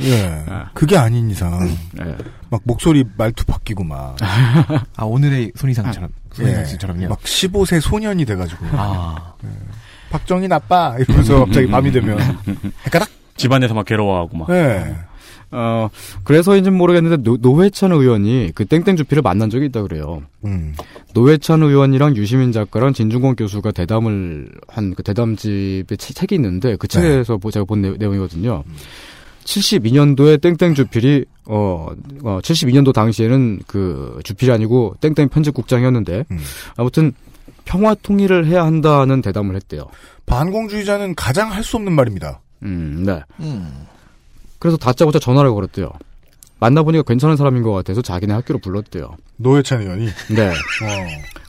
[0.00, 0.44] 예.
[0.74, 1.58] 그게 아닌 이상.
[1.94, 2.16] 네.
[2.50, 4.16] 막 목소리 말투 바뀌고 막.
[4.96, 6.10] 아, 오늘의 손이상처럼.
[6.10, 6.36] 예.
[6.36, 7.08] 손이상 씨처럼요.
[7.08, 8.66] 막 15세 소년이 돼가지고.
[8.72, 9.34] 아.
[9.44, 9.48] 예.
[10.10, 10.96] 박정희 나빠!
[10.98, 12.18] 이러면서 갑자기 밤이 되면.
[12.84, 13.08] 헷가닥?
[13.36, 14.48] 집안에서 막 괴로워하고 막.
[14.50, 14.94] 네.
[15.52, 15.88] 어,
[16.24, 20.22] 그래서인지는 모르겠는데, 노, 노회찬 의원이 그 땡땡 주필을 만난 적이 있다 그래요.
[20.44, 20.74] 음.
[21.14, 27.36] 노회찬 의원이랑 유시민 작가랑 진중권 교수가 대담을 한 그 대담집의 책- 책이 있는데, 그 책에서
[27.38, 28.64] 보- 제가 본 내, 내용이거든요.
[29.46, 31.88] 72년도에 땡땡 주필이 어,
[32.24, 36.24] 어 72년도 당시에는 그 주필이 아니고 땡땡 편집국장이었는데
[36.76, 37.12] 아무튼
[37.64, 39.86] 평화 통일을 해야 한다는 대담을 했대요.
[40.26, 42.40] 반공주의자는 가장 할 수 없는 말입니다.
[42.62, 43.20] 음, 네.
[44.58, 45.90] 그래서 다짜고짜 전화를 걸었대요.
[46.58, 49.10] 만나보니까 괜찮은 사람인 것 같아서 자기네 학교로 불렀대요.
[49.36, 50.06] 노회찬 의원이.
[50.34, 50.48] 네.
[50.48, 50.52] 어.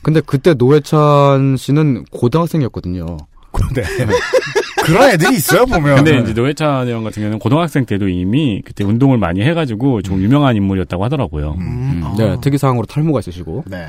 [0.02, 3.16] 근데 그때 노회찬 씨는 고등학생이었거든요.
[3.74, 3.82] 네.
[4.88, 5.96] 그런 애들이 있어요 보면.
[5.96, 10.56] 근데 이제 노회찬 의원 같은 경우는 고등학생 때도 이미 그때 운동을 많이 해가지고 좀 유명한
[10.56, 11.56] 인물이었다고 하더라고요.
[11.58, 13.64] 음, 네, 특이사항으로 탈모가 있으시고.
[13.66, 13.88] 네.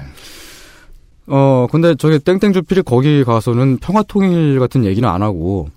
[1.27, 5.69] 어, 근데 저기 땡땡주필이 거기 가서는 평화통일 같은 얘기는 안 하고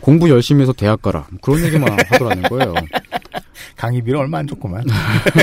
[0.00, 1.26] 공부 열심히 해서 대학 가라.
[1.42, 2.74] 그런 얘기만 하더라는 거예요.
[3.76, 4.84] 강의비를 얼마 안 줬구만.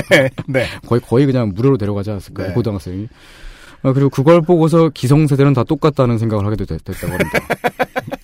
[0.48, 0.66] 네.
[0.86, 2.48] 거의, 거의 그냥 무료로 데려가지 않았을까요?
[2.48, 2.54] 네.
[2.54, 3.08] 고등학생이.
[3.82, 7.30] 어, 그리고 그걸 보고서 기성세대는 다 똑같다는 생각을 하게 됐, 됐다고 합니다.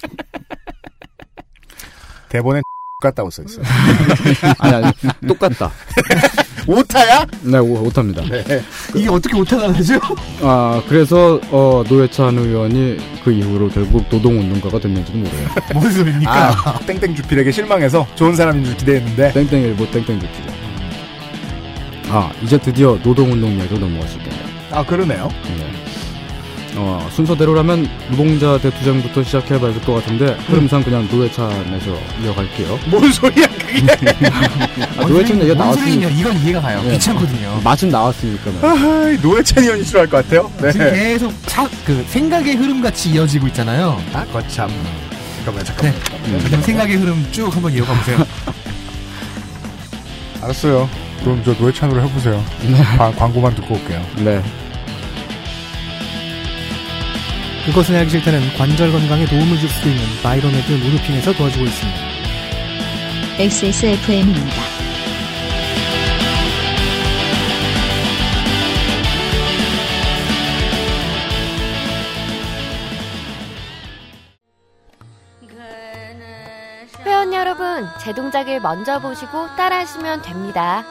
[2.32, 2.62] 대본에
[3.02, 3.64] 같다고 써 있어요.
[4.58, 4.92] 아니, 아니,
[5.26, 5.70] 똑같다.
[6.68, 7.26] 오타야?
[7.42, 8.22] 네, 오, 오타입니다.
[8.94, 9.98] 이게 어떻게 오타가 되죠?
[10.40, 16.50] 아, 그래서, 어, 노회찬 의원이 그 이후로 결국 노동운동가가 됐는지도 모르요 뭔 소리입니까?
[16.64, 19.32] 아, 땡땡 주필에게 실망해서 좋은 사람인 줄 기대했는데.
[19.32, 20.30] 땡땡일보 땡땡 주필.
[22.08, 24.46] 아, 이제 드디어 노동운동 이야기로 넘어갈 수 있겠네요.
[24.70, 25.28] 아, 그러네요.
[25.58, 25.81] 네.
[26.74, 31.94] 어, 순서대로라면 노동자 대투쟁부터 시작해봐야 될 것 같은데 흐름상 그냥 노회찬에서
[32.24, 32.78] 이어갈게요.
[32.86, 33.82] 뭔 소리야 그게?
[34.98, 35.54] 아, 노회찬 얘기가?
[35.54, 36.82] 나왔으니까 이건 이해가 가요.
[36.82, 36.92] 네.
[36.92, 37.60] 귀찮거든요.
[37.62, 38.70] 마침 나왔으니까 말이야.
[38.70, 40.50] 아하이, 노회찬 의원이 싫어할 것 같아요.
[40.62, 40.72] 네.
[40.72, 44.00] 지금 계속 차, 그 생각의 흐름 같이 이어지고 있잖아요.
[44.14, 44.70] 아, 거참.
[45.36, 45.94] 잠깐만, 잠깐만.
[46.24, 46.38] 네.
[46.38, 48.26] 그냥 생각의 흐름 쭉 한번 이어가 보세요.
[50.40, 50.88] 알았어요.
[51.20, 52.42] 그럼 저 노회찬으로 해보세요.
[52.98, 54.02] 아, 광고만 듣고 올게요.
[54.18, 54.42] 네.
[57.66, 61.98] 그것은 알기 싫다는 관절 건강에 도움을 줄수 있는 바이로메드 무르핀에서 도와주고 있습니다.
[63.38, 64.62] XSFM입니다.
[77.04, 80.84] 회원 여러분, 제 동작을 먼저 보시고 따라하시면 됩니다.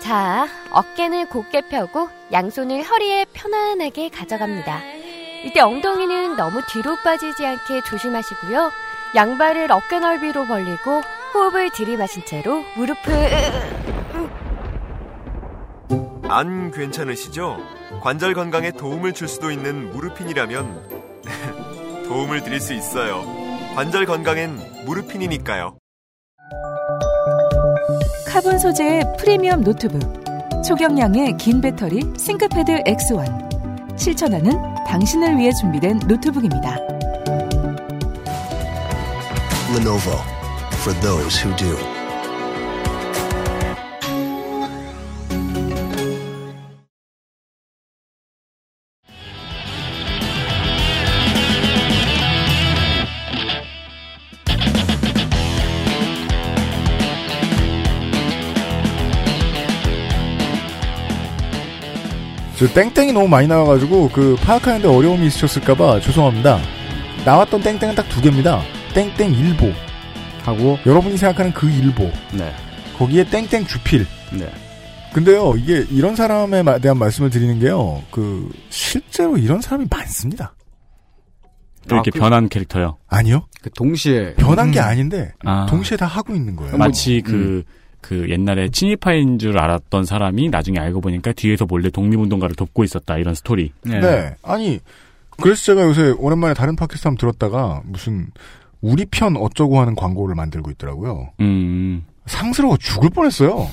[0.00, 5.05] 자, 어깨는 곧게 펴고 양손을 허리에 편안하게 가져갑니다.
[5.46, 8.72] 이때 엉덩이는 너무 뒤로 빠지지 않게 조심하시고요.
[9.14, 13.30] 양발을 어깨 넓이로 벌리고 호흡을 들이마신 채로 무릎을
[16.28, 17.58] 안 괜찮으시죠?
[18.02, 21.22] 관절 건강에 도움을 줄 수도 있는 무르핀이라면
[22.08, 23.22] 도움을 드릴 수 있어요.
[23.76, 25.78] 관절 건강엔 무르핀이니까요.
[28.26, 30.00] 카본 소재의 프리미엄 노트북,
[30.64, 33.96] 초경량의 긴 배터리 ThinkPad X1.
[33.96, 36.76] 실천하는 당신을 위해 준비된 노트북입니다.
[39.74, 40.22] Lenovo
[40.82, 41.95] for those who do.
[62.66, 66.58] 저 땡땡이 너무 많이 나와가지고 그 파악하는데 어려움이 있으셨을까봐 죄송합니다.
[67.24, 68.60] 나왔던 땡땡은 딱 두 개입니다.
[68.94, 69.72] 땡땡 일보
[70.42, 72.52] 하고 여러분이 생각하는 그 일보 네.
[72.98, 74.06] 거기에 땡땡 주필.
[74.32, 74.50] 네.
[75.12, 80.54] 근데요 이게 이런 사람에 마- 대한 말씀을 드리는 게요 그 실제로 이런 사람이 많습니다.
[81.86, 82.98] 이렇게 그- 변한 캐릭터요.
[83.06, 83.46] 아니요.
[83.62, 84.84] 그 동시에 변한 게 음.
[84.84, 85.66] 아닌데 아.
[85.68, 86.76] 동시에 다 하고 있는 거예요.
[86.78, 87.62] 마치 그,
[88.06, 93.34] 그 옛날에 친이파인 줄 알았던 사람이 나중에 알고 보니까 뒤에서 몰래 독립운동가를 돕고 있었다 이런
[93.34, 93.72] 스토리.
[93.82, 94.36] 네.
[94.44, 94.78] 아니,
[95.42, 98.28] 그래서 제가 요새 오랜만에 다른 팟캐스트 한번 들었다가 무슨
[98.80, 101.30] 우리 편 어쩌고 하는 광고를 만들고 있더라고요.
[101.40, 102.04] 음.
[102.26, 103.68] 상스러워 죽을 뻔했어요.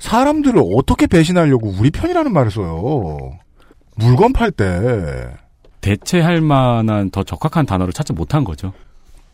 [0.00, 3.38] 사람들을 어떻게 배신하려고 우리 편이라는 말을 써요.
[3.94, 5.28] 물건 팔 때.
[5.80, 8.72] 대체할 만한 더 적합한 단어를 찾지 못한 거죠.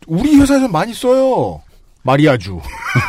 [0.05, 1.59] 우리 회사에서 많이 써요.
[2.03, 2.59] 마리아주.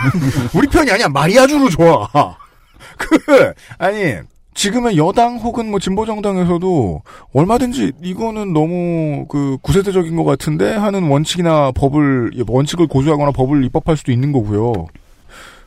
[0.55, 1.09] 우리 편이 아니야.
[1.09, 2.09] 마리아주로 좋아.
[2.97, 4.15] 그, 아니,
[4.55, 11.73] 지금의 여당 혹은 뭐 진보 정당에서도 얼마든지 이거는 너무 그 구세대적인 것 같은데 하는 원칙이나
[11.73, 14.87] 법을, 원칙을 고수하거나 법을 입법할 수도 있는 거고요.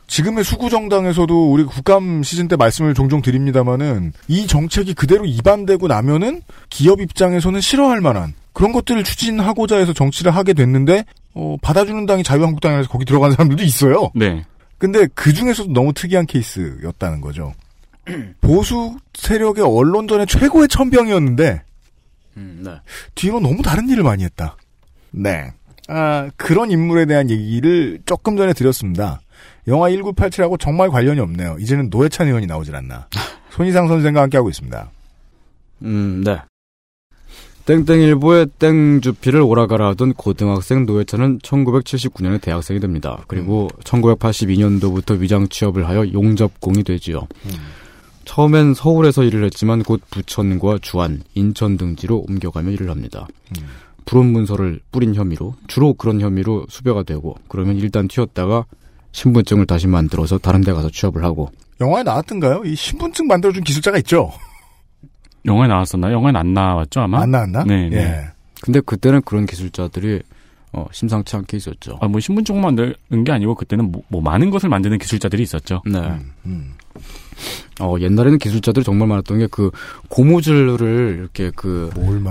[0.06, 6.40] 지금의 수구 정당에서도 우리 국감 시즌 때 말씀을 종종 드립니다만은 이 정책이 그대로 입안되고 나면은
[6.70, 11.04] 기업 입장에서는 싫어할 만한 그런 것들을 추진하고자 해서 정치를 하게 됐는데
[11.38, 14.10] 어, 받아주는 당이 자유한국당이라서 거기 들어간 사람들도 있어요.
[14.16, 14.44] 네.
[14.76, 17.54] 근데 그 중에서도 너무 특이한 케이스였다는 거죠.
[18.40, 21.62] 보수 세력의 언론전의 최고의 천병이었는데
[22.38, 22.72] 음, 네.
[23.14, 24.56] 뒤로 너무 다른 일을 많이 했다.
[25.12, 25.52] 네.
[25.86, 29.20] 아, 그런 인물에 대한 얘기를 조금 전에 드렸습니다.
[29.68, 31.56] 영화 1987하고 정말 관련이 없네요.
[31.60, 33.06] 이제는 노회찬 의원이 나오질 않나.
[33.50, 34.90] 손희상 선생과 함께하고 있습니다.
[35.82, 36.38] 음, 네.
[37.68, 43.22] 땡땡일보의 땡주피를 오라가라 하던 고등학생 노회찬은 1979년에 대학생이 됩니다.
[43.26, 47.28] 그리고 1982년도부터 위장 취업을 하여 용접공이 되지요.
[48.24, 53.28] 처음엔 서울에서 일을 했지만 곧 부천과 주안, 인천 등지로 옮겨가며 일을 합니다.
[54.06, 58.64] 불온 문서를 뿌린 혐의로 주로 그런 혐의로 수배가 되고 그러면 일단 튀었다가
[59.12, 61.50] 신분증을 다시 만들어서 다른 데 가서 취업을 하고
[61.82, 62.62] 영화에 나왔던가요?
[62.64, 64.32] 이 신분증 만들어준 기술자가 있죠?
[65.48, 66.14] 영화에 나왔었나요?
[66.14, 67.22] 영화에는 안 나왔죠, 아마?
[67.22, 67.64] 안 나왔나?
[67.64, 67.88] 네.
[67.88, 67.96] 네.
[67.96, 68.24] 예.
[68.62, 70.22] 근데 그때는 그런 기술자들이
[70.72, 71.98] 어, 심상치 않게 있었죠.
[72.00, 75.82] 아, 뭐 신분증만 만드는 게 아니고 그때는 뭐, 뭐 많은 것을 만드는 기술자들이 있었죠.
[75.86, 75.98] 네.
[76.46, 76.74] 음.
[77.80, 79.70] 어, 옛날에는 기술자들이 정말 많았던 게 그
[80.08, 81.90] 고무줄을 이렇게 그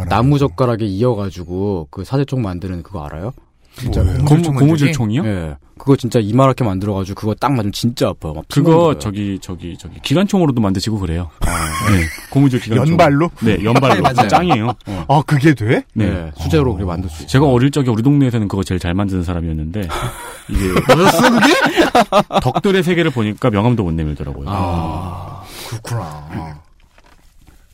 [0.09, 3.33] 나무 젓가락에 이어가지고 그 사제총 만드는 그거 알아요?
[3.79, 4.03] 진짜?
[4.03, 5.25] 고무- 고무줄 총이요?
[5.25, 5.55] 예.
[5.77, 8.33] 그거 진짜 이만하게 만들어가지고 그거 딱 맞으면 진짜 아파요.
[8.33, 11.29] 막피 그거 저기 저기 저기 기관총으로도 만드시고 그래요.
[11.41, 12.03] 네.
[12.31, 12.93] 고무줄 기관총.
[12.93, 13.29] 연발로?
[13.41, 14.01] 네, 연발로.
[14.01, 14.27] 맞아요.
[14.27, 14.67] 짱이에요.
[14.87, 15.05] 어.
[15.07, 15.83] 아, 그게 돼?
[15.93, 17.27] 네, 수제로 그렇게 만들 수 있어요.
[17.27, 19.81] 제가 어릴 적에 우리 동네에서는 그거 제일 잘 만드는 사람이었는데
[20.49, 21.53] 이게 뭐였어 그게?
[22.41, 24.45] 덕들의 세계를 보니까 명함도 못 내밀더라고요.
[24.49, 26.57] 아, 그렇구나.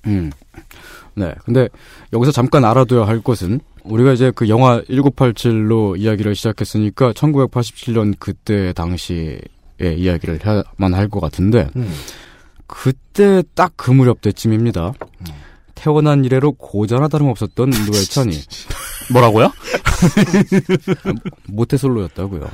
[0.08, 0.30] 음.
[1.16, 1.34] 네.
[1.46, 1.70] 근데
[2.12, 9.42] 여기서 잠깐 알아둬야 할 것은 우리가 이제 그 영화 1987로 이야기를 시작했으니까 1987년 그때 당시의
[9.82, 11.68] 이야기를 해야만 할 것 같은데
[12.68, 14.94] 그때 딱 그 무렵 때쯤입니다.
[15.76, 18.32] 태어난 이래로 고자나 다름없었던 노회찬이
[19.12, 19.52] 뭐라고요?
[21.48, 22.50] 모태솔로였다고요.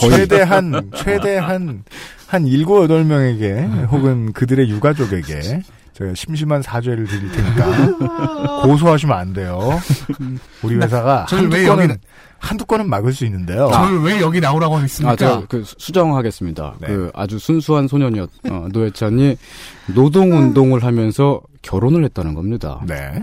[0.00, 1.82] 최대한 최대한
[2.26, 3.52] 한 일곱 여덟 명에게
[3.90, 5.62] 혹은 그들의 유가족에게
[6.00, 9.58] 제가 심심한 사죄를 드릴 테니까 고소하시면 안 돼요.
[10.62, 12.00] 우리 회사가 한두 왜 건은 여기-
[12.38, 13.68] 한두 건은 막을 수 있는데요.
[13.70, 15.12] 저를 왜 여기 나오라고 했습니까?
[15.12, 16.76] 아, 제가 그 수정하겠습니다.
[16.80, 16.86] 네.
[16.86, 19.36] 그 아주 순수한 소년이었 어, 노회찬이
[19.94, 22.80] 노동 운동을 하면서 결혼을 했다는 겁니다.
[22.86, 23.22] 네.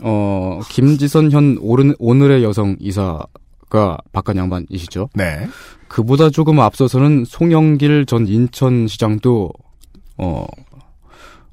[0.00, 5.10] 어 김지선 현 오른, 오늘의 여성 이사가 바깥 양반이시죠.
[5.14, 5.46] 네.
[5.88, 9.50] 그보다 조금 앞서서는 송영길 전 인천시장도
[10.16, 10.46] 어.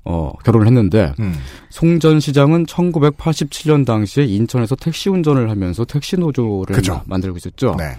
[0.06, 1.34] 어, 결혼을 했는데, 음.
[1.70, 6.76] 송전 시장은 1987년 당시에 인천에서 택시 운전을 하면서 택시 노조를
[7.06, 7.76] 만들고 있었죠.
[7.78, 7.96] 네.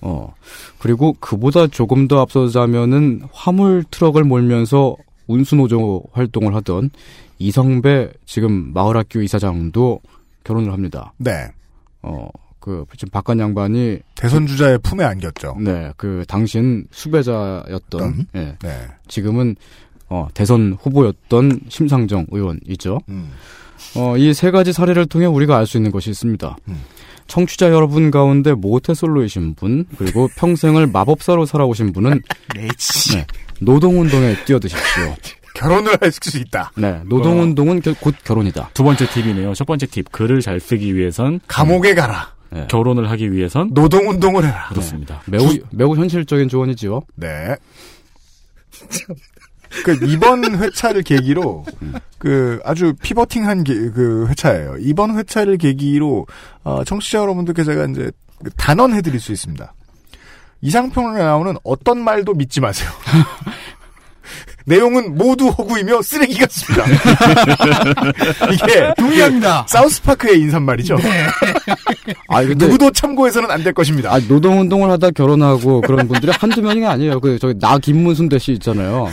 [0.00, 0.34] 어,
[0.78, 6.90] 그리고 그보다 조금 더 앞서자면은 화물 트럭을 몰면서 운수 노조 활동을 하던
[7.38, 10.00] 이성배 지금 마을학교 이사장도
[10.44, 11.14] 결혼을 합니다.
[11.16, 11.48] 네.
[12.02, 12.28] 어,
[12.60, 15.56] 그 지금 박관 양반이 대선 주자의 품에 안겼죠.
[15.60, 18.24] 네, 그 당시엔 수배자였던 음?
[18.34, 18.56] 예.
[18.62, 18.86] 네.
[19.08, 19.56] 지금은
[20.08, 23.00] 어, 대선 후보였던 심상정 의원이죠.
[23.08, 23.30] 음.
[23.96, 26.56] 어, 이 세 가지 사례를 통해 우리가 알 수 있는 것이 있습니다.
[26.68, 26.80] 음.
[27.26, 32.20] 청취자 여러분 가운데 모태솔로이신 분, 그리고 평생을 마법사로 살아오신 분은
[32.54, 32.68] 네,
[33.60, 35.14] 노동운동에 뛰어드십시오.
[35.54, 36.72] 결혼을 할 수 있다.
[36.76, 38.70] 네, 노동운동은 겨- 곧 결혼이다.
[38.74, 39.54] 두 번째 팁이네요.
[39.54, 40.10] 첫 번째 팁.
[40.10, 42.34] 글을 잘 쓰기 위해선 감옥에 가라.
[42.50, 42.66] 네.
[42.68, 44.66] 결혼을 하기 위해선 노동운동을 해라.
[44.70, 45.22] 그렇습니다.
[45.26, 47.02] 매우 매우 현실적인 조언이지요.
[47.16, 47.56] 네.
[49.84, 51.64] 그 이번 회차를 계기로
[52.18, 54.76] 그 아주 피버팅한 게- 그 회차예요.
[54.80, 56.26] 이번 회차를 계기로
[56.62, 58.10] 어, 청취자 여러분들께 제가 이제
[58.42, 59.72] 그 단언해드릴 수 있습니다.
[60.60, 62.88] 이상평론에 나오는 어떤 말도 믿지 마세요.
[64.66, 66.84] 내용은 모두 허구이며 쓰레기 같습니다.
[68.52, 69.66] 이게 동의합니다.
[69.68, 70.96] 사우스파크의 인사말이죠.
[72.28, 74.12] 아, 근데 누구도 참고해서는 안 될 것입니다.
[74.12, 77.18] 아, 노동운동을 하다 결혼하고 그런 분들이 한두 명이 아니에요.
[77.20, 79.08] 그, 저기, 나 김문 순 대 씨 있잖아요.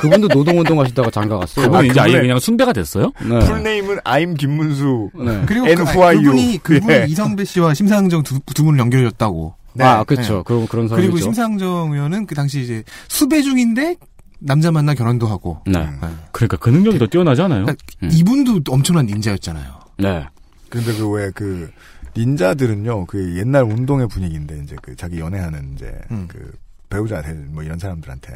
[0.00, 1.70] 그분도 노동운동 하시다가 장가 갔어요.
[1.70, 3.10] 그분 이제 아예 그냥 순대가 됐어요?
[3.22, 3.38] 네.
[3.38, 5.10] 풀네임은 I'm 김문수.
[5.14, 5.42] 네.
[5.46, 6.22] 그리고 그, you?
[6.24, 7.06] 그분이 그분이 예.
[7.08, 9.54] 이성배 씨와 심상정 두, 두 분을 연결해줬다고.
[9.80, 10.42] 아, 그쵸.
[10.44, 11.10] 그런, 그런 사람이죠.
[11.10, 13.96] 그리고 심상정 의원은 그 당시 이제 수배 중인데
[14.44, 15.60] 남자 만나 결혼도 하고.
[15.66, 15.88] 네.
[16.32, 17.64] 그러니까 그 능력이 더 뛰어나지 않아요?
[17.64, 19.80] 그러니까 이분도 엄청난 닌자였잖아요.
[19.98, 20.26] 네.
[20.68, 21.70] 근데 그 왜 그
[22.16, 26.26] 닌자들은요 그 옛날 운동의 분위기인데 이제 그 자기 연애하는 이제 음.
[26.28, 26.52] 그
[26.88, 28.32] 배우자 될뭐 이런 사람들한테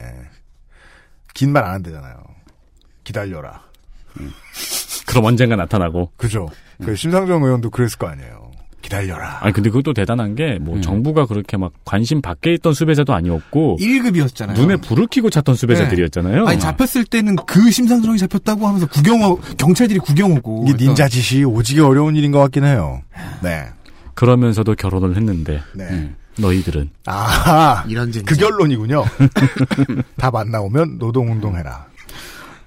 [1.35, 2.17] 긴 말 안 한대잖아요.
[3.05, 3.63] 기다려라.
[5.07, 6.13] 그럼 언젠가 나타나고.
[6.17, 6.49] 그죠.
[6.85, 8.38] 그 심상정 의원도 그랬을 거 아니에요.
[8.83, 9.39] 기다려라.
[9.43, 10.83] 아니 근데 그것도 대단한 게뭐 음.
[10.83, 14.55] 정부가 그렇게 막 관심 밖에 있던 수배자도 아니었고 1급이었잖아요.
[14.55, 16.47] 눈에 불을 켜고 찾던 수배자들이었잖아요.
[16.47, 20.66] 아니 잡혔을 때는 그 심상정이 잡혔다고 하면서 구경 오 경찰들이 구경 오고.
[20.68, 23.03] 이게 닌자 짓이 오지게 어려운 일인 것 같긴 해요.
[23.43, 23.64] 네.
[24.14, 25.85] 그러면서도 결혼을 했는데 네.
[25.91, 29.05] 음, 너희들은 아, 이런 젠그 결론이군요.
[30.16, 31.87] 답 안 나오면 노동운동해라.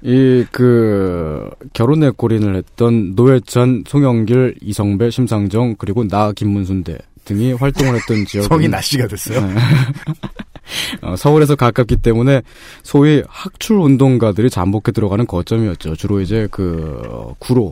[0.04, 8.26] 이, 그, 결혼에 골인을 했던 노회찬, 송영길, 이성배, 심상정, 그리고 나 김문순대 등이 활동을 했던
[8.26, 9.41] 지역은 성이 나씨가 됐어요.
[9.41, 9.56] 네.
[11.02, 12.41] 어, 서울에서 가깝기 때문에
[12.84, 15.95] 소위 학출 운동가들이 잠복해 들어가는 거점이었죠.
[15.95, 17.72] 주로 이제 그 어, 구로,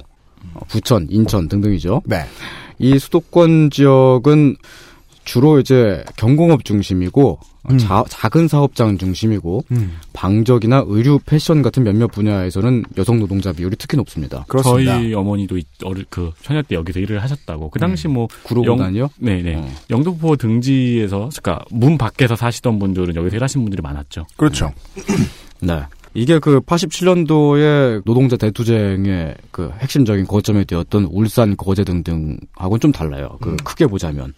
[0.53, 2.01] 어, 부천, 인천 등등이죠.
[2.05, 2.25] 네.
[2.77, 4.57] 이 수도권 지역은
[5.25, 9.97] 주로 이제 경공업 중심이고 어, 자- 작은 사업장 중심이고 음.
[10.14, 14.45] 방적이나 의류, 패션 같은 몇몇 분야에서는 여성 노동자 비율이 특히 높습니다.
[14.64, 17.70] 저희 어머니도 이- 어릴 그 처녀 때 여기서 일을 하셨다고.
[17.70, 19.10] 그 당시 뭐 구로공단이요?
[19.18, 19.55] 네네.
[19.55, 19.70] 어.
[19.89, 24.26] 영등포 등지에서 그러니까 문 밖에서 사시던 분들은 여기서 일하신 분들이 많았죠.
[24.38, 24.72] 그렇죠.
[25.62, 25.82] 네.
[26.14, 33.38] 이게 그 87년도에 노동자 대투쟁의 그 핵심적인 거점이 되었던 울산, 거제 등등하고는 좀 달라요.
[33.41, 34.34] 그 크게 보자면.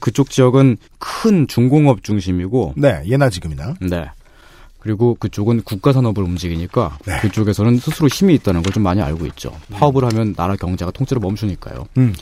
[0.00, 2.74] 그쪽 지역은 큰 중공업 중심이고.
[2.76, 3.74] 네, 예나 지금이나.
[3.80, 4.04] 네.
[4.80, 7.18] 그리고 그쪽은 국가 산업을 움직이니까 네.
[7.20, 9.50] 그쪽에서는 스스로 힘이 있다는 걸 좀 많이 알고 있죠.
[9.70, 11.86] 파업을 하면 나라 경제가 통째로 멈추니까요.
[11.96, 12.12] 음.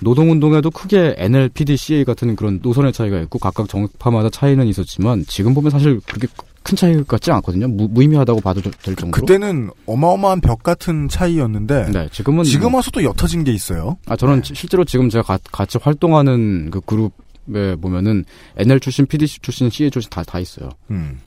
[0.00, 5.70] 노동운동에도 크게 NLPD, CA 같은 그런 노선의 차이가 있고 각각 정파마다 차이는 있었지만 지금 보면
[5.70, 6.28] 사실 그렇게
[6.68, 7.66] 큰 차이 같지 않거든요.
[7.66, 9.10] 무, 무의미하다고 봐도 될 정도로.
[9.12, 13.96] 그때는 어마어마한 벽 같은 차이였는데 네, 지금은 지금 와서도 옅어진 게 있어요.
[14.06, 18.24] 아 저는 시- 실제로 지금 제가 가- 같이 활동하는 그 그룹에 보면은
[18.58, 20.68] NL 출신, PD 출신, CA 출신 다 다 있어요.
[20.90, 21.20] 음.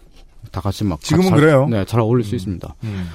[0.52, 1.68] 다 같이 막 지금은 잘- 그래요.
[1.70, 2.76] 네, 잘 어울릴 수 있습니다.
[2.84, 3.08] 음.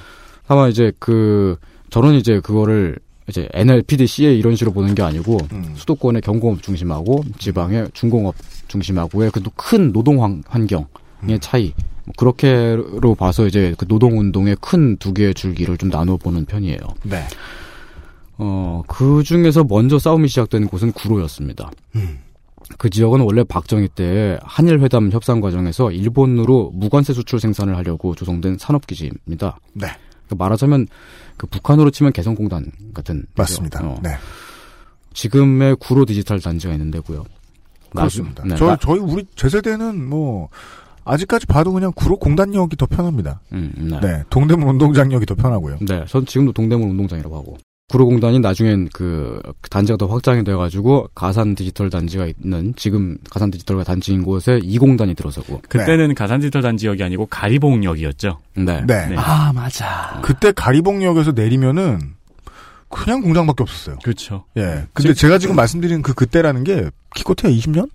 [0.47, 1.55] 다만 이제 그
[1.91, 2.97] 저는 이제 그거를
[3.29, 5.73] 이제 NLPD, CA 이런 식으로 보는 게 아니고 음.
[5.77, 8.35] 수도권의 경공업 중심하고 지방의 중공업
[8.67, 10.85] 중심하고의 그 큰 노동 환- 환경의
[11.23, 11.37] 음.
[11.39, 16.45] 차이 뭐 그렇게로 봐서 이제 그 노동 운동의 큰 두 개의 줄기를 좀 나누어 보는
[16.45, 16.79] 편이에요.
[17.03, 17.23] 네.
[18.37, 21.71] 어, 그 중에서 먼저 싸움이 시작된 곳은 구로였습니다.
[21.95, 22.19] 음.
[22.77, 28.57] 그 지역은 원래 박정희 때 한일 회담 협상 과정에서 일본으로 무관세 수출 생산을 하려고 조성된
[28.59, 29.57] 산업 기지입니다.
[29.73, 29.87] 네.
[30.29, 30.87] 그 말하자면
[31.37, 33.79] 그 북한으로 치면 개성공단 같은 맞습니다.
[33.85, 33.99] 어.
[34.03, 34.11] 네.
[35.13, 37.23] 지금의 구로 디지털 단지가 있는 데고요.
[37.91, 38.43] 그렇습니다.
[38.45, 40.49] 네, 저, 나- 저희 우리 제 세대는 뭐
[41.07, 43.41] 아직까지 봐도 그냥 구로 공단역이 더 편합니다.
[43.53, 43.99] 음, 네.
[43.99, 44.23] 네.
[44.29, 45.77] 동대문 운동장역이 더 편하고요.
[45.81, 47.57] 네, 전 지금도 동대문 운동장이라고 하고.
[47.89, 54.23] 구로공단이 나중엔 그 단지가 더 확장이 돼가지고 가산 디지털 단지가 있는 지금 가산 디지털 단지인
[54.23, 55.61] 곳에 이 공단이 들어서고.
[55.69, 58.39] 그때는 가산 디지털 단지역이 아니고 가리봉역이었죠.
[58.57, 58.83] 네.
[58.85, 59.15] 네.
[59.15, 60.19] 아 맞아.
[60.21, 61.99] 그때 가리봉역에서 내리면은
[62.89, 63.97] 그냥 공장밖에 없었어요.
[64.03, 64.43] 그렇죠.
[64.57, 64.85] 예.
[64.93, 67.89] 근데 제가 지금 말씀드린 그 그때라는 게 기껏해야 20년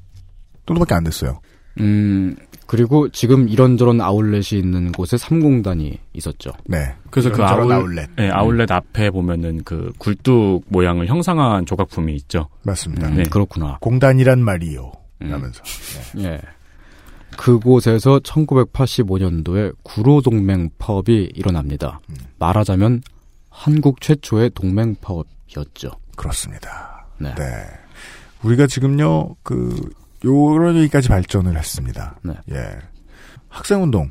[0.67, 1.41] 정도밖에 안 됐어요.
[1.81, 2.37] 음,
[2.73, 6.53] 그리고 지금 이런저런 아울렛이 있는 곳에 3공단이 있었죠.
[6.65, 6.95] 네.
[7.11, 8.09] 그래서 그 아울, 아울렛.
[8.17, 12.49] 네, 아울렛 앞에 보면은 그 굴뚝 모양을 형상한 조각품이 있죠.
[12.63, 13.09] 맞습니다.
[13.09, 13.77] 음, 그렇구나.
[13.83, 14.91] 공단이란 말이요.
[15.19, 15.63] 라면서.
[16.21, 16.41] 예.
[17.37, 22.01] 그곳에서 1985년도에 구로 동맹 파업이 일어납니다.
[22.39, 23.03] 말하자면
[23.51, 25.91] 한국 최초의 동맹 파업이었죠.
[26.17, 27.07] 그렇습니다.
[27.19, 27.35] 네.
[28.43, 29.91] 우리가 지금요, 그,
[30.25, 32.17] 요런 얘기까지 발전을 했습니다.
[32.23, 32.35] 네.
[32.51, 32.79] 예.
[33.49, 34.11] 학생운동,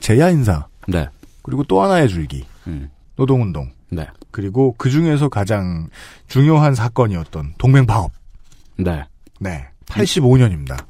[0.00, 1.08] 제야인사, 네.
[1.42, 2.90] 그리고 또 하나의 줄기, 음.
[3.16, 4.06] 노동운동, 네.
[4.30, 5.88] 그리고 그 중에서 가장
[6.28, 8.12] 중요한 사건이었던 동맹파업.
[8.78, 9.04] 네.
[9.40, 9.66] 네.
[9.86, 10.84] 85년입니다.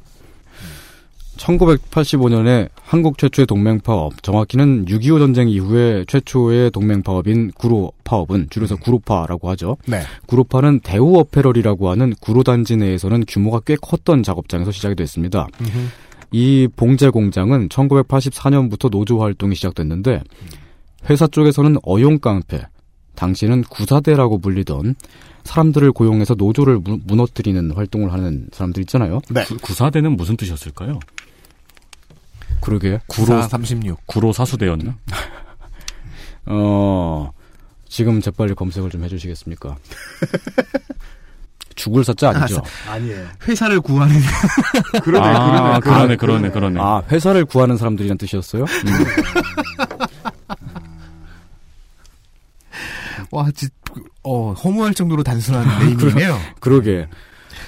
[1.41, 9.77] 1985년에 한국 최초의 동맹파업, 정확히는 6.25 전쟁 이후에 최초의 동맹파업인 구로 파업은 줄여서 구로파라고 하죠.
[9.87, 10.03] 네.
[10.27, 15.49] 구로파는 대우 어페럴이라고 하는 구로 단지 내에서는 규모가 꽤 컸던 작업장에서 시작이 됐습니다.
[16.31, 20.23] 이 봉제 공장은 1984년부터 노조 활동이 시작됐는데
[21.09, 22.62] 회사 쪽에서는 어용 깡패,
[23.15, 24.95] 당시는 구사대라고 불리던
[25.45, 29.21] 사람들을 고용해서 노조를 무, 무너뜨리는 활동을 하는 사람들 있잖아요.
[29.31, 29.45] 네.
[29.45, 31.01] 구, 구사대는 무슨 뜻이었을까요?
[32.61, 33.01] 그러게.
[33.07, 34.01] 구로 36.
[34.07, 34.97] 구로 사수대였나?
[36.47, 37.32] 어,
[37.89, 39.77] 지금 재빨리 검색을 좀 해주시겠습니까?
[41.77, 42.62] 죽을 사자 아니죠?
[42.89, 43.27] 아 니에요.
[43.49, 44.15] 회사를 구하는.
[45.03, 46.81] 그러네, 아, 그러네, 그러네, 그러네, 그러네.
[46.81, 48.65] 아, 회사를 구하는 사람들이란 뜻이었어요?
[48.65, 48.91] 음.
[53.31, 53.69] 와, 진,
[54.23, 56.39] 어, 허무할 정도로 단순한 네임이네요.
[56.59, 57.09] 그러게.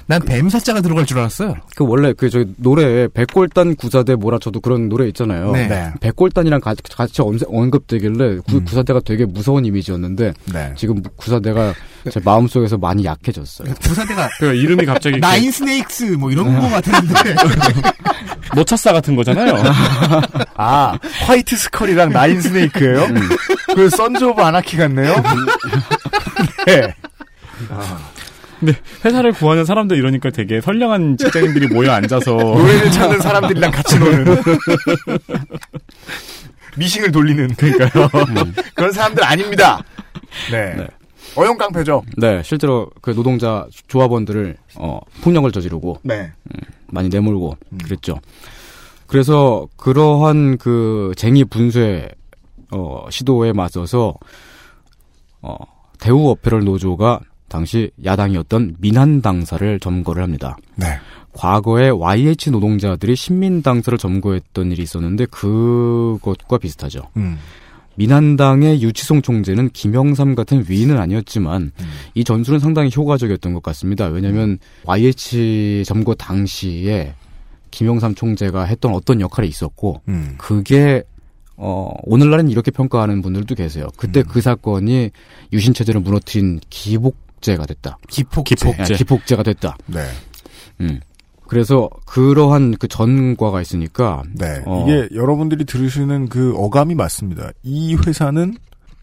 [0.06, 1.54] 난 뱀사자가 들어갈 줄 알았어요.
[1.76, 5.52] 그 원래 그 저기 노래 백골단 구사대 몰아쳐도 그런 노래 있잖아요.
[5.52, 5.68] 네.
[5.68, 5.92] 네.
[6.00, 10.72] 백골단이랑 가- 같이 언- 언급되길래 구, 구사대가 되게 무서운 이미지였는데 네.
[10.76, 11.72] 지금 구사대가
[12.10, 13.72] 제 마음 속에서 많이 약해졌어요.
[13.80, 17.34] 부사대가 그 이름이 갑자기 나인 스네이크스 뭐 이런 거 같았는데.
[18.54, 19.54] 노차싸 같은 거잖아요.
[20.56, 23.06] 아, White Skull이랑 Nine Snake예요
[23.74, 25.14] 그 Sons of 아나키 같네요.
[26.66, 26.94] 네.
[28.62, 34.24] 근데 회사를 구하는 사람들 이러니까 되게 선량한 직장인들이 모여 앉아서 노래를 찾는 사람들이랑 같이 노는.
[36.78, 37.48] 미싱을 돌리는.
[37.54, 38.08] 그러니까요.
[38.74, 39.82] 그런 사람들 아닙니다.
[40.52, 40.76] 네.
[40.76, 40.86] 네.
[41.34, 42.02] 어용 깡패죠.
[42.16, 46.30] 네, 실제로 그 노동자 조합원들을 어, 폭력을 저지르고 네.
[46.86, 48.20] 많이 내몰고 그랬죠.
[49.08, 52.08] 그래서 그러한 그 쟁의 분쇄
[52.70, 54.14] 어, 시도에 맞서서
[55.40, 55.56] 어,
[55.98, 57.20] 대우 어페럴 노조가
[57.52, 60.56] 당시 야당이었던 민한당사를 점거를 합니다.
[60.74, 60.86] 네.
[61.34, 67.02] 과거에 YH 노동자들이 신민당사를 점거했던 일이 있었는데 그것과 비슷하죠.
[67.18, 67.38] 음.
[67.96, 71.72] 민한당의 유치송 총재는 김영삼 같은 위인은 아니었지만
[72.14, 74.06] 이 전술은 상당히 효과적이었던 것 같습니다.
[74.06, 77.14] 왜냐하면 YH 점거 당시에
[77.70, 80.36] 김영삼 총재가 했던 어떤 역할이 있었고 음.
[80.38, 81.02] 그게
[81.58, 83.88] 어 오늘날은 이렇게 평가하는 분들도 계세요.
[83.98, 85.10] 그때 그 사건이
[85.52, 87.98] 유신 체제를 무너뜨린 기복 제가 됐다.
[88.08, 88.56] 기폭제.
[88.78, 89.76] 예, 기폭제가 됐다.
[89.86, 90.00] 네.
[90.80, 91.00] 음.
[91.46, 94.62] 그래서 그러한 그 전과가 있으니까 네.
[94.64, 97.50] 어, 이게 여러분들이 들으시는 그 어감이 맞습니다.
[97.62, 98.56] 이 회사는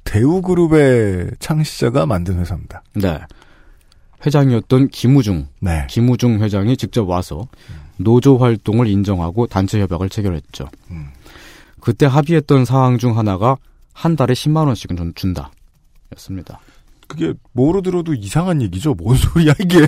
[0.04, 2.82] 대우그룹의 창시자가 만든 회사입니다.
[2.96, 3.20] 네.
[4.26, 5.86] 회장이었던 김우중, 네.
[5.90, 7.48] 김우중 회장이 직접 와서
[7.98, 10.68] 노조 활동을 인정하고 단체 협약을 체결했죠.
[10.90, 11.10] 음.
[11.80, 13.58] 그때 합의했던 사항 중 하나가
[13.94, 15.52] 한 달에 10만 원씩은 좀 준다.
[16.16, 16.60] 였습니다.
[17.10, 18.94] 그게 뭐로 들어도 이상한 얘기죠.
[18.94, 19.80] 뭔 소리야 이게?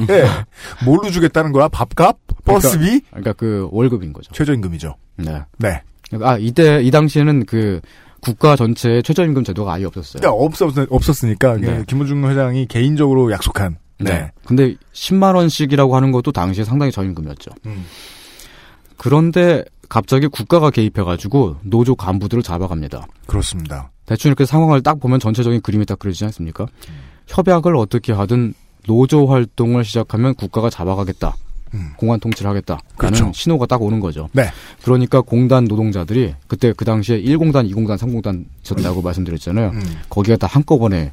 [0.84, 1.68] 뭘로 주겠다는 거야?
[1.68, 2.18] 밥값?
[2.44, 3.02] 버스비?
[3.12, 4.34] 그러니까 그 월급인 거죠.
[4.34, 4.96] 최저임금이죠.
[5.18, 5.44] 네.
[5.60, 5.82] 네.
[6.22, 7.80] 아, 이때 이 당시에는 그
[8.22, 10.20] 국가 전체에 최저임금 제도가 아예 없었어요.
[10.20, 11.84] 그러니까 없었, 없었으니까 네.
[11.88, 13.78] 김우중 회장이 개인적으로 약속한.
[14.00, 14.32] 네.
[14.46, 17.52] 근데 10만 원씩이라고 하는 것도 당시에 상당히 저임금이었죠.
[17.68, 17.86] 음.
[18.98, 23.06] 그런데 갑자기 국가가 개입해가지고 노조 간부들을 잡아갑니다.
[23.28, 23.92] 그렇습니다.
[24.06, 26.66] 대충 이렇게 상황을 딱 보면 전체적인 그림이 딱 그려지지 않습니까?
[27.32, 28.54] 협약을 어떻게 하든
[28.88, 31.36] 노조 활동을 시작하면 국가가 잡아가겠다.
[31.96, 32.80] 공안 통치를 하겠다.
[32.98, 33.32] 라는 그렇죠.
[33.34, 34.30] 신호가 딱 오는 거죠.
[34.34, 34.44] 네.
[34.84, 39.70] 그러니까 공단 노동자들이 그때 그 당시에 1공단, 2공단, 3공단 있었다고 말씀드렸잖아요.
[39.70, 39.82] 음.
[40.10, 41.12] 거기가 다 한꺼번에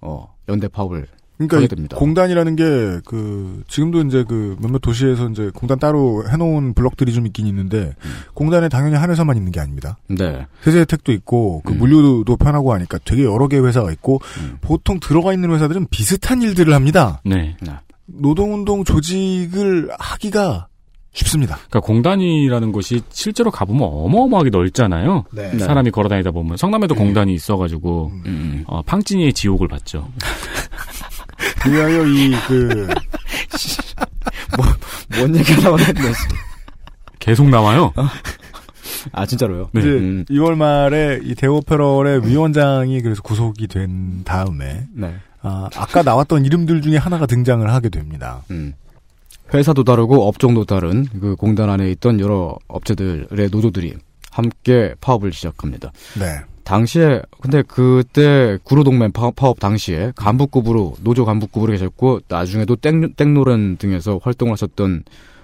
[0.00, 1.06] 어, 연대 파업을
[1.48, 1.96] 그러니까 하게 이 됩니다.
[1.96, 7.46] 공단이라는 게 그 지금도 이제 그 몇몇 도시에서 이제 공단 따로 해놓은 블럭들이 좀 있긴
[7.46, 7.94] 있는데
[8.34, 9.98] 공단에 당연히 한 회사만 있는 게 아닙니다.
[10.08, 10.46] 네.
[10.62, 14.20] 세제 혜택도 있고 그 물류도 편하고 하니까 되게 여러 개의 회사가 있고
[14.60, 17.20] 보통 들어가 있는 회사들은 비슷한 일들을 합니다.
[17.24, 17.56] 네.
[18.06, 20.68] 노동운동 조직을 하기가
[21.12, 21.56] 쉽습니다.
[21.68, 25.24] 그러니까 공단이라는 곳이 실제로 가보면 어마어마하게 넓잖아요.
[25.32, 25.58] 네.
[25.58, 28.12] 사람이 걸어다니다 보면 성남에도 공단이 있어가지고
[28.66, 30.08] 어, 팡진이의 지옥을 봤죠.
[31.62, 32.88] 그리하여 이그
[35.16, 36.12] 뭔 얘기가 나왔네.
[37.18, 37.92] 계속 나와요.
[39.12, 39.70] 아 진짜로요?
[39.76, 40.24] 이제 음.
[40.30, 45.14] 2월 말에 이 대오페럴의 위원장이 그래서 구속이 된 다음에 네.
[45.42, 48.42] 아, 아까 나왔던 이름들 중에 하나가 등장을 하게 됩니다.
[48.50, 48.74] 음.
[49.52, 53.96] 회사도 다르고 업종도 다른 그 공단 안에 있던 여러 업체들의 노조들이
[54.30, 55.92] 함께 파업을 시작합니다.
[56.18, 56.40] 네.
[56.70, 64.20] 당시에 근데 그때 구로동맹 파- 파업 당시에 간부급으로 노조 간부급으로 계셨고 나중에도 땡 땡노란 등에서
[64.22, 65.02] 활동을 하셨던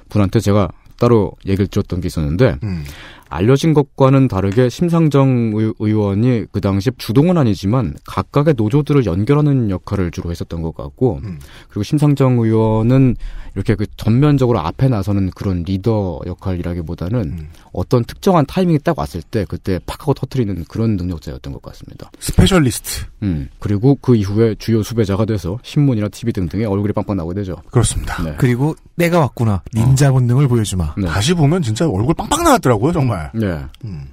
[0.08, 0.68] 분한테 제가
[1.00, 2.84] 따로 얘기를 드렸던 게 있었는데 음.
[3.28, 10.30] 알려진 것과는 다르게 심상정 의- 의원이 그 당시 주동은 아니지만 각각의 노조들을 연결하는 역할을 주로
[10.30, 11.20] 했었던 것 같고
[11.68, 13.16] 그리고 심상정 의원은
[13.54, 19.78] 이렇게 그 전면적으로 앞에 나서는 그런 리더 역할이라기보다는 어떤 특정한 타이밍이 딱 왔을 때 그때
[19.86, 22.10] 팍 하고 터트리는 그런 능력자였던 것 같습니다.
[22.18, 23.06] specialist.
[23.22, 27.56] 음 그리고 그 이후에 주요 수배자가 돼서 신문이나 TV 등등에 얼굴이 빵빵 나오게 되죠.
[27.70, 28.22] 그렇습니다.
[28.22, 28.34] 네.
[28.38, 29.62] 그리고 때가 왔구나.
[29.74, 30.94] 닌자 본능을 보여주마.
[31.06, 33.15] 다시 보면 진짜 얼굴 빵빵 나왔더라고요, 정말.
[33.34, 33.64] 네.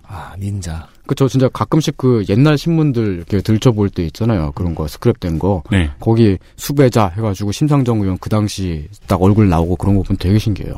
[0.07, 0.87] 아, 닌자.
[1.05, 4.51] 그쵸, 진짜 가끔씩 그 옛날 신문들 이렇게 들춰볼 때 있잖아요.
[4.55, 5.63] 그런 거, 스크랩된 거.
[5.69, 5.91] 네.
[5.99, 10.75] 거기 수배자 해가지고 심상정 의원 그 당시 딱 얼굴 나오고 그런 거 보면 되게 신기해요.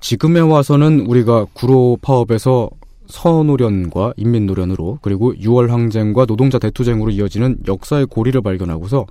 [0.00, 2.70] 지금에 와서는 우리가 구로 파업에서
[3.06, 9.06] 서노련과 인민노련으로 그리고 6월 항쟁과 노동자 대투쟁으로 이어지는 역사의 고리를 발견하고서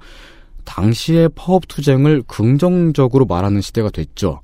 [0.65, 4.41] 당시의 파업 투쟁을 긍정적으로 말하는 시대가 됐죠.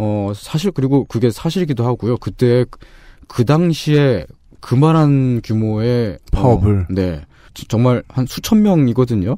[0.00, 2.16] 어, 사실, 그리고 그게 사실이기도 하고요.
[2.18, 2.64] 그때,
[3.26, 4.26] 그 당시에
[4.60, 6.80] 그만한 규모의 파업을?
[6.82, 7.20] 어, 네.
[7.54, 9.36] 지- 정말 한 수천 명이거든요.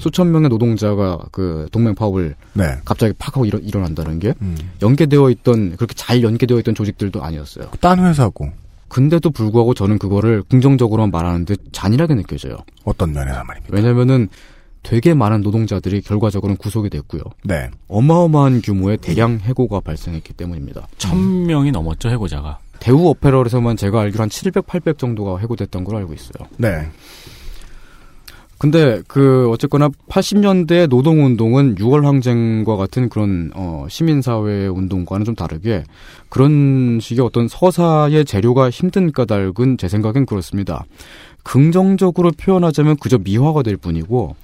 [0.00, 2.64] 수천 명의 노동자가 그 동맹 파업을 네.
[2.84, 4.34] 갑자기 팍 하고 일어, 일어난다는 게
[4.82, 7.66] 연계되어 있던, 그렇게 잘 연계되어 있던 조직들도 아니었어요.
[7.80, 8.50] 딴 회사고.
[8.88, 12.56] 근데도 불구하고 저는 그거를 긍정적으로만 말하는데 잔인하게 느껴져요.
[12.84, 13.74] 어떤 면에서 말입니다.
[13.74, 14.28] 왜냐면은
[14.82, 17.22] 되게 많은 노동자들이 결과적으로는 구속이 됐고요.
[17.44, 17.70] 네.
[17.88, 20.88] 어마어마한 규모의 대량 해고가 발생했기 때문입니다.
[20.98, 22.58] 천 명이 넘었죠 해고자가.
[22.80, 26.48] 대우 어페럴에서만 제가 알기로 한 700, 800 정도가 해고됐던 걸로 알고 있어요.
[26.56, 26.88] 네.
[28.60, 35.34] 근데 그 어쨌거나 80년대 노동 운동은 6월 항쟁과 같은 그런 어 시민 사회 운동과는 좀
[35.34, 35.84] 다르게
[36.28, 40.84] 그런 식의 어떤 서사의 재료가 힘든 까닭은 제 생각엔 그렇습니다.
[41.42, 44.36] 긍정적으로 표현하자면 그저 미화가 될 뿐이고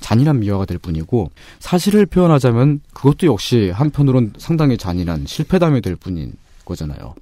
[0.00, 7.14] 잔인한 미화가 될 뿐이고 사실을 표현하자면 그것도 역시 한편으론 상당히 잔인한 실패담이 될 뿐인 거잖아요.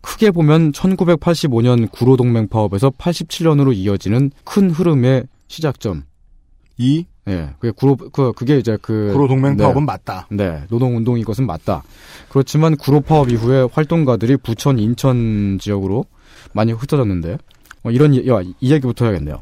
[0.00, 6.04] 크게 보면 1985년 구로 동맹 파업에서 87년으로 이어지는 큰 흐름의 시작점.
[6.78, 7.04] 이?
[7.28, 9.10] 예, 그게 구로, 그, 그게 이제 그.
[9.12, 10.26] 구로 동맹 파업은 맞다.
[10.30, 11.82] 네, 노동 운동 이것은 맞다.
[12.30, 16.04] 그렇지만 구로 파업 이후에 활동가들이 부천, 인천 지역으로
[16.52, 17.36] 많이 흩어졌는데,
[17.84, 19.40] 어, 이런, 이- 야, 이 얘기부터 해야겠네요.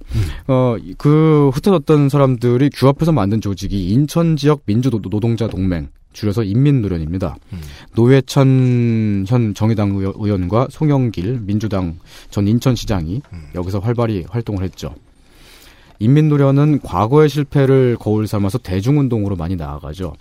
[0.49, 7.37] 어, 이- 그 흩어졌던 사람들이 규합해서 만든 조직이 인천 지역 민주노동자 동맹, 줄여서 인민노련입니다.
[7.95, 11.99] 노회찬 현 정의당 의원- 의원과 송영길 민주당
[12.31, 13.23] 전 인천시장이
[13.55, 14.95] 여기서 활발히 활동을 했죠.
[15.99, 20.13] 인민노련은 과거의 실패를 거울 삼아서 대중운동으로 많이 나아가죠.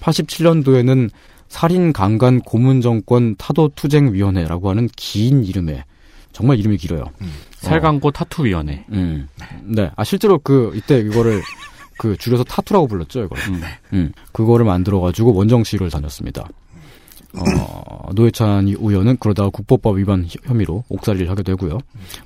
[0.00, 1.10] 87년도에는
[1.48, 5.84] 살인 강간 고문 정권 타도 투쟁 위원회라고 하는 긴 이름에
[6.38, 7.04] 정말 이름이 길어요.
[7.56, 8.84] 살강고 타투 위원회.
[8.92, 9.26] 음.
[9.64, 9.90] 네.
[9.96, 11.42] 아 실제로 그 이때 이거를
[11.98, 13.38] 그 줄여서 타투라고 불렀죠, 이걸.
[13.92, 14.12] 음.
[14.30, 16.46] 그거를 만들어 가지고 원정 시위를 다녔습니다.
[17.34, 21.78] 어, 노회찬 의원은 그러다가 국보법 위반 혐- 혐의로 옥살이를 하게 되고요.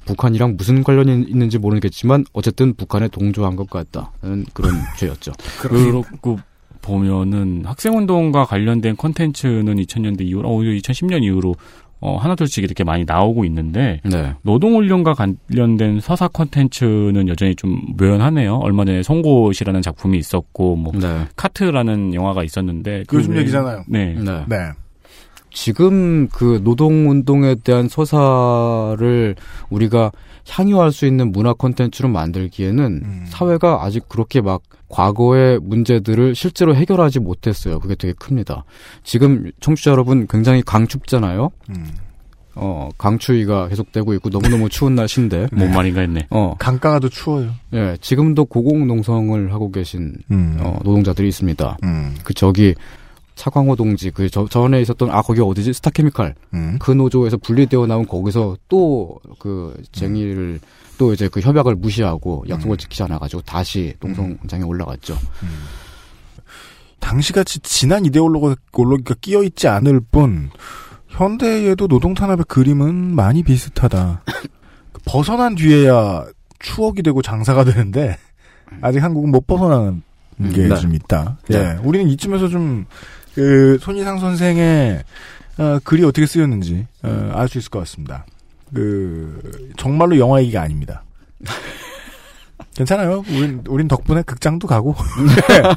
[0.04, 5.32] 북한이랑 무슨 관련이 있는지 모르겠지만 어쨌든 북한에 동조한 것 같다는 그런 죄였죠.
[5.60, 6.38] 그렇고
[6.82, 11.54] 보면은 학생운동과 관련된 콘텐츠는 2000년대 이후로, 어, 2010년 이후로
[12.02, 14.34] 어, 하나둘씩 이렇게 많이 나오고 있는데 네.
[14.42, 18.56] 노동훈련과 관련된 서사 콘텐츠는 여전히 좀 묘연하네요.
[18.56, 21.26] 얼마 전에 송곳이라는 작품이 있었고 뭐 네.
[21.36, 23.84] 카트라는 영화가 있었는데 그 요즘 외에- 얘기잖아요.
[23.88, 24.14] 네.
[24.14, 24.44] 네.
[24.48, 24.56] 네.
[25.52, 29.36] 지금 그 노동운동에 대한 서사를
[29.70, 30.12] 우리가
[30.48, 37.78] 향유할 수 있는 문화 콘텐츠로 만들기에는 사회가 아직 그렇게 막 과거의 문제들을 실제로 해결하지 못했어요.
[37.80, 38.64] 그게 되게 큽니다.
[39.04, 41.50] 지금 청취자 여러분 굉장히 강춥잖아요.
[42.54, 45.48] 어, 강추위가 계속되고 있고 너무너무 추운 날씨인데.
[45.52, 46.26] 뭔 말인가 했네.
[46.30, 46.54] 어.
[46.58, 47.50] 강가가 더 추워요.
[47.72, 50.58] 예, 지금도 고공농성을 하고 계신 음.
[50.60, 51.78] 어, 노동자들이 있습니다.
[51.84, 52.14] 음.
[52.24, 52.74] 그 저기
[53.34, 56.78] 차광호 동지 그 저, 전에 있었던 아 거기 어디지 스타케미칼 음.
[56.80, 60.60] 그 노조에서 분리되어 나온 거기서 또 그 쟁의를
[60.98, 65.16] 또 이제 그 협약을 무시하고 약속을 지키지 않아 가지고 다시 농성장에 올라갔죠.
[67.00, 70.50] 당시같이 진한 이데올로기가 끼어 있지 않을 뿐
[71.08, 74.22] 현대에도 노동 탄압의 그림은 많이 비슷하다.
[75.04, 76.24] 벗어난 뒤에야
[76.60, 78.16] 추억이 되고 장사가 되는데
[78.80, 80.02] 아직 한국은 못 벗어나는
[80.54, 80.76] 게 네.
[80.76, 81.38] 좀 있다.
[81.48, 81.58] 네.
[81.58, 82.86] 예, 우리는 이쯤에서 좀
[83.34, 85.02] 그 손희상 선생의
[85.58, 88.26] 어, 글이 어떻게 쓰였는지 어, 알수 있을 것 같습니다.
[88.72, 91.04] 그 정말로 영화 얘기가 아닙니다.
[92.74, 93.22] 괜찮아요.
[93.28, 94.94] 우린 우린 덕분에 극장도 가고.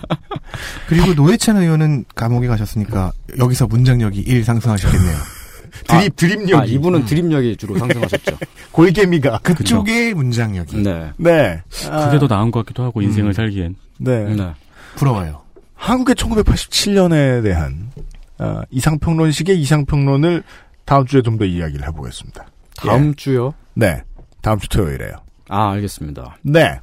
[0.87, 5.17] 그리고 노회찬 의원은 감옥에 가셨으니까 여기서 문장력이 1 상승하셨겠네요.
[5.87, 6.53] 드립 드립력이.
[6.55, 8.37] 아, 이분은 드립력이 주로 상승하셨죠.
[8.71, 10.83] 골개미가 그쪽의 문장력이.
[10.83, 11.11] 네.
[11.17, 11.61] 네.
[11.69, 13.75] 그게 더 나은 것 같기도 하고 인생을 살기엔.
[13.97, 14.23] 네.
[14.35, 14.53] 네.
[14.95, 15.44] 부러워요.
[15.85, 17.91] 한국의 1987년에 대한
[18.39, 20.43] 어, 이상평론식의 이상평론을
[20.85, 22.45] 다음 주에 좀 더 이야기를 해보겠습니다.
[22.77, 23.13] 다음 예.
[23.15, 23.53] 주요?
[23.75, 24.01] 네.
[24.41, 25.11] 다음 주 토요일에요.
[25.49, 26.37] 아, 알겠습니다.
[26.41, 26.79] 네.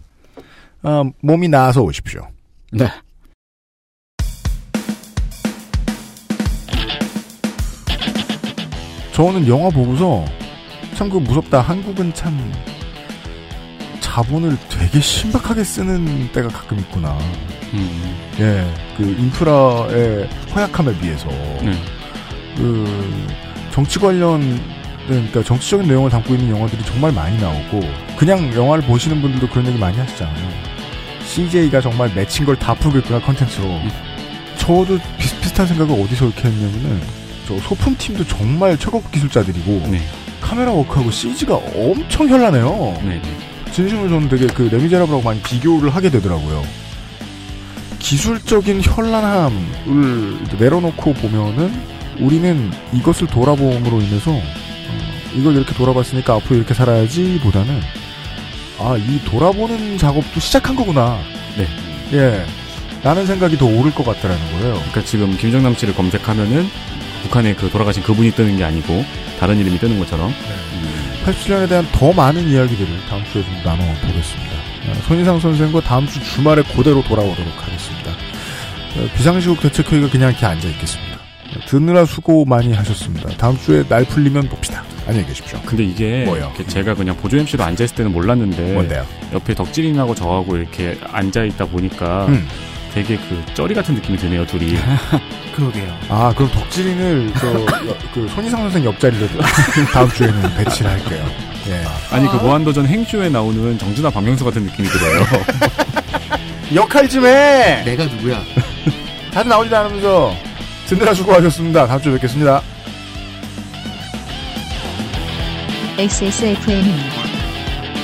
[0.82, 2.28] 어, 몸이 나아서 오십시오.
[2.72, 2.86] 네.
[9.14, 10.24] 저는 영화 보고서
[10.94, 11.60] 참 그 무섭다.
[11.60, 12.32] 한국은 참
[14.16, 17.16] 자본을 되게 신박하게 쓰는 때가 가끔 있구나.
[17.72, 18.14] 음.
[18.38, 21.28] 예, 그 인프라의 허약함에 비해서
[21.62, 21.72] 네.
[22.58, 23.26] 그
[23.72, 24.60] 정치 관련
[25.08, 27.80] 그러니까 정치적인 내용을 담고 있는 영화들이 정말 많이 나오고
[28.18, 30.46] 그냥 영화를 보시는 분들도 그런 얘기 많이 하시잖아요.
[31.24, 33.80] CJ가 정말 맺힌 걸 다 풀겠구나 컨텐츠로.
[34.58, 37.00] 저도 비슷비슷한 생각을 어디서 이렇게 했냐면은
[37.48, 40.02] 저 소품 팀도 정말 최고급 기술자들이고 네.
[40.42, 43.00] 카메라 워크하고 CG가 엄청 현란해요.
[43.04, 43.22] 네.
[43.72, 46.62] 진심으로 저는 되게 그 레미제라블하고 많이 비교를 하게 되더라고요.
[47.98, 51.72] 기술적인 현란함을 내려놓고 보면은
[52.20, 54.42] 우리는 이것을 돌아봄으로 인해서 어,
[55.34, 57.80] 이걸 이렇게 돌아봤으니까 앞으로 이렇게 살아야지 보다는
[58.78, 61.18] 아, 이 돌아보는 작업도 시작한 거구나.
[61.56, 61.66] 네.
[62.12, 62.44] 예.
[63.02, 64.74] 라는 생각이 더 오를 것 같다라는 거예요.
[64.74, 66.68] 그러니까 지금 김정남 씨를 검색하면은
[67.22, 69.04] 북한에 그 돌아가신 그분이 뜨는 게 아니고
[69.38, 70.32] 다른 이름이 뜨는 것처럼
[71.24, 74.52] 87년에 대한 더 많은 이야기들을 다음 주에 좀 나눠보겠습니다.
[74.88, 78.10] 어, 손희상 선생과 다음 주 주말에 그대로 돌아오도록 하겠습니다.
[78.10, 81.14] 어, 비상시국 대책회의가 그냥 이렇게 앉아있겠습니다.
[81.14, 83.28] 어, 듣느라 수고 많이 하셨습니다.
[83.36, 84.82] 다음 주에 날 풀리면 봅시다.
[85.06, 85.60] 안녕히 계십시오.
[85.64, 86.52] 근데 이게 뭐요?
[86.68, 89.04] 제가 그냥 보조 MC로 앉아 있을 때는 몰랐는데 뭔데요?
[89.32, 92.46] 옆에 덕질인하고 저하고 이렇게 앉아 있다 보니까 음.
[92.94, 94.76] 되게 그 쩌리 같은 느낌이 드네요 둘이.
[95.56, 95.98] 그러게요.
[96.08, 97.48] 아, 그럼 덕질인을 저,
[97.88, 99.26] 여- 그 손희상 선생 옆자리로
[99.92, 101.26] 다음 주에는 배치를 할게요.
[101.68, 101.84] 예.
[102.10, 105.22] 아니 그 무한도전 행쇼에 나오는 정준하 박명수 같은 느낌이 들어요.
[106.74, 107.82] 역할 좀 해!
[107.84, 108.40] 내가 누구야?
[109.32, 110.34] 다들 나오지도 않으면서
[110.86, 111.86] 듣느라 수고하셨습니다.
[111.86, 112.62] 다음 주에 뵙겠습니다.
[115.98, 117.22] XSFM입니다.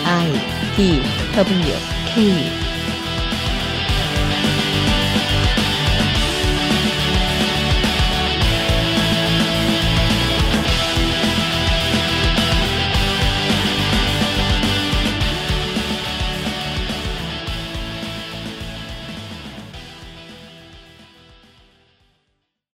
[0.06, 0.32] I
[0.76, 1.02] D
[1.34, 1.72] W
[2.14, 2.67] K